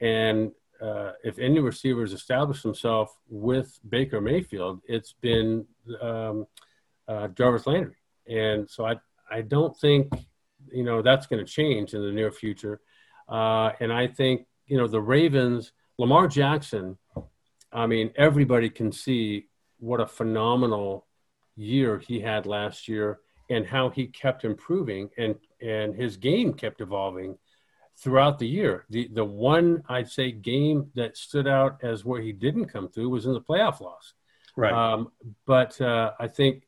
And 0.00 0.52
uh, 0.80 1.12
if 1.22 1.38
any 1.38 1.60
receivers 1.60 2.14
established 2.14 2.62
himself 2.62 3.14
with 3.28 3.78
Baker 3.86 4.22
Mayfield, 4.22 4.80
it's 4.88 5.12
been 5.20 5.66
um, 6.00 6.46
uh, 7.06 7.28
Jarvis 7.28 7.66
Landry. 7.66 7.96
And 8.26 8.70
so 8.70 8.86
I 8.86 8.96
I 9.30 9.42
don't 9.42 9.76
think 9.78 10.10
you 10.72 10.84
know 10.84 11.02
that's 11.02 11.26
going 11.26 11.44
to 11.44 11.50
change 11.50 11.92
in 11.92 12.00
the 12.00 12.12
near 12.12 12.32
future. 12.32 12.80
Uh, 13.28 13.72
and 13.80 13.92
I 13.92 14.06
think 14.06 14.46
you 14.66 14.78
know 14.78 14.88
the 14.88 15.02
Ravens, 15.02 15.72
Lamar 15.98 16.26
Jackson. 16.26 16.96
I 17.72 17.86
mean, 17.86 18.12
everybody 18.16 18.70
can 18.70 18.92
see 18.92 19.46
what 19.78 20.00
a 20.00 20.06
phenomenal 20.06 21.06
year 21.56 21.98
he 21.98 22.20
had 22.20 22.46
last 22.46 22.88
year 22.88 23.20
and 23.50 23.66
how 23.66 23.90
he 23.90 24.06
kept 24.06 24.44
improving 24.44 25.10
and 25.18 25.34
and 25.60 25.94
his 25.94 26.16
game 26.16 26.54
kept 26.54 26.80
evolving 26.80 27.36
throughout 27.98 28.38
the 28.38 28.46
year. 28.46 28.86
The 28.90 29.08
the 29.12 29.24
one 29.24 29.82
I'd 29.88 30.10
say 30.10 30.32
game 30.32 30.90
that 30.94 31.16
stood 31.16 31.46
out 31.46 31.78
as 31.82 32.04
where 32.04 32.20
he 32.20 32.32
didn't 32.32 32.66
come 32.66 32.88
through 32.88 33.10
was 33.10 33.26
in 33.26 33.32
the 33.32 33.40
playoff 33.40 33.80
loss. 33.80 34.14
Right. 34.56 34.72
Um, 34.72 35.12
but 35.46 35.80
uh, 35.80 36.12
I 36.18 36.28
think 36.28 36.64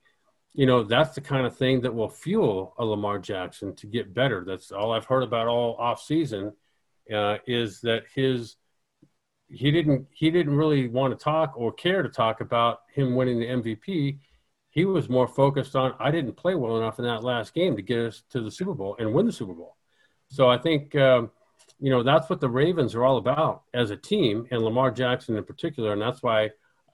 you 0.53 0.67
know 0.67 0.85
that's 0.85 1.15
the 1.15 1.21
kind 1.21 1.47
of 1.47 1.57
thing 1.57 1.81
that 1.83 1.95
will 1.95 2.09
fuel 2.09 2.75
a 2.79 2.85
Lamar 2.85 3.19
Jackson 3.19 3.75
to 3.77 3.87
get 3.87 4.15
better. 4.15 4.45
That's 4.47 4.73
all 4.73 4.93
I've 4.93 5.07
heard 5.07 5.23
about 5.23 5.49
all 5.49 5.77
off 5.77 6.03
season 6.03 6.53
uh, 7.13 7.39
is 7.47 7.81
that 7.81 8.05
his 8.15 8.57
he 9.55 9.71
didn't 9.71 10.07
he 10.11 10.31
didn't 10.31 10.57
really 10.57 10.89
want 10.89 11.17
to 11.17 11.23
talk 11.23 11.55
or 11.57 11.73
care 11.73 12.03
to 12.03 12.09
talk 12.09 12.41
about 12.41 12.81
him 12.93 13.15
winning 13.15 13.39
the 13.39 13.47
MVP. 13.47 14.19
He 14.71 14.85
was 14.85 15.09
more 15.09 15.29
focused 15.29 15.77
on 15.77 15.95
I 15.99 16.11
didn't 16.11 16.35
play 16.35 16.55
well 16.55 16.77
enough 16.77 16.99
in 16.99 17.05
that 17.05 17.25
last 17.25 17.55
game 17.55 17.77
to 17.77 17.83
get 17.83 17.99
us 17.99 18.23
to 18.31 18.41
the 18.41 18.51
Super 18.51 18.75
Bowl 18.75 18.97
and 18.99 19.13
win 19.13 19.27
the 19.27 19.33
Super 19.33 19.55
Bowl. 19.55 19.77
So 20.29 20.49
I 20.49 20.59
think 20.59 20.95
um, 20.97 21.31
you 21.81 21.91
know 21.91 22.03
that's 22.03 22.29
what 22.29 22.41
the 22.41 22.49
Ravens 22.49 22.95
are 22.95 23.05
all 23.05 23.19
about 23.19 23.63
as 23.73 23.91
a 23.91 23.97
team, 23.97 24.47
and 24.51 24.63
Lamar 24.63 24.91
Jackson 24.91 25.37
in 25.37 25.45
particular, 25.45 25.93
and 25.93 26.03
that's 26.03 26.23
why 26.23 26.51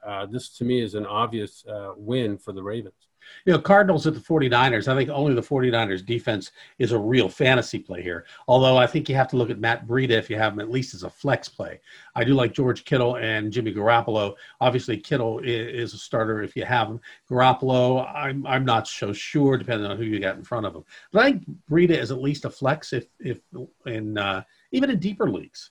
uh, 0.07 0.27
this 0.27 0.51
to 0.59 0.65
me 0.65 0.81
is 0.81 0.95
an 0.95 1.07
obvious 1.07 1.65
uh, 1.67 1.93
win 1.97 2.39
for 2.39 2.53
the 2.53 2.63
Ravens. 2.63 3.10
You 3.45 3.53
know, 3.53 3.59
Cardinals 3.59 4.07
at 4.07 4.15
the 4.15 4.21
49ers, 4.21 4.89
I 4.89 4.95
think 4.95 5.09
only 5.11 5.35
the 5.35 5.41
49ers 5.41 6.05
defense 6.05 6.53
is 6.79 6.93
a 6.93 6.99
real 6.99 7.29
fantasy 7.29 7.79
play 7.79 8.03
here. 8.03 8.27
Although 8.49 8.77
I 8.77 8.87
think 8.87 9.09
you 9.09 9.15
have 9.15 9.29
to 9.29 9.37
look 9.37 9.51
at 9.51 9.59
Matt 9.59 9.87
Breida 9.87 10.11
if 10.11 10.29
you 10.29 10.37
have 10.37 10.53
him 10.53 10.61
at 10.61 10.71
least 10.71 10.95
as 10.95 11.05
a 11.05 11.11
flex 11.11 11.49
play. 11.49 11.81
I 12.15 12.25
do 12.25 12.35
like 12.35 12.53
George 12.53 12.85
Kittle 12.85 13.17
and 13.17 13.53
Jimmy 13.53 13.73
Garoppolo. 13.73 14.35
Obviously, 14.61 14.97
Kittle 14.99 15.41
is 15.41 15.95
a 15.95 15.99
starter 15.99 16.43
if 16.43 16.55
you 16.55 16.65
have 16.65 16.89
him. 16.89 17.01
Garoppolo, 17.31 18.07
I'm, 18.15 18.47
I'm 18.47 18.65
not 18.65 18.87
so 18.87 19.13
sure, 19.13 19.57
depending 19.57 19.91
on 19.91 19.97
who 19.97 20.05
you 20.05 20.21
got 20.21 20.37
in 20.37 20.45
front 20.45 20.67
of 20.67 20.75
him. 20.75 20.85
But 21.13 21.23
I 21.23 21.25
think 21.31 21.45
Breida 21.71 21.97
is 21.97 22.11
at 22.11 22.21
least 22.21 22.45
a 22.45 22.51
flex 22.51 22.93
if, 22.93 23.07
if 23.19 23.41
in, 23.87 24.19
uh, 24.19 24.43
even 24.73 24.91
in 24.91 24.99
deeper 24.99 25.31
leagues. 25.31 25.71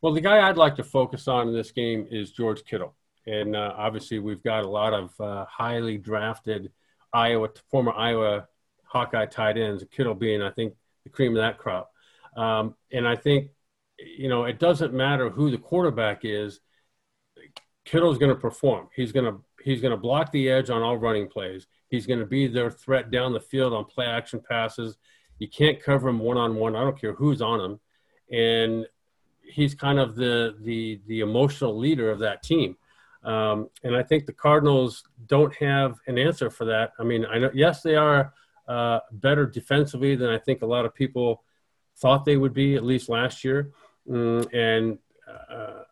Well, 0.00 0.12
the 0.12 0.20
guy 0.20 0.46
I'd 0.46 0.56
like 0.56 0.76
to 0.76 0.84
focus 0.84 1.28
on 1.28 1.48
in 1.48 1.54
this 1.54 1.70
game 1.70 2.06
is 2.10 2.32
George 2.32 2.64
Kittle. 2.64 2.94
And 3.26 3.56
uh, 3.56 3.72
obviously, 3.76 4.18
we've 4.18 4.42
got 4.42 4.64
a 4.64 4.68
lot 4.68 4.92
of 4.92 5.18
uh, 5.20 5.46
highly 5.46 5.96
drafted– 5.96 6.72
Iowa, 7.14 7.48
former 7.70 7.92
Iowa 7.92 8.48
Hawkeye 8.84 9.26
tight 9.26 9.56
ends, 9.56 9.84
Kittle 9.90 10.14
being, 10.14 10.42
I 10.42 10.50
think, 10.50 10.74
the 11.04 11.10
cream 11.10 11.32
of 11.32 11.42
that 11.42 11.58
crop. 11.58 11.90
Um, 12.36 12.74
and 12.92 13.06
I 13.06 13.16
think, 13.16 13.50
you 13.98 14.28
know, 14.28 14.44
it 14.44 14.58
doesn't 14.58 14.92
matter 14.92 15.30
who 15.30 15.50
the 15.50 15.58
quarterback 15.58 16.24
is. 16.24 16.60
Kittle's 17.84 18.18
going 18.18 18.34
to 18.34 18.40
perform. 18.40 18.88
He's 18.94 19.12
going 19.12 19.26
to 19.26 19.40
he's 19.62 19.80
going 19.80 19.92
to 19.92 19.96
block 19.96 20.32
the 20.32 20.50
edge 20.50 20.70
on 20.70 20.82
all 20.82 20.96
running 20.96 21.28
plays. 21.28 21.66
He's 21.88 22.06
going 22.06 22.20
to 22.20 22.26
be 22.26 22.46
their 22.46 22.70
threat 22.70 23.10
down 23.10 23.32
the 23.32 23.40
field 23.40 23.72
on 23.72 23.84
play 23.84 24.06
action 24.06 24.40
passes. 24.46 24.96
You 25.38 25.48
can't 25.48 25.82
cover 25.82 26.08
him 26.08 26.18
one 26.18 26.36
on 26.36 26.56
one. 26.56 26.76
I 26.76 26.80
don't 26.80 27.00
care 27.00 27.14
who's 27.14 27.42
on 27.42 27.60
him, 27.60 27.80
and 28.32 28.86
he's 29.42 29.74
kind 29.74 29.98
of 29.98 30.16
the 30.16 30.56
the 30.60 31.00
the 31.06 31.20
emotional 31.20 31.78
leader 31.78 32.10
of 32.10 32.20
that 32.20 32.42
team. 32.42 32.76
Um, 33.24 33.70
and 33.82 33.96
I 33.96 34.02
think 34.02 34.26
the 34.26 34.32
Cardinals 34.32 35.04
don't 35.26 35.54
have 35.56 35.98
an 36.06 36.18
answer 36.18 36.50
for 36.50 36.66
that. 36.66 36.92
I 36.98 37.04
mean, 37.04 37.24
I 37.24 37.38
know 37.38 37.50
yes, 37.54 37.82
they 37.82 37.96
are 37.96 38.34
uh, 38.68 39.00
better 39.12 39.46
defensively 39.46 40.14
than 40.14 40.30
I 40.30 40.38
think 40.38 40.62
a 40.62 40.66
lot 40.66 40.84
of 40.84 40.94
people 40.94 41.42
thought 41.96 42.24
they 42.24 42.36
would 42.36 42.52
be, 42.52 42.74
at 42.74 42.84
least 42.84 43.08
last 43.08 43.44
year. 43.44 43.72
Mm, 44.08 44.52
and 44.52 44.98
uh, 45.50 45.84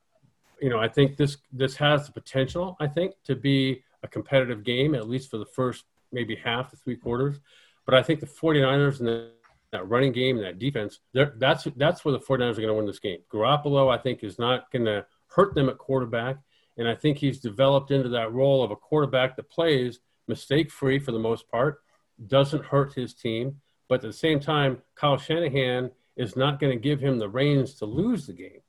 you 0.60 0.68
know, 0.68 0.78
I 0.78 0.88
think 0.88 1.16
this 1.16 1.38
this 1.52 1.76
has 1.76 2.06
the 2.06 2.12
potential. 2.12 2.76
I 2.80 2.86
think 2.86 3.14
to 3.24 3.34
be 3.34 3.82
a 4.02 4.08
competitive 4.08 4.64
game, 4.64 4.94
at 4.94 5.08
least 5.08 5.30
for 5.30 5.38
the 5.38 5.46
first 5.46 5.84
maybe 6.12 6.36
half 6.36 6.70
to 6.70 6.76
three 6.76 6.96
quarters. 6.96 7.40
But 7.86 7.94
I 7.94 8.02
think 8.02 8.20
the 8.20 8.26
49ers 8.26 9.00
and 9.00 9.08
the, 9.08 9.30
that 9.72 9.88
running 9.88 10.12
game 10.12 10.36
and 10.36 10.44
that 10.44 10.58
defense, 10.58 11.00
that's 11.14 11.66
that's 11.76 12.04
where 12.04 12.12
the 12.12 12.18
49ers 12.18 12.52
are 12.52 12.54
going 12.54 12.68
to 12.68 12.74
win 12.74 12.86
this 12.86 12.98
game. 12.98 13.20
Garoppolo, 13.32 13.92
I 13.92 14.00
think, 14.00 14.22
is 14.22 14.38
not 14.38 14.70
going 14.70 14.84
to 14.84 15.06
hurt 15.28 15.54
them 15.54 15.68
at 15.68 15.78
quarterback. 15.78 16.36
And 16.78 16.88
I 16.88 16.94
think 16.94 17.18
he's 17.18 17.40
developed 17.40 17.90
into 17.90 18.08
that 18.10 18.32
role 18.32 18.62
of 18.62 18.70
a 18.70 18.76
quarterback 18.76 19.36
that 19.36 19.50
plays 19.50 20.00
mistake 20.28 20.70
free 20.70 20.98
for 20.98 21.12
the 21.12 21.18
most 21.18 21.48
part, 21.50 21.82
doesn't 22.26 22.64
hurt 22.64 22.94
his 22.94 23.14
team. 23.14 23.60
But 23.88 23.96
at 23.96 24.02
the 24.02 24.12
same 24.12 24.40
time, 24.40 24.80
Kyle 24.94 25.18
Shanahan 25.18 25.90
is 26.16 26.36
not 26.36 26.60
going 26.60 26.72
to 26.72 26.80
give 26.80 27.00
him 27.00 27.18
the 27.18 27.28
reins 27.28 27.74
to 27.74 27.86
lose 27.86 28.26
the 28.26 28.32
game. 28.32 28.60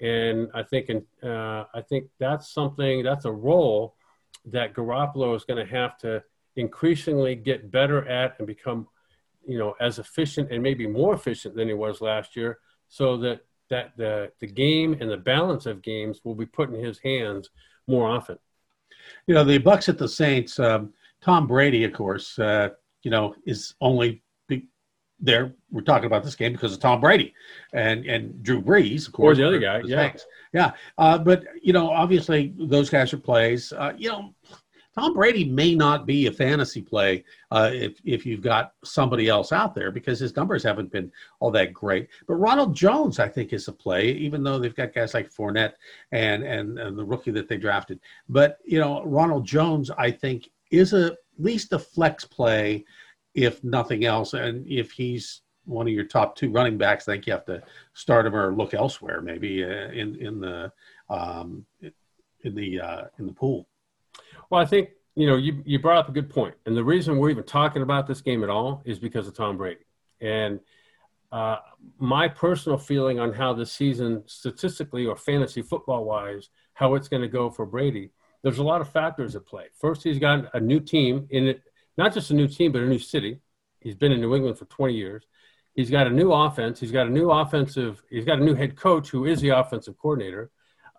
And 0.00 0.48
I 0.54 0.62
think, 0.64 0.90
uh, 1.22 1.64
I 1.72 1.80
think 1.88 2.08
that's 2.18 2.52
something, 2.52 3.02
that's 3.02 3.24
a 3.24 3.30
role 3.30 3.94
that 4.46 4.74
Garoppolo 4.74 5.36
is 5.36 5.44
going 5.44 5.64
to 5.64 5.72
have 5.72 5.96
to 5.98 6.22
increasingly 6.56 7.36
get 7.36 7.70
better 7.70 8.06
at 8.08 8.34
and 8.38 8.46
become, 8.46 8.88
you 9.46 9.58
know, 9.58 9.76
as 9.80 9.98
efficient 9.98 10.50
and 10.50 10.62
maybe 10.62 10.86
more 10.86 11.14
efficient 11.14 11.54
than 11.54 11.68
he 11.68 11.74
was 11.74 12.00
last 12.00 12.34
year, 12.34 12.58
so 12.88 13.16
that 13.18 13.40
that 13.72 13.96
the 13.96 14.30
the 14.40 14.46
game 14.46 14.94
and 15.00 15.10
the 15.10 15.16
balance 15.16 15.64
of 15.64 15.82
games 15.82 16.20
will 16.24 16.34
be 16.34 16.46
put 16.46 16.68
in 16.72 16.84
his 16.84 16.98
hands 16.98 17.48
more 17.88 18.06
often. 18.06 18.38
You 19.26 19.34
know, 19.34 19.44
the 19.44 19.58
Bucs 19.58 19.88
at 19.88 19.98
the 19.98 20.08
Saints. 20.08 20.60
Um, 20.60 20.92
Tom 21.22 21.46
Brady, 21.46 21.84
of 21.84 21.92
course, 21.92 22.38
uh, 22.38 22.68
you 23.02 23.10
know, 23.10 23.34
is 23.46 23.74
only 23.80 24.22
there. 25.22 25.54
We're 25.70 25.82
talking 25.82 26.06
about 26.06 26.22
this 26.22 26.34
game 26.34 26.52
because 26.52 26.74
of 26.74 26.80
Tom 26.80 27.00
Brady 27.00 27.32
and 27.72 28.04
and 28.04 28.42
Drew 28.42 28.60
Brees, 28.60 29.06
of 29.06 29.14
course. 29.14 29.38
Or 29.38 29.40
the 29.40 29.48
other 29.48 29.58
guy, 29.58 29.80
the 29.80 29.88
yeah, 29.88 29.96
Saints. 29.96 30.26
yeah. 30.52 30.72
Uh, 30.98 31.16
but 31.16 31.44
you 31.62 31.72
know, 31.72 31.88
obviously, 31.88 32.52
those 32.58 32.90
guys 32.90 33.12
are 33.14 33.18
plays. 33.18 33.72
Uh, 33.72 33.94
you 33.96 34.10
know, 34.10 34.34
Tom 34.94 35.14
Brady 35.14 35.44
may 35.44 35.74
not 35.74 36.06
be 36.06 36.26
a 36.26 36.32
fantasy 36.32 36.82
play 36.82 37.24
uh, 37.50 37.70
if 37.72 37.98
if 38.04 38.26
you've 38.26 38.42
got 38.42 38.74
somebody 38.84 39.28
else 39.28 39.50
out 39.50 39.74
there 39.74 39.90
because 39.90 40.18
his 40.18 40.36
numbers 40.36 40.62
haven't 40.62 40.92
been 40.92 41.10
all 41.40 41.50
that 41.52 41.72
great. 41.72 42.08
But 42.26 42.34
Ronald 42.34 42.74
Jones, 42.74 43.18
I 43.18 43.28
think, 43.28 43.52
is 43.52 43.68
a 43.68 43.72
play, 43.72 44.08
even 44.08 44.42
though 44.42 44.58
they've 44.58 44.74
got 44.74 44.94
guys 44.94 45.14
like 45.14 45.32
Fournette 45.32 45.74
and 46.12 46.42
and, 46.42 46.78
and 46.78 46.98
the 46.98 47.04
rookie 47.04 47.30
that 47.32 47.48
they 47.48 47.56
drafted. 47.56 48.00
But 48.28 48.58
you 48.64 48.78
know, 48.78 49.02
Ronald 49.04 49.46
Jones, 49.46 49.90
I 49.90 50.10
think, 50.10 50.50
is 50.70 50.92
a, 50.92 51.06
at 51.06 51.18
least 51.38 51.72
a 51.72 51.78
flex 51.78 52.24
play, 52.24 52.84
if 53.34 53.64
nothing 53.64 54.04
else. 54.04 54.34
And 54.34 54.66
if 54.66 54.92
he's 54.92 55.40
one 55.64 55.86
of 55.86 55.94
your 55.94 56.04
top 56.04 56.36
two 56.36 56.50
running 56.50 56.76
backs, 56.76 57.08
I 57.08 57.14
think 57.14 57.26
you 57.26 57.32
have 57.32 57.46
to 57.46 57.62
start 57.94 58.26
him 58.26 58.36
or 58.36 58.54
look 58.54 58.74
elsewhere, 58.74 59.22
maybe 59.22 59.64
uh, 59.64 59.88
in 59.88 60.16
in 60.16 60.38
the 60.38 60.70
um, 61.08 61.64
in 62.44 62.54
the 62.54 62.80
uh, 62.80 63.02
in 63.18 63.26
the 63.26 63.32
pool. 63.32 63.66
Well, 64.52 64.60
I 64.60 64.66
think 64.66 64.90
you 65.14 65.26
know 65.26 65.36
you 65.36 65.62
you 65.64 65.78
brought 65.78 65.96
up 65.96 66.10
a 66.10 66.12
good 66.12 66.28
point, 66.28 66.54
and 66.66 66.76
the 66.76 66.84
reason 66.84 67.16
we're 67.16 67.30
even 67.30 67.42
talking 67.42 67.80
about 67.80 68.06
this 68.06 68.20
game 68.20 68.44
at 68.44 68.50
all 68.50 68.82
is 68.84 68.98
because 68.98 69.26
of 69.26 69.32
Tom 69.34 69.56
Brady. 69.56 69.80
And 70.20 70.60
uh, 71.32 71.56
my 71.98 72.28
personal 72.28 72.76
feeling 72.76 73.18
on 73.18 73.32
how 73.32 73.54
this 73.54 73.72
season, 73.72 74.22
statistically 74.26 75.06
or 75.06 75.16
fantasy 75.16 75.62
football 75.62 76.04
wise, 76.04 76.50
how 76.74 76.96
it's 76.96 77.08
going 77.08 77.22
to 77.22 77.28
go 77.28 77.48
for 77.48 77.64
Brady. 77.64 78.10
There's 78.42 78.58
a 78.58 78.62
lot 78.62 78.82
of 78.82 78.92
factors 78.92 79.34
at 79.34 79.46
play. 79.46 79.68
First, 79.80 80.02
he's 80.02 80.18
got 80.18 80.54
a 80.54 80.60
new 80.60 80.80
team 80.80 81.26
in 81.30 81.46
it, 81.46 81.62
not 81.96 82.12
just 82.12 82.30
a 82.30 82.34
new 82.34 82.46
team, 82.46 82.72
but 82.72 82.82
a 82.82 82.86
new 82.86 82.98
city. 82.98 83.40
He's 83.80 83.94
been 83.94 84.12
in 84.12 84.20
New 84.20 84.34
England 84.34 84.58
for 84.58 84.66
20 84.66 84.92
years. 84.92 85.24
He's 85.74 85.88
got 85.88 86.06
a 86.06 86.10
new 86.10 86.30
offense. 86.30 86.78
He's 86.78 86.92
got 86.92 87.06
a 87.06 87.10
new 87.10 87.30
offensive. 87.30 88.02
He's 88.10 88.26
got 88.26 88.38
a 88.38 88.44
new 88.44 88.54
head 88.54 88.76
coach 88.76 89.08
who 89.08 89.24
is 89.24 89.40
the 89.40 89.48
offensive 89.48 89.96
coordinator, 89.96 90.50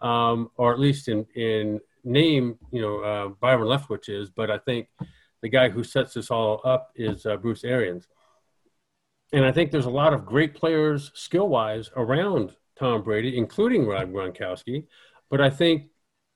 um, 0.01 0.49
or 0.58 0.74
at 0.74 0.80
least 0.80 1.08
in 1.08 1.28
in 1.36 1.80
name, 2.04 2.58
you 2.72 2.82
know, 2.82 2.99
uh, 2.99 3.28
Byron 3.39 3.68
Leftwich 3.68 4.10
is, 4.10 4.30
but 4.30 4.51
I 4.51 4.58
think 4.58 4.88
the 5.41 5.49
guy 5.49 5.70
who 5.70 5.84
sets 5.84 6.14
this 6.14 6.32
all 6.32 6.62
up 6.64 6.91
is 6.95 7.26
uh, 7.26 7.38
Bruce 7.38 7.64
Arians. 7.64 8.08
And 9.34 9.45
I 9.45 9.51
think 9.51 9.72
there's 9.72 9.86
a 9.86 9.89
lot 9.89 10.14
of 10.14 10.26
great 10.26 10.54
players 10.54 11.12
skill 11.16 11.49
wise 11.49 11.89
around 11.95 12.56
Tom 12.78 13.04
Brady, 13.04 13.38
including 13.38 13.86
Rob 13.86 14.12
Gronkowski. 14.12 14.86
But 15.30 15.41
I 15.41 15.49
think 15.49 15.88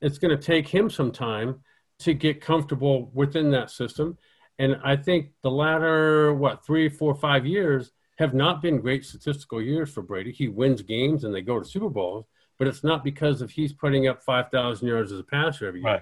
it's 0.02 0.18
going 0.18 0.36
to 0.36 0.44
take 0.44 0.68
him 0.68 0.90
some 0.90 1.12
time 1.12 1.62
to 2.00 2.14
get 2.14 2.42
comfortable 2.42 3.12
within 3.14 3.52
that 3.52 3.72
system. 3.72 4.18
And 4.60 4.78
I 4.84 4.96
think 4.96 5.30
the 5.44 5.52
latter, 5.52 6.34
what, 6.34 6.66
three, 6.66 6.90
four, 6.90 7.16
five 7.16 7.46
years 7.46 7.92
have 8.18 8.34
not 8.34 8.62
been 8.62 8.82
great 8.82 9.06
statistical 9.06 9.62
years 9.62 9.92
for 9.92 10.02
Brady. 10.02 10.32
He 10.32 10.48
wins 10.48 10.82
games 10.82 11.24
and 11.24 11.34
they 11.34 11.42
go 11.42 11.60
to 11.60 11.66
Super 11.66 11.90
Bowls, 11.90 12.26
but 12.58 12.68
it's 12.68 12.84
not 12.84 13.04
because 13.04 13.42
of 13.42 13.52
he's 13.52 13.74
putting 13.74 14.08
up 14.08 14.24
5,000 14.24 14.88
yards 14.88 15.12
as 15.12 15.20
a 15.20 15.24
passer 15.24 15.68
every 15.68 15.82
year. 15.82 16.02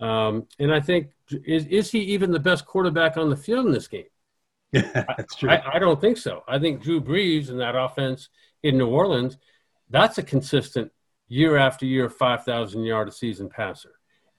Right. 0.00 0.26
Um, 0.26 0.46
and 0.58 0.72
I 0.74 0.80
think, 0.80 1.10
is, 1.30 1.66
is 1.66 1.90
he 1.90 2.00
even 2.00 2.32
the 2.32 2.40
best 2.40 2.66
quarterback 2.66 3.16
on 3.16 3.30
the 3.30 3.36
field 3.36 3.66
in 3.66 3.72
this 3.72 3.88
game? 3.88 4.06
Yeah, 4.72 4.82
that's 5.16 5.36
true. 5.36 5.50
I, 5.50 5.76
I, 5.76 5.78
don't 5.78 6.00
think 6.00 6.16
so. 6.16 6.42
I 6.48 6.58
think 6.58 6.82
Drew 6.82 7.00
Brees 7.00 7.48
and 7.48 7.60
that 7.60 7.76
offense 7.76 8.28
in 8.62 8.76
New 8.76 8.88
Orleans, 8.88 9.38
that's 9.90 10.18
a 10.18 10.22
consistent 10.22 10.90
year 11.28 11.56
after 11.56 11.86
year, 11.86 12.08
5,000 12.08 12.82
yard 12.84 13.08
a 13.08 13.12
season 13.12 13.48
passer. 13.48 13.92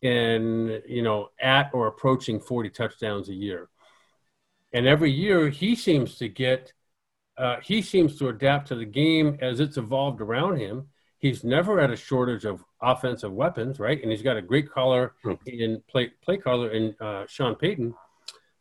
And, 0.03 0.81
you 0.85 1.01
know, 1.01 1.29
at 1.39 1.71
or 1.73 1.87
approaching 1.87 2.39
40 2.39 2.69
touchdowns 2.69 3.29
a 3.29 3.33
year. 3.33 3.69
And 4.73 4.85
every 4.85 5.09
year 5.09 5.49
he 5.49 5.75
seems 5.75 6.17
to 6.17 6.27
get, 6.27 6.73
uh, 7.37 7.57
he 7.63 7.81
seems 7.81 8.19
to 8.19 8.27
adapt 8.27 8.67
to 8.67 8.75
the 8.75 8.85
game 8.85 9.37
as 9.41 9.59
it's 9.61 9.77
evolved 9.77 10.21
around 10.21 10.57
him 10.57 10.89
he's 11.25 11.43
never 11.43 11.81
had 11.81 11.89
a 11.89 11.95
shortage 11.95 12.45
of 12.45 12.63
offensive 12.83 13.33
weapons, 13.33 13.79
right? 13.79 13.99
And 13.99 14.11
he's 14.11 14.21
got 14.21 14.37
a 14.37 14.41
great 14.41 14.69
caller 14.69 15.13
in 15.47 15.81
play 15.89 16.11
play 16.23 16.37
caller 16.37 16.69
in 16.69 16.95
uh, 17.01 17.25
Sean 17.27 17.55
Payton. 17.55 17.95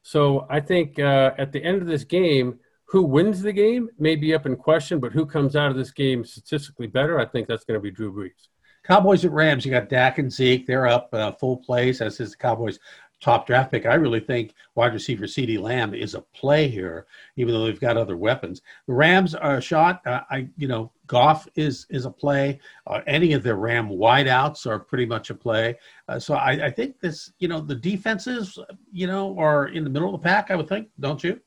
So 0.00 0.46
I 0.48 0.60
think 0.60 0.98
uh, 0.98 1.32
at 1.36 1.52
the 1.52 1.62
end 1.62 1.82
of 1.82 1.88
this 1.88 2.04
game, 2.04 2.58
who 2.86 3.02
wins 3.02 3.42
the 3.42 3.52
game 3.52 3.90
may 3.98 4.16
be 4.16 4.34
up 4.34 4.46
in 4.46 4.56
question, 4.56 4.98
but 4.98 5.12
who 5.12 5.26
comes 5.26 5.56
out 5.56 5.70
of 5.70 5.76
this 5.76 5.90
game 5.90 6.24
statistically 6.24 6.86
better, 6.86 7.18
I 7.18 7.26
think 7.26 7.48
that's 7.48 7.64
going 7.64 7.78
to 7.78 7.82
be 7.82 7.90
Drew 7.90 8.12
Brees. 8.12 8.48
Cowboys 8.84 9.24
at 9.24 9.32
Rams, 9.32 9.64
you 9.64 9.70
got 9.70 9.88
Dak 9.88 10.18
and 10.18 10.32
Zeke. 10.32 10.66
They're 10.66 10.86
up 10.86 11.08
uh, 11.12 11.32
full 11.32 11.58
place, 11.58 12.00
as 12.00 12.20
is 12.20 12.32
the 12.32 12.36
Cowboys 12.36 12.78
top 13.24 13.46
draft 13.46 13.70
pick. 13.70 13.86
I 13.86 13.94
really 13.94 14.20
think 14.20 14.52
wide 14.74 14.92
receiver 14.92 15.24
CeeDee 15.24 15.58
Lamb 15.58 15.94
is 15.94 16.14
a 16.14 16.20
play 16.20 16.68
here, 16.68 17.06
even 17.36 17.54
though 17.54 17.64
they've 17.64 17.80
got 17.80 17.96
other 17.96 18.18
weapons. 18.18 18.60
The 18.86 18.92
Rams 18.92 19.34
are 19.34 19.56
a 19.56 19.62
shot. 19.62 20.06
Uh, 20.06 20.20
I, 20.30 20.48
you 20.58 20.68
know, 20.68 20.92
Goff 21.06 21.48
is 21.54 21.86
is 21.88 22.04
a 22.04 22.10
play. 22.10 22.60
Uh, 22.86 23.00
any 23.06 23.32
of 23.32 23.42
their 23.42 23.56
Ram 23.56 23.88
wideouts 23.88 24.66
are 24.66 24.78
pretty 24.78 25.06
much 25.06 25.30
a 25.30 25.34
play. 25.34 25.78
Uh, 26.06 26.18
so 26.18 26.34
I, 26.34 26.66
I 26.66 26.70
think 26.70 27.00
this, 27.00 27.32
you 27.38 27.48
know, 27.48 27.60
the 27.60 27.74
defenses, 27.74 28.58
you 28.92 29.06
know, 29.06 29.38
are 29.38 29.68
in 29.68 29.84
the 29.84 29.90
middle 29.90 30.14
of 30.14 30.20
the 30.20 30.28
pack. 30.28 30.50
I 30.50 30.56
would 30.56 30.68
think, 30.68 30.88
don't 31.00 31.24
you? 31.24 31.40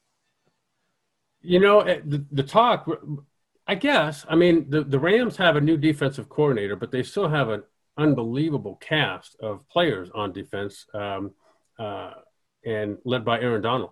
You 1.42 1.60
know, 1.60 1.82
eh, 1.82 2.02
the, 2.04 2.26
the 2.32 2.44
talk. 2.44 2.90
I 3.68 3.76
guess. 3.76 4.26
I 4.28 4.36
mean, 4.36 4.68
the, 4.70 4.84
the 4.84 4.98
Rams 4.98 5.38
have 5.38 5.58
a 5.58 5.62
new 5.62 5.78
defensive 5.78 6.28
coordinator, 6.28 6.76
but 6.76 6.90
they 6.90 7.04
still 7.04 7.28
have 7.28 7.50
an 7.50 7.64
unbelievable 7.98 8.78
cast 8.78 9.36
of 9.42 9.68
players 9.70 10.10
on 10.16 10.32
defense. 10.32 10.88
Um, 10.94 11.34
uh, 11.80 12.12
and 12.66 12.98
led 13.06 13.24
by 13.24 13.40
Aaron 13.40 13.62
Donald, 13.62 13.92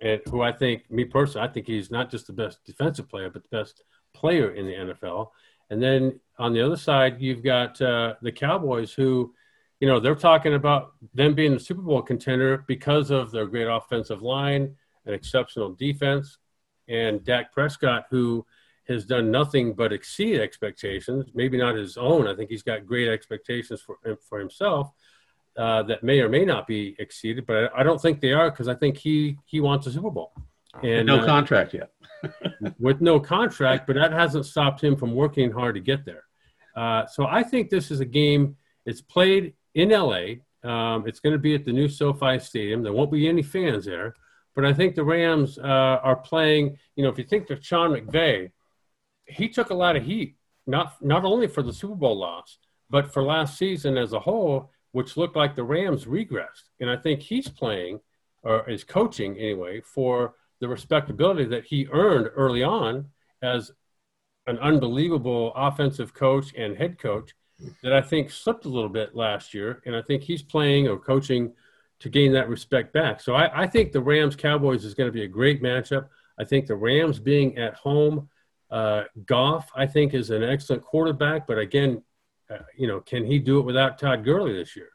and 0.00 0.20
who 0.28 0.42
I 0.42 0.52
think, 0.52 0.90
me 0.90 1.04
personally, 1.04 1.48
I 1.48 1.52
think 1.52 1.66
he's 1.66 1.90
not 1.90 2.10
just 2.10 2.26
the 2.26 2.32
best 2.32 2.64
defensive 2.64 3.08
player, 3.08 3.30
but 3.30 3.42
the 3.42 3.56
best 3.56 3.82
player 4.14 4.50
in 4.52 4.66
the 4.66 4.94
NFL. 4.94 5.28
And 5.70 5.82
then 5.82 6.20
on 6.38 6.52
the 6.52 6.60
other 6.60 6.76
side, 6.76 7.20
you've 7.20 7.42
got 7.42 7.80
uh, 7.80 8.14
the 8.20 8.32
Cowboys, 8.32 8.92
who, 8.92 9.34
you 9.80 9.88
know, 9.88 9.98
they're 9.98 10.14
talking 10.14 10.54
about 10.54 10.92
them 11.14 11.34
being 11.34 11.54
the 11.54 11.60
Super 11.60 11.82
Bowl 11.82 12.02
contender 12.02 12.64
because 12.66 13.10
of 13.10 13.30
their 13.30 13.46
great 13.46 13.66
offensive 13.66 14.22
line, 14.22 14.74
an 15.06 15.14
exceptional 15.14 15.72
defense, 15.72 16.38
and 16.88 17.24
Dak 17.24 17.52
Prescott, 17.52 18.06
who 18.10 18.44
has 18.88 19.04
done 19.04 19.30
nothing 19.30 19.72
but 19.72 19.92
exceed 19.92 20.40
expectations. 20.40 21.26
Maybe 21.34 21.56
not 21.56 21.76
his 21.76 21.96
own. 21.96 22.26
I 22.26 22.34
think 22.34 22.50
he's 22.50 22.62
got 22.62 22.86
great 22.86 23.08
expectations 23.08 23.80
for 23.80 23.96
for 24.28 24.38
himself 24.38 24.90
uh, 25.56 25.82
that 25.84 26.02
may 26.02 26.20
or 26.20 26.28
may 26.28 26.44
not 26.44 26.66
be 26.66 26.96
exceeded, 26.98 27.46
but 27.46 27.70
I 27.76 27.82
don't 27.82 28.00
think 28.00 28.20
they 28.20 28.32
are 28.32 28.50
because 28.50 28.68
I 28.68 28.74
think 28.74 28.96
he 28.96 29.38
he 29.44 29.60
wants 29.60 29.86
a 29.86 29.92
Super 29.92 30.10
Bowl. 30.10 30.32
And 30.82 31.06
no 31.06 31.20
uh, 31.20 31.26
contract 31.26 31.74
yet. 31.74 31.90
with 32.78 33.00
no 33.00 33.20
contract, 33.20 33.86
but 33.86 33.96
that 33.96 34.12
hasn't 34.12 34.46
stopped 34.46 34.82
him 34.82 34.96
from 34.96 35.14
working 35.14 35.50
hard 35.50 35.74
to 35.74 35.80
get 35.80 36.04
there. 36.04 36.24
Uh, 36.74 37.06
so 37.06 37.26
I 37.26 37.42
think 37.42 37.68
this 37.68 37.90
is 37.90 38.00
a 38.00 38.04
game. 38.04 38.56
It's 38.86 39.00
played 39.00 39.54
in 39.74 39.90
LA. 39.90 40.36
Um, 40.64 41.06
it's 41.06 41.20
going 41.20 41.32
to 41.32 41.38
be 41.38 41.54
at 41.54 41.64
the 41.64 41.72
new 41.72 41.88
SoFi 41.88 42.38
Stadium. 42.38 42.82
There 42.82 42.92
won't 42.92 43.10
be 43.10 43.28
any 43.28 43.42
fans 43.42 43.84
there, 43.84 44.14
but 44.54 44.64
I 44.64 44.72
think 44.72 44.94
the 44.94 45.04
Rams 45.04 45.58
uh, 45.58 45.62
are 46.02 46.16
playing. 46.16 46.78
You 46.96 47.04
know, 47.04 47.10
if 47.10 47.18
you 47.18 47.24
think 47.24 47.50
of 47.50 47.64
Sean 47.64 47.90
McVay, 47.90 48.50
he 49.26 49.48
took 49.48 49.70
a 49.70 49.74
lot 49.74 49.96
of 49.96 50.04
heat, 50.04 50.36
not 50.66 50.94
not 51.02 51.24
only 51.24 51.48
for 51.48 51.62
the 51.62 51.72
Super 51.72 51.96
Bowl 51.96 52.18
loss, 52.18 52.58
but 52.88 53.12
for 53.12 53.22
last 53.22 53.58
season 53.58 53.96
as 53.96 54.12
a 54.12 54.20
whole, 54.20 54.70
which 54.92 55.16
looked 55.16 55.36
like 55.36 55.54
the 55.54 55.64
Rams 55.64 56.04
regressed. 56.04 56.68
And 56.80 56.88
I 56.88 56.96
think 56.96 57.20
he's 57.20 57.48
playing 57.48 58.00
or 58.42 58.68
is 58.68 58.84
coaching 58.84 59.36
anyway 59.36 59.80
for 59.80 60.34
the 60.60 60.68
respectability 60.68 61.44
that 61.46 61.64
he 61.64 61.88
earned 61.92 62.30
early 62.34 62.62
on 62.62 63.06
as 63.42 63.72
an 64.46 64.58
unbelievable 64.58 65.52
offensive 65.54 66.14
coach 66.14 66.52
and 66.56 66.76
head 66.76 66.98
coach 66.98 67.32
that 67.82 67.92
I 67.92 68.00
think 68.00 68.30
slipped 68.30 68.64
a 68.64 68.68
little 68.68 68.88
bit 68.88 69.14
last 69.14 69.54
year. 69.54 69.82
And 69.86 69.94
I 69.94 70.02
think 70.02 70.22
he's 70.22 70.42
playing 70.42 70.88
or 70.88 70.98
coaching 70.98 71.52
to 72.00 72.08
gain 72.08 72.32
that 72.32 72.48
respect 72.48 72.92
back. 72.92 73.20
So 73.20 73.34
I, 73.34 73.62
I 73.62 73.66
think 73.66 73.92
the 73.92 74.00
Rams 74.00 74.34
Cowboys 74.34 74.84
is 74.84 74.94
going 74.94 75.08
to 75.08 75.12
be 75.12 75.22
a 75.22 75.28
great 75.28 75.62
matchup. 75.62 76.08
I 76.38 76.44
think 76.44 76.66
the 76.66 76.74
Rams 76.74 77.20
being 77.20 77.56
at 77.58 77.74
home, 77.74 78.28
uh, 78.70 79.04
Goff, 79.26 79.70
I 79.76 79.86
think, 79.86 80.12
is 80.12 80.30
an 80.30 80.42
excellent 80.42 80.82
quarterback. 80.82 81.46
But 81.46 81.58
again, 81.58 82.02
you 82.76 82.86
know, 82.86 83.00
can 83.00 83.24
he 83.24 83.38
do 83.38 83.58
it 83.58 83.64
without 83.64 83.98
Todd 83.98 84.24
Gurley 84.24 84.52
this 84.52 84.76
year? 84.76 84.90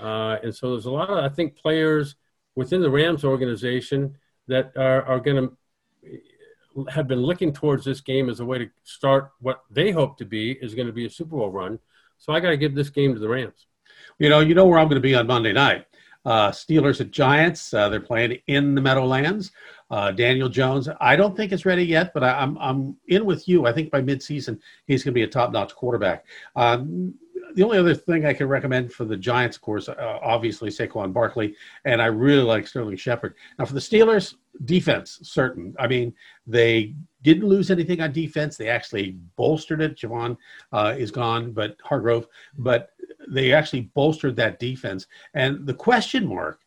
Uh, 0.00 0.36
and 0.42 0.54
so 0.54 0.70
there's 0.70 0.86
a 0.86 0.90
lot 0.90 1.10
of, 1.10 1.18
I 1.18 1.28
think, 1.28 1.56
players 1.56 2.16
within 2.54 2.80
the 2.80 2.90
Rams 2.90 3.24
organization 3.24 4.16
that 4.46 4.72
are, 4.76 5.02
are 5.02 5.20
going 5.20 5.48
to 5.48 6.90
have 6.90 7.08
been 7.08 7.22
looking 7.22 7.52
towards 7.52 7.84
this 7.84 8.00
game 8.00 8.28
as 8.28 8.40
a 8.40 8.44
way 8.44 8.58
to 8.58 8.70
start 8.84 9.32
what 9.40 9.62
they 9.70 9.90
hope 9.90 10.16
to 10.18 10.24
be 10.24 10.52
is 10.52 10.74
going 10.74 10.86
to 10.86 10.92
be 10.92 11.06
a 11.06 11.10
Super 11.10 11.36
Bowl 11.36 11.50
run. 11.50 11.78
So 12.18 12.32
I 12.32 12.40
got 12.40 12.50
to 12.50 12.56
give 12.56 12.74
this 12.74 12.90
game 12.90 13.14
to 13.14 13.20
the 13.20 13.28
Rams. 13.28 13.66
You 14.18 14.28
know, 14.28 14.40
you 14.40 14.54
know 14.54 14.66
where 14.66 14.78
I'm 14.78 14.88
going 14.88 15.00
to 15.00 15.08
be 15.08 15.14
on 15.14 15.26
Monday 15.26 15.52
night. 15.52 15.86
Uh, 16.24 16.50
Steelers 16.50 17.00
at 17.00 17.10
Giants. 17.10 17.72
Uh, 17.72 17.88
they're 17.88 18.00
playing 18.00 18.38
in 18.46 18.74
the 18.74 18.80
Meadowlands. 18.80 19.52
Uh, 19.90 20.10
Daniel 20.10 20.48
Jones. 20.48 20.88
I 21.00 21.16
don't 21.16 21.36
think 21.36 21.50
it's 21.52 21.64
ready 21.64 21.84
yet, 21.84 22.12
but 22.12 22.22
I, 22.22 22.42
am 22.42 22.58
I'm, 22.58 22.78
I'm 22.78 22.96
in 23.08 23.24
with 23.24 23.48
you. 23.48 23.66
I 23.66 23.72
think 23.72 23.90
by 23.90 24.02
midseason 24.02 24.58
he's 24.86 25.02
going 25.02 25.12
to 25.12 25.18
be 25.18 25.22
a 25.22 25.28
top-notch 25.28 25.74
quarterback. 25.74 26.26
Um, 26.56 27.14
the 27.54 27.62
only 27.62 27.78
other 27.78 27.94
thing 27.94 28.26
I 28.26 28.34
can 28.34 28.48
recommend 28.48 28.92
for 28.92 29.04
the 29.04 29.16
Giants, 29.16 29.56
of 29.56 29.62
course, 29.62 29.88
uh, 29.88 30.18
obviously 30.22 30.70
Saquon 30.70 31.12
Barkley, 31.12 31.54
and 31.84 32.02
I 32.02 32.06
really 32.06 32.42
like 32.42 32.66
Sterling 32.66 32.96
Shepard. 32.96 33.34
Now 33.58 33.64
for 33.64 33.74
the 33.74 33.80
Steelers, 33.80 34.34
defense, 34.64 35.20
certain. 35.22 35.74
I 35.78 35.86
mean, 35.86 36.14
they 36.46 36.94
didn't 37.22 37.48
lose 37.48 37.70
anything 37.70 38.00
on 38.00 38.12
defense. 38.12 38.56
They 38.56 38.68
actually 38.68 39.12
bolstered 39.36 39.80
it. 39.80 39.96
Javon 39.96 40.36
uh, 40.72 40.94
is 40.96 41.10
gone, 41.10 41.52
but 41.52 41.76
Hargrave, 41.82 42.26
but 42.58 42.90
they 43.30 43.52
actually 43.52 43.90
bolstered 43.94 44.36
that 44.36 44.58
defense. 44.58 45.06
And 45.34 45.66
the 45.66 45.74
question 45.74 46.26
mark, 46.26 46.60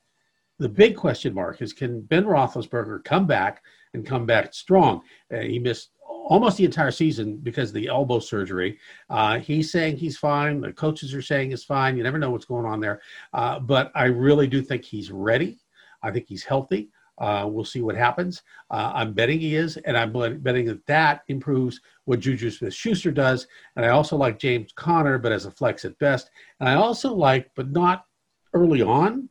the 0.60 0.70
big 0.70 0.96
question 0.96 1.34
mark, 1.34 1.62
is 1.62 1.74
can 1.74 2.02
Ben 2.02 2.26
Roethlisberger 2.26 3.04
come 3.04 3.26
back 3.26 3.64
and 3.94 4.06
come 4.06 4.26
back 4.26 4.54
strong? 4.54 5.02
Uh, 5.34 5.40
he 5.40 5.60
missed 5.60 5.92
almost 6.08 6.58
the 6.58 6.66
entire 6.66 6.92
season 6.92 7.38
because 7.38 7.70
of 7.70 7.76
the 7.76 7.88
elbow 7.88 8.20
surgery. 8.20 8.80
Uh, 9.10 9.40
he's 9.40 9.72
saying 9.72 9.98
he's 9.98 10.18
fine. 10.18 10.62
The 10.62 10.72
coaches 10.72 11.14
are 11.14 11.22
saying 11.22 11.50
he's 11.50 11.64
fine. 11.64 11.98
You 11.98 12.04
never 12.04 12.20
know 12.20 12.32
what's 12.32 12.46
going 12.46 12.66
on 12.66 12.80
there. 12.80 13.02
Uh, 13.34 13.60
but 13.60 13.92
I 13.96 14.06
really 14.06 14.48
do 14.48 14.62
think 14.62 14.86
he's 14.86 15.12
ready. 15.12 15.60
I 16.04 16.12
think 16.12 16.28
he's 16.28 16.44
healthy. 16.44 16.90
Uh, 17.18 17.46
we'll 17.48 17.66
see 17.66 17.82
what 17.82 17.96
happens. 17.96 18.42
Uh, 18.72 18.92
I'm 18.96 19.14
betting 19.14 19.40
he 19.40 19.56
is, 19.56 19.78
and 19.78 19.96
I'm 19.96 20.12
betting 20.42 20.66
that 20.66 20.86
that 20.88 21.22
improves 21.28 21.80
what 22.12 22.20
Juju 22.20 22.52
Smith 22.52 22.74
Schuster 22.74 23.10
does. 23.10 23.48
And 23.78 23.86
I 23.86 23.90
also 23.90 24.18
like 24.18 24.38
James 24.38 24.74
Conner, 24.74 25.18
but 25.18 25.32
as 25.32 25.46
a 25.46 25.52
flex 25.52 25.86
at 25.86 25.98
best. 25.98 26.30
And 26.60 26.68
I 26.68 26.74
also 26.74 27.14
like, 27.14 27.50
but 27.56 27.72
not 27.72 28.04
early 28.54 28.82
on, 28.82 29.30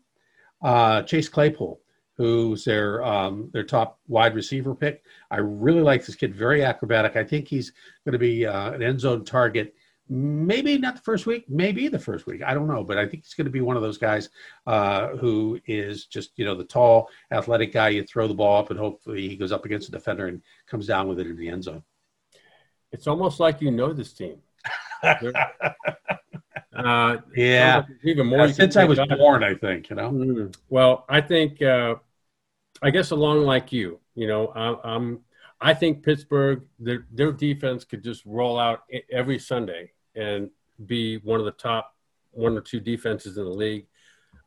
uh, 0.63 1.03
Chase 1.03 1.29
Claypool 1.29 1.79
who's 2.17 2.65
their 2.65 3.03
um, 3.03 3.51
their 3.53 3.65
top 3.65 3.99
wide 4.09 4.35
receiver 4.35 4.75
pick. 4.75 5.03
I 5.31 5.39
really 5.39 5.83
like 5.83 6.05
this 6.05 6.15
kid, 6.15 6.35
very 6.35 6.63
acrobatic. 6.63 7.17
I 7.17 7.25
think 7.25 7.49
he's 7.49 7.73
going 8.05 8.13
to 8.13 8.19
be 8.19 8.47
uh, 8.47 8.73
an 8.73 8.83
end 8.83 9.01
zone 9.01 9.25
target. 9.27 9.75
Maybe 10.09 10.77
not 10.77 10.97
the 10.97 11.03
first 11.03 11.27
week, 11.27 11.45
maybe 11.49 11.89
the 11.89 11.99
first 11.99 12.27
week. 12.27 12.43
I 12.43 12.53
don't 12.53 12.67
know, 12.67 12.85
but 12.85 12.99
I 12.99 13.07
think 13.07 13.25
he's 13.25 13.35
going 13.35 13.47
to 13.47 13.51
be 13.51 13.63
one 13.63 13.77
of 13.77 13.83
those 13.83 13.97
guys 13.97 14.29
uh, 14.67 15.17
who 15.17 15.61
is 15.67 16.07
just 16.07 16.33
you 16.37 16.47
know 16.47 16.55
the 16.55 16.65
tall, 16.65 17.09
athletic 17.31 17.75
guy. 17.75 17.91
You 17.91 18.05
throw 18.05 18.27
the 18.27 18.35
ball 18.35 18.59
up, 18.59 18.71
and 18.71 18.79
hopefully 18.79 19.29
he 19.29 19.37
goes 19.37 19.53
up 19.53 19.67
against 19.67 19.89
a 19.89 19.93
defender 19.93 20.29
and 20.29 20.43
comes 20.67 20.87
down 20.87 21.09
with 21.09 21.21
it 21.21 21.27
in 21.27 21.37
the 21.37 21.49
end 21.49 21.65
zone. 21.65 21.83
It's 22.93 23.07
almost 23.07 23.41
like 23.41 23.61
you 23.61 23.71
know 23.71 23.93
this 23.93 24.13
team. 24.13 24.39
Uh, 26.73 27.19
yeah, 27.37 27.83
even 28.05 28.27
more. 28.27 28.49
since 28.49 28.77
I 28.77 28.85
was 28.85 28.99
born, 29.19 29.45
I 29.45 29.55
think 29.55 29.91
you 29.91 29.97
know. 29.97 30.11
Mm-hmm. 30.11 30.47
Well, 30.71 31.05
I 31.09 31.21
think 31.21 31.61
uh, 31.61 31.97
I 32.81 32.91
guess 32.91 33.11
along 33.11 33.43
like 33.43 33.73
you, 33.73 34.01
you 34.15 34.27
know, 34.27 34.47
I, 34.49 34.95
am 34.95 35.21
I 35.61 35.75
think 35.75 36.03
Pittsburgh 36.03 36.63
their 36.79 37.07
their 37.13 37.33
defense 37.33 37.85
could 37.85 38.03
just 38.03 38.25
roll 38.25 38.59
out 38.59 38.85
every 39.11 39.39
Sunday 39.39 39.93
and 40.15 40.51
be 40.87 41.19
one 41.19 41.39
of 41.39 41.45
the 41.45 41.53
top 41.53 41.95
one 42.31 42.57
or 42.57 42.61
two 42.61 42.81
defenses 42.81 43.37
in 43.37 43.45
the 43.45 43.51
league. 43.51 43.87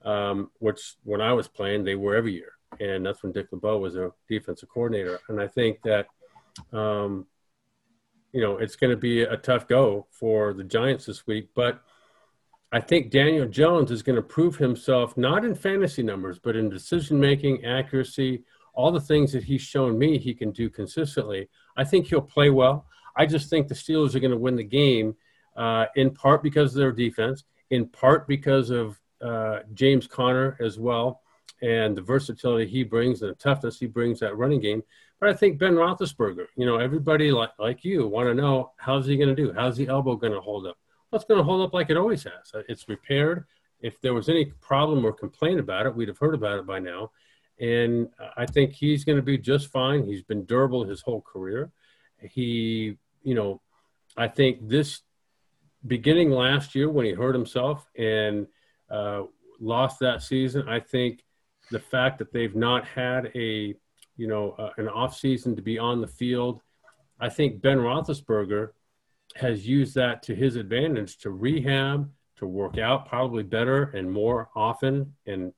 Um, 0.04 0.52
which 0.60 0.96
when 1.04 1.22
I 1.22 1.32
was 1.34 1.48
playing, 1.48 1.84
they 1.84 1.96
were 1.96 2.16
every 2.16 2.34
year, 2.34 2.54
and 2.80 3.06
that's 3.06 3.24
when 3.24 3.32
Dick 3.32 3.48
LeBeau 3.52 3.78
was 3.78 3.96
a 3.96 4.12
defensive 4.28 4.68
coordinator. 4.68 5.20
And 5.30 5.40
I 5.40 5.48
think 5.48 5.82
that, 5.84 6.08
um, 6.74 7.26
you 8.34 8.42
know, 8.42 8.58
it's 8.58 8.76
going 8.76 8.90
to 8.90 8.98
be 8.98 9.22
a 9.22 9.38
tough 9.38 9.68
go 9.68 10.08
for 10.10 10.54
the 10.54 10.64
Giants 10.64 11.06
this 11.06 11.26
week. 11.26 11.50
But 11.56 11.82
I 12.72 12.82
think 12.82 13.12
Daniel 13.12 13.48
Jones 13.48 13.92
is 13.92 14.02
going 14.02 14.16
to 14.16 14.24
prove 14.24 14.58
himself 14.58 15.16
not 15.16 15.46
in 15.46 15.54
fantasy 15.54 16.02
numbers, 16.02 16.40
but 16.40 16.56
in 16.56 16.70
decision 16.70 17.20
making, 17.20 17.64
accuracy, 17.64 18.44
all 18.74 18.92
the 18.92 19.00
things 19.00 19.32
that 19.32 19.44
he's 19.44 19.62
shown 19.62 19.98
me 19.98 20.18
he 20.18 20.34
can 20.34 20.52
do 20.52 20.70
consistently. 20.70 21.48
I 21.78 21.84
think 21.84 22.08
he'll 22.08 22.22
play 22.22 22.50
well. 22.50 22.88
I 23.16 23.28
just 23.28 23.50
think 23.50 23.68
the 23.68 23.76
Steelers 23.76 24.16
are 24.16 24.20
going 24.20 24.32
to 24.32 24.38
win 24.38 24.56
the 24.56 24.64
game 24.64 25.16
uh, 25.56 25.86
in 25.96 26.10
part 26.12 26.42
because 26.42 26.74
of 26.74 26.80
their 26.80 26.92
defense, 26.92 27.44
in 27.70 27.88
part 27.88 28.28
because 28.28 28.72
of 28.72 29.00
uh, 29.22 29.60
James 29.76 30.08
Conner 30.08 30.58
as 30.60 30.80
well, 30.80 31.22
and 31.62 31.96
the 31.96 32.02
versatility 32.02 32.66
he 32.66 32.84
brings 32.84 33.22
and 33.22 33.30
the 33.30 33.36
toughness 33.36 33.80
he 33.80 33.86
brings 33.86 34.20
that 34.20 34.36
running 34.36 34.60
game. 34.60 34.82
But 35.24 35.30
I 35.30 35.36
think 35.36 35.58
Ben 35.58 35.76
Roethlisberger, 35.76 36.48
you 36.58 36.66
know, 36.66 36.80
everybody 36.80 37.32
like, 37.32 37.52
like 37.58 37.86
you 37.86 38.06
want 38.10 38.28
to 38.28 38.34
know 38.34 38.74
how's 38.76 39.06
he 39.06 39.16
going 39.16 39.34
to 39.34 39.36
do? 39.36 39.54
How's 39.54 39.78
the 39.78 39.88
elbow 39.88 40.18
going 40.18 40.34
to 40.34 40.42
hold 40.42 40.68
up? 40.68 40.76
well, 41.10 41.16
it's 41.16 41.26
going 41.26 41.38
to 41.38 41.46
hold 41.46 41.66
up 41.66 41.74
like 41.74 41.90
it 41.90 41.96
always 41.96 42.24
has. 42.26 42.54
Uh, 42.54 42.64
it's 42.68 42.90
repaired. 42.90 43.46
If 43.80 44.02
there 44.02 44.14
was 44.14 44.28
any 44.28 44.48
problem 44.60 45.06
or 45.06 45.14
complaint 45.14 45.62
about 45.62 45.86
it, 45.86 45.96
we'd 45.96 46.10
have 46.10 46.18
heard 46.18 46.36
about 46.36 46.60
it 46.60 46.68
by 46.68 46.80
now. 46.80 47.12
And 47.58 48.10
I 48.36 48.46
think 48.46 48.74
he's 48.74 49.06
going 49.06 49.16
to 49.16 49.22
be 49.22 49.38
just 49.38 49.68
fine. 49.68 50.04
He's 50.04 50.24
been 50.24 50.44
durable 50.44 50.84
his 50.84 51.00
whole 51.00 51.22
career. 51.22 51.72
He, 52.20 52.98
you 53.22 53.34
know, 53.34 53.62
I 54.18 54.28
think 54.28 54.68
this 54.68 55.04
beginning 55.88 56.32
last 56.32 56.76
year 56.76 56.90
when 56.90 57.06
he 57.06 57.14
hurt 57.14 57.34
himself 57.34 57.88
and 57.98 58.46
uh, 58.92 59.24
lost 59.62 60.02
that 60.02 60.22
season, 60.22 60.68
I 60.68 60.82
think 60.82 61.24
the 61.72 61.80
fact 61.80 62.20
that 62.20 62.34
they've 62.34 62.58
not 62.58 62.86
had 62.86 63.32
a, 63.36 63.76
you 64.18 64.28
know, 64.28 64.52
uh, 64.58 64.70
an 64.78 64.88
off 64.88 65.18
season 65.18 65.56
to 65.56 65.62
be 65.62 65.78
on 65.78 66.02
the 66.02 66.08
field, 66.08 66.62
I 67.20 67.30
think 67.30 67.62
Ben 67.62 67.78
Roethlisberger 67.78 68.70
has 69.36 69.68
used 69.68 69.96
that 69.96 70.22
to 70.24 70.36
his 70.36 70.56
advantage 70.56 71.18
to 71.20 71.32
rehab, 71.32 72.10
to 72.38 72.46
work 72.46 72.78
out 72.78 73.08
probably 73.08 73.44
better 73.44 73.84
and 73.96 74.12
more 74.12 74.50
often 74.56 75.14
and 75.26 75.54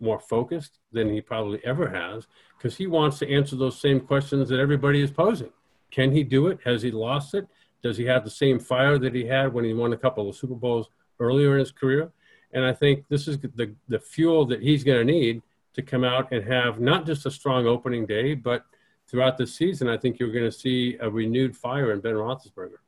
more 0.00 0.18
focused 0.18 0.78
than 0.92 1.12
he 1.12 1.20
probably 1.20 1.60
ever 1.64 1.88
has 1.88 2.26
because 2.56 2.76
he 2.76 2.86
wants 2.86 3.18
to 3.18 3.30
answer 3.30 3.56
those 3.56 3.78
same 3.78 4.00
questions 4.00 4.48
that 4.48 4.58
everybody 4.58 5.02
is 5.02 5.10
posing. 5.10 5.50
Can 5.90 6.10
he 6.12 6.24
do 6.24 6.46
it? 6.46 6.58
Has 6.64 6.82
he 6.82 6.90
lost 6.90 7.34
it? 7.34 7.46
Does 7.82 7.96
he 7.96 8.04
have 8.04 8.24
the 8.24 8.30
same 8.30 8.58
fire 8.58 8.98
that 8.98 9.14
he 9.14 9.26
had 9.26 9.52
when 9.52 9.64
he 9.64 9.74
won 9.74 9.92
a 9.92 9.98
couple 9.98 10.28
of 10.28 10.36
Super 10.36 10.54
Bowls 10.54 10.88
earlier 11.18 11.54
in 11.54 11.60
his 11.60 11.72
career? 11.72 12.10
And 12.52 12.64
I 12.64 12.72
think 12.72 13.04
this 13.08 13.28
is 13.28 13.38
the, 13.38 13.74
the 13.88 13.98
fuel 13.98 14.44
that 14.46 14.62
he's 14.62 14.84
going 14.84 15.06
to 15.06 15.12
need 15.12 15.42
to 15.74 15.82
come 15.82 16.04
out 16.04 16.32
and 16.32 16.44
have 16.44 16.80
not 16.80 17.06
just 17.06 17.26
a 17.26 17.30
strong 17.30 17.66
opening 17.66 18.06
day, 18.06 18.34
but 18.34 18.64
throughout 19.08 19.36
the 19.36 19.46
season, 19.46 19.88
I 19.88 19.96
think 19.96 20.18
you're 20.18 20.32
going 20.32 20.44
to 20.44 20.52
see 20.52 20.96
a 21.00 21.10
renewed 21.10 21.56
fire 21.56 21.92
in 21.92 22.00
Ben 22.00 22.14
Roethlisberger. 22.14 22.78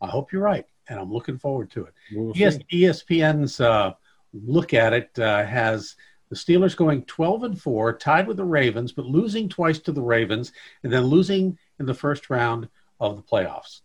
I 0.00 0.06
hope 0.06 0.32
you're 0.32 0.42
right, 0.42 0.66
and 0.88 0.98
I'm 0.98 1.12
looking 1.12 1.38
forward 1.38 1.70
to 1.72 1.84
it. 1.84 1.94
We'll 2.12 2.32
ES- 2.36 2.58
ESPN's 2.72 3.60
uh, 3.60 3.92
look 4.32 4.72
at 4.72 4.92
it 4.92 5.18
uh, 5.18 5.44
has 5.44 5.96
the 6.30 6.36
Steelers 6.36 6.76
going 6.76 7.04
12 7.04 7.42
and 7.42 7.60
four, 7.60 7.92
tied 7.92 8.28
with 8.28 8.36
the 8.36 8.44
Ravens, 8.44 8.92
but 8.92 9.04
losing 9.04 9.48
twice 9.48 9.80
to 9.80 9.92
the 9.92 10.00
Ravens, 10.00 10.52
and 10.84 10.92
then 10.92 11.04
losing 11.04 11.58
in 11.80 11.86
the 11.86 11.94
first 11.94 12.30
round 12.30 12.68
of 13.00 13.16
the 13.16 13.22
playoffs. 13.22 13.80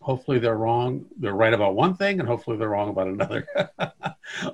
Hopefully 0.00 0.38
they're 0.38 0.56
wrong. 0.56 1.04
They're 1.18 1.34
right 1.34 1.52
about 1.52 1.74
one 1.74 1.94
thing, 1.94 2.20
and 2.20 2.28
hopefully 2.28 2.56
they're 2.56 2.68
wrong 2.68 2.88
about 2.88 3.08
another. 3.08 3.46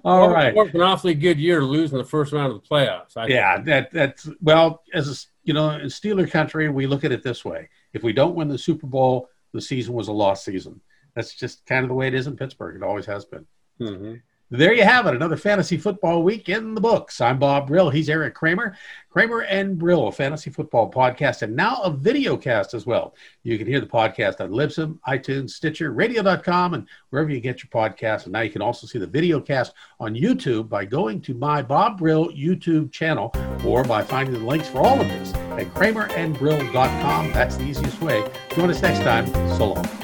All 0.04 0.20
well, 0.20 0.30
right. 0.30 0.56
An 0.56 0.80
awfully 0.80 1.14
good 1.14 1.38
year 1.38 1.62
losing 1.62 1.98
the 1.98 2.04
first 2.04 2.32
round 2.32 2.52
of 2.52 2.62
the 2.62 2.68
playoffs. 2.68 3.16
I 3.16 3.26
yeah, 3.26 3.60
that 3.62 3.90
that's 3.90 4.28
well 4.40 4.82
as 4.94 5.08
a, 5.08 5.46
you 5.46 5.54
know 5.54 5.70
in 5.70 5.86
Steeler 5.86 6.30
country 6.30 6.68
we 6.68 6.86
look 6.86 7.04
at 7.04 7.12
it 7.12 7.22
this 7.22 7.44
way: 7.44 7.68
if 7.92 8.02
we 8.02 8.12
don't 8.12 8.34
win 8.34 8.48
the 8.48 8.58
Super 8.58 8.86
Bowl, 8.86 9.28
the 9.52 9.60
season 9.60 9.94
was 9.94 10.08
a 10.08 10.12
lost 10.12 10.44
season. 10.44 10.80
That's 11.14 11.34
just 11.34 11.64
kind 11.66 11.84
of 11.84 11.88
the 11.88 11.94
way 11.94 12.08
it 12.08 12.14
is 12.14 12.26
in 12.26 12.36
Pittsburgh. 12.36 12.76
It 12.76 12.82
always 12.82 13.06
has 13.06 13.24
been. 13.24 13.46
Mm-hmm. 13.80 14.14
There 14.50 14.74
you 14.74 14.84
have 14.84 15.06
it. 15.06 15.14
Another 15.14 15.36
fantasy 15.36 15.78
football 15.78 16.22
week 16.22 16.48
in 16.48 16.74
the 16.74 16.80
books. 16.80 17.20
I'm 17.20 17.38
Bob 17.38 17.66
Brill. 17.66 17.90
He's 17.90 18.10
Eric 18.10 18.34
Kramer. 18.34 18.76
Kramer 19.08 19.42
and 19.42 19.78
Brill, 19.78 20.08
a 20.08 20.12
fantasy 20.12 20.50
football 20.50 20.90
podcast, 20.90 21.42
and 21.42 21.56
now 21.56 21.80
a 21.82 21.90
video 21.90 22.36
cast 22.36 22.74
as 22.74 22.84
well. 22.84 23.14
You 23.42 23.56
can 23.56 23.66
hear 23.66 23.80
the 23.80 23.86
podcast 23.86 24.40
on 24.40 24.50
Libsyn, 24.50 24.98
iTunes, 25.08 25.50
Stitcher, 25.50 25.92
radio.com, 25.92 26.74
and 26.74 26.88
wherever 27.10 27.30
you 27.30 27.40
get 27.40 27.62
your 27.62 27.70
podcasts. 27.70 28.24
And 28.24 28.32
now 28.32 28.40
you 28.40 28.50
can 28.50 28.60
also 28.60 28.86
see 28.86 28.98
the 28.98 29.06
video 29.06 29.40
cast 29.40 29.72
on 29.98 30.14
YouTube 30.14 30.68
by 30.68 30.84
going 30.84 31.20
to 31.22 31.34
my 31.34 31.62
Bob 31.62 31.98
Brill 31.98 32.28
YouTube 32.30 32.92
channel 32.92 33.32
or 33.64 33.82
by 33.82 34.02
finding 34.02 34.34
the 34.34 34.46
links 34.46 34.68
for 34.68 34.80
all 34.80 35.00
of 35.00 35.08
this 35.08 35.32
at 35.32 35.72
kramerandbrill.com. 35.74 37.32
That's 37.32 37.56
the 37.56 37.64
easiest 37.64 38.00
way. 38.02 38.28
Join 38.54 38.68
us 38.68 38.82
next 38.82 39.00
time. 39.00 39.26
So 39.56 39.74
long. 39.74 40.03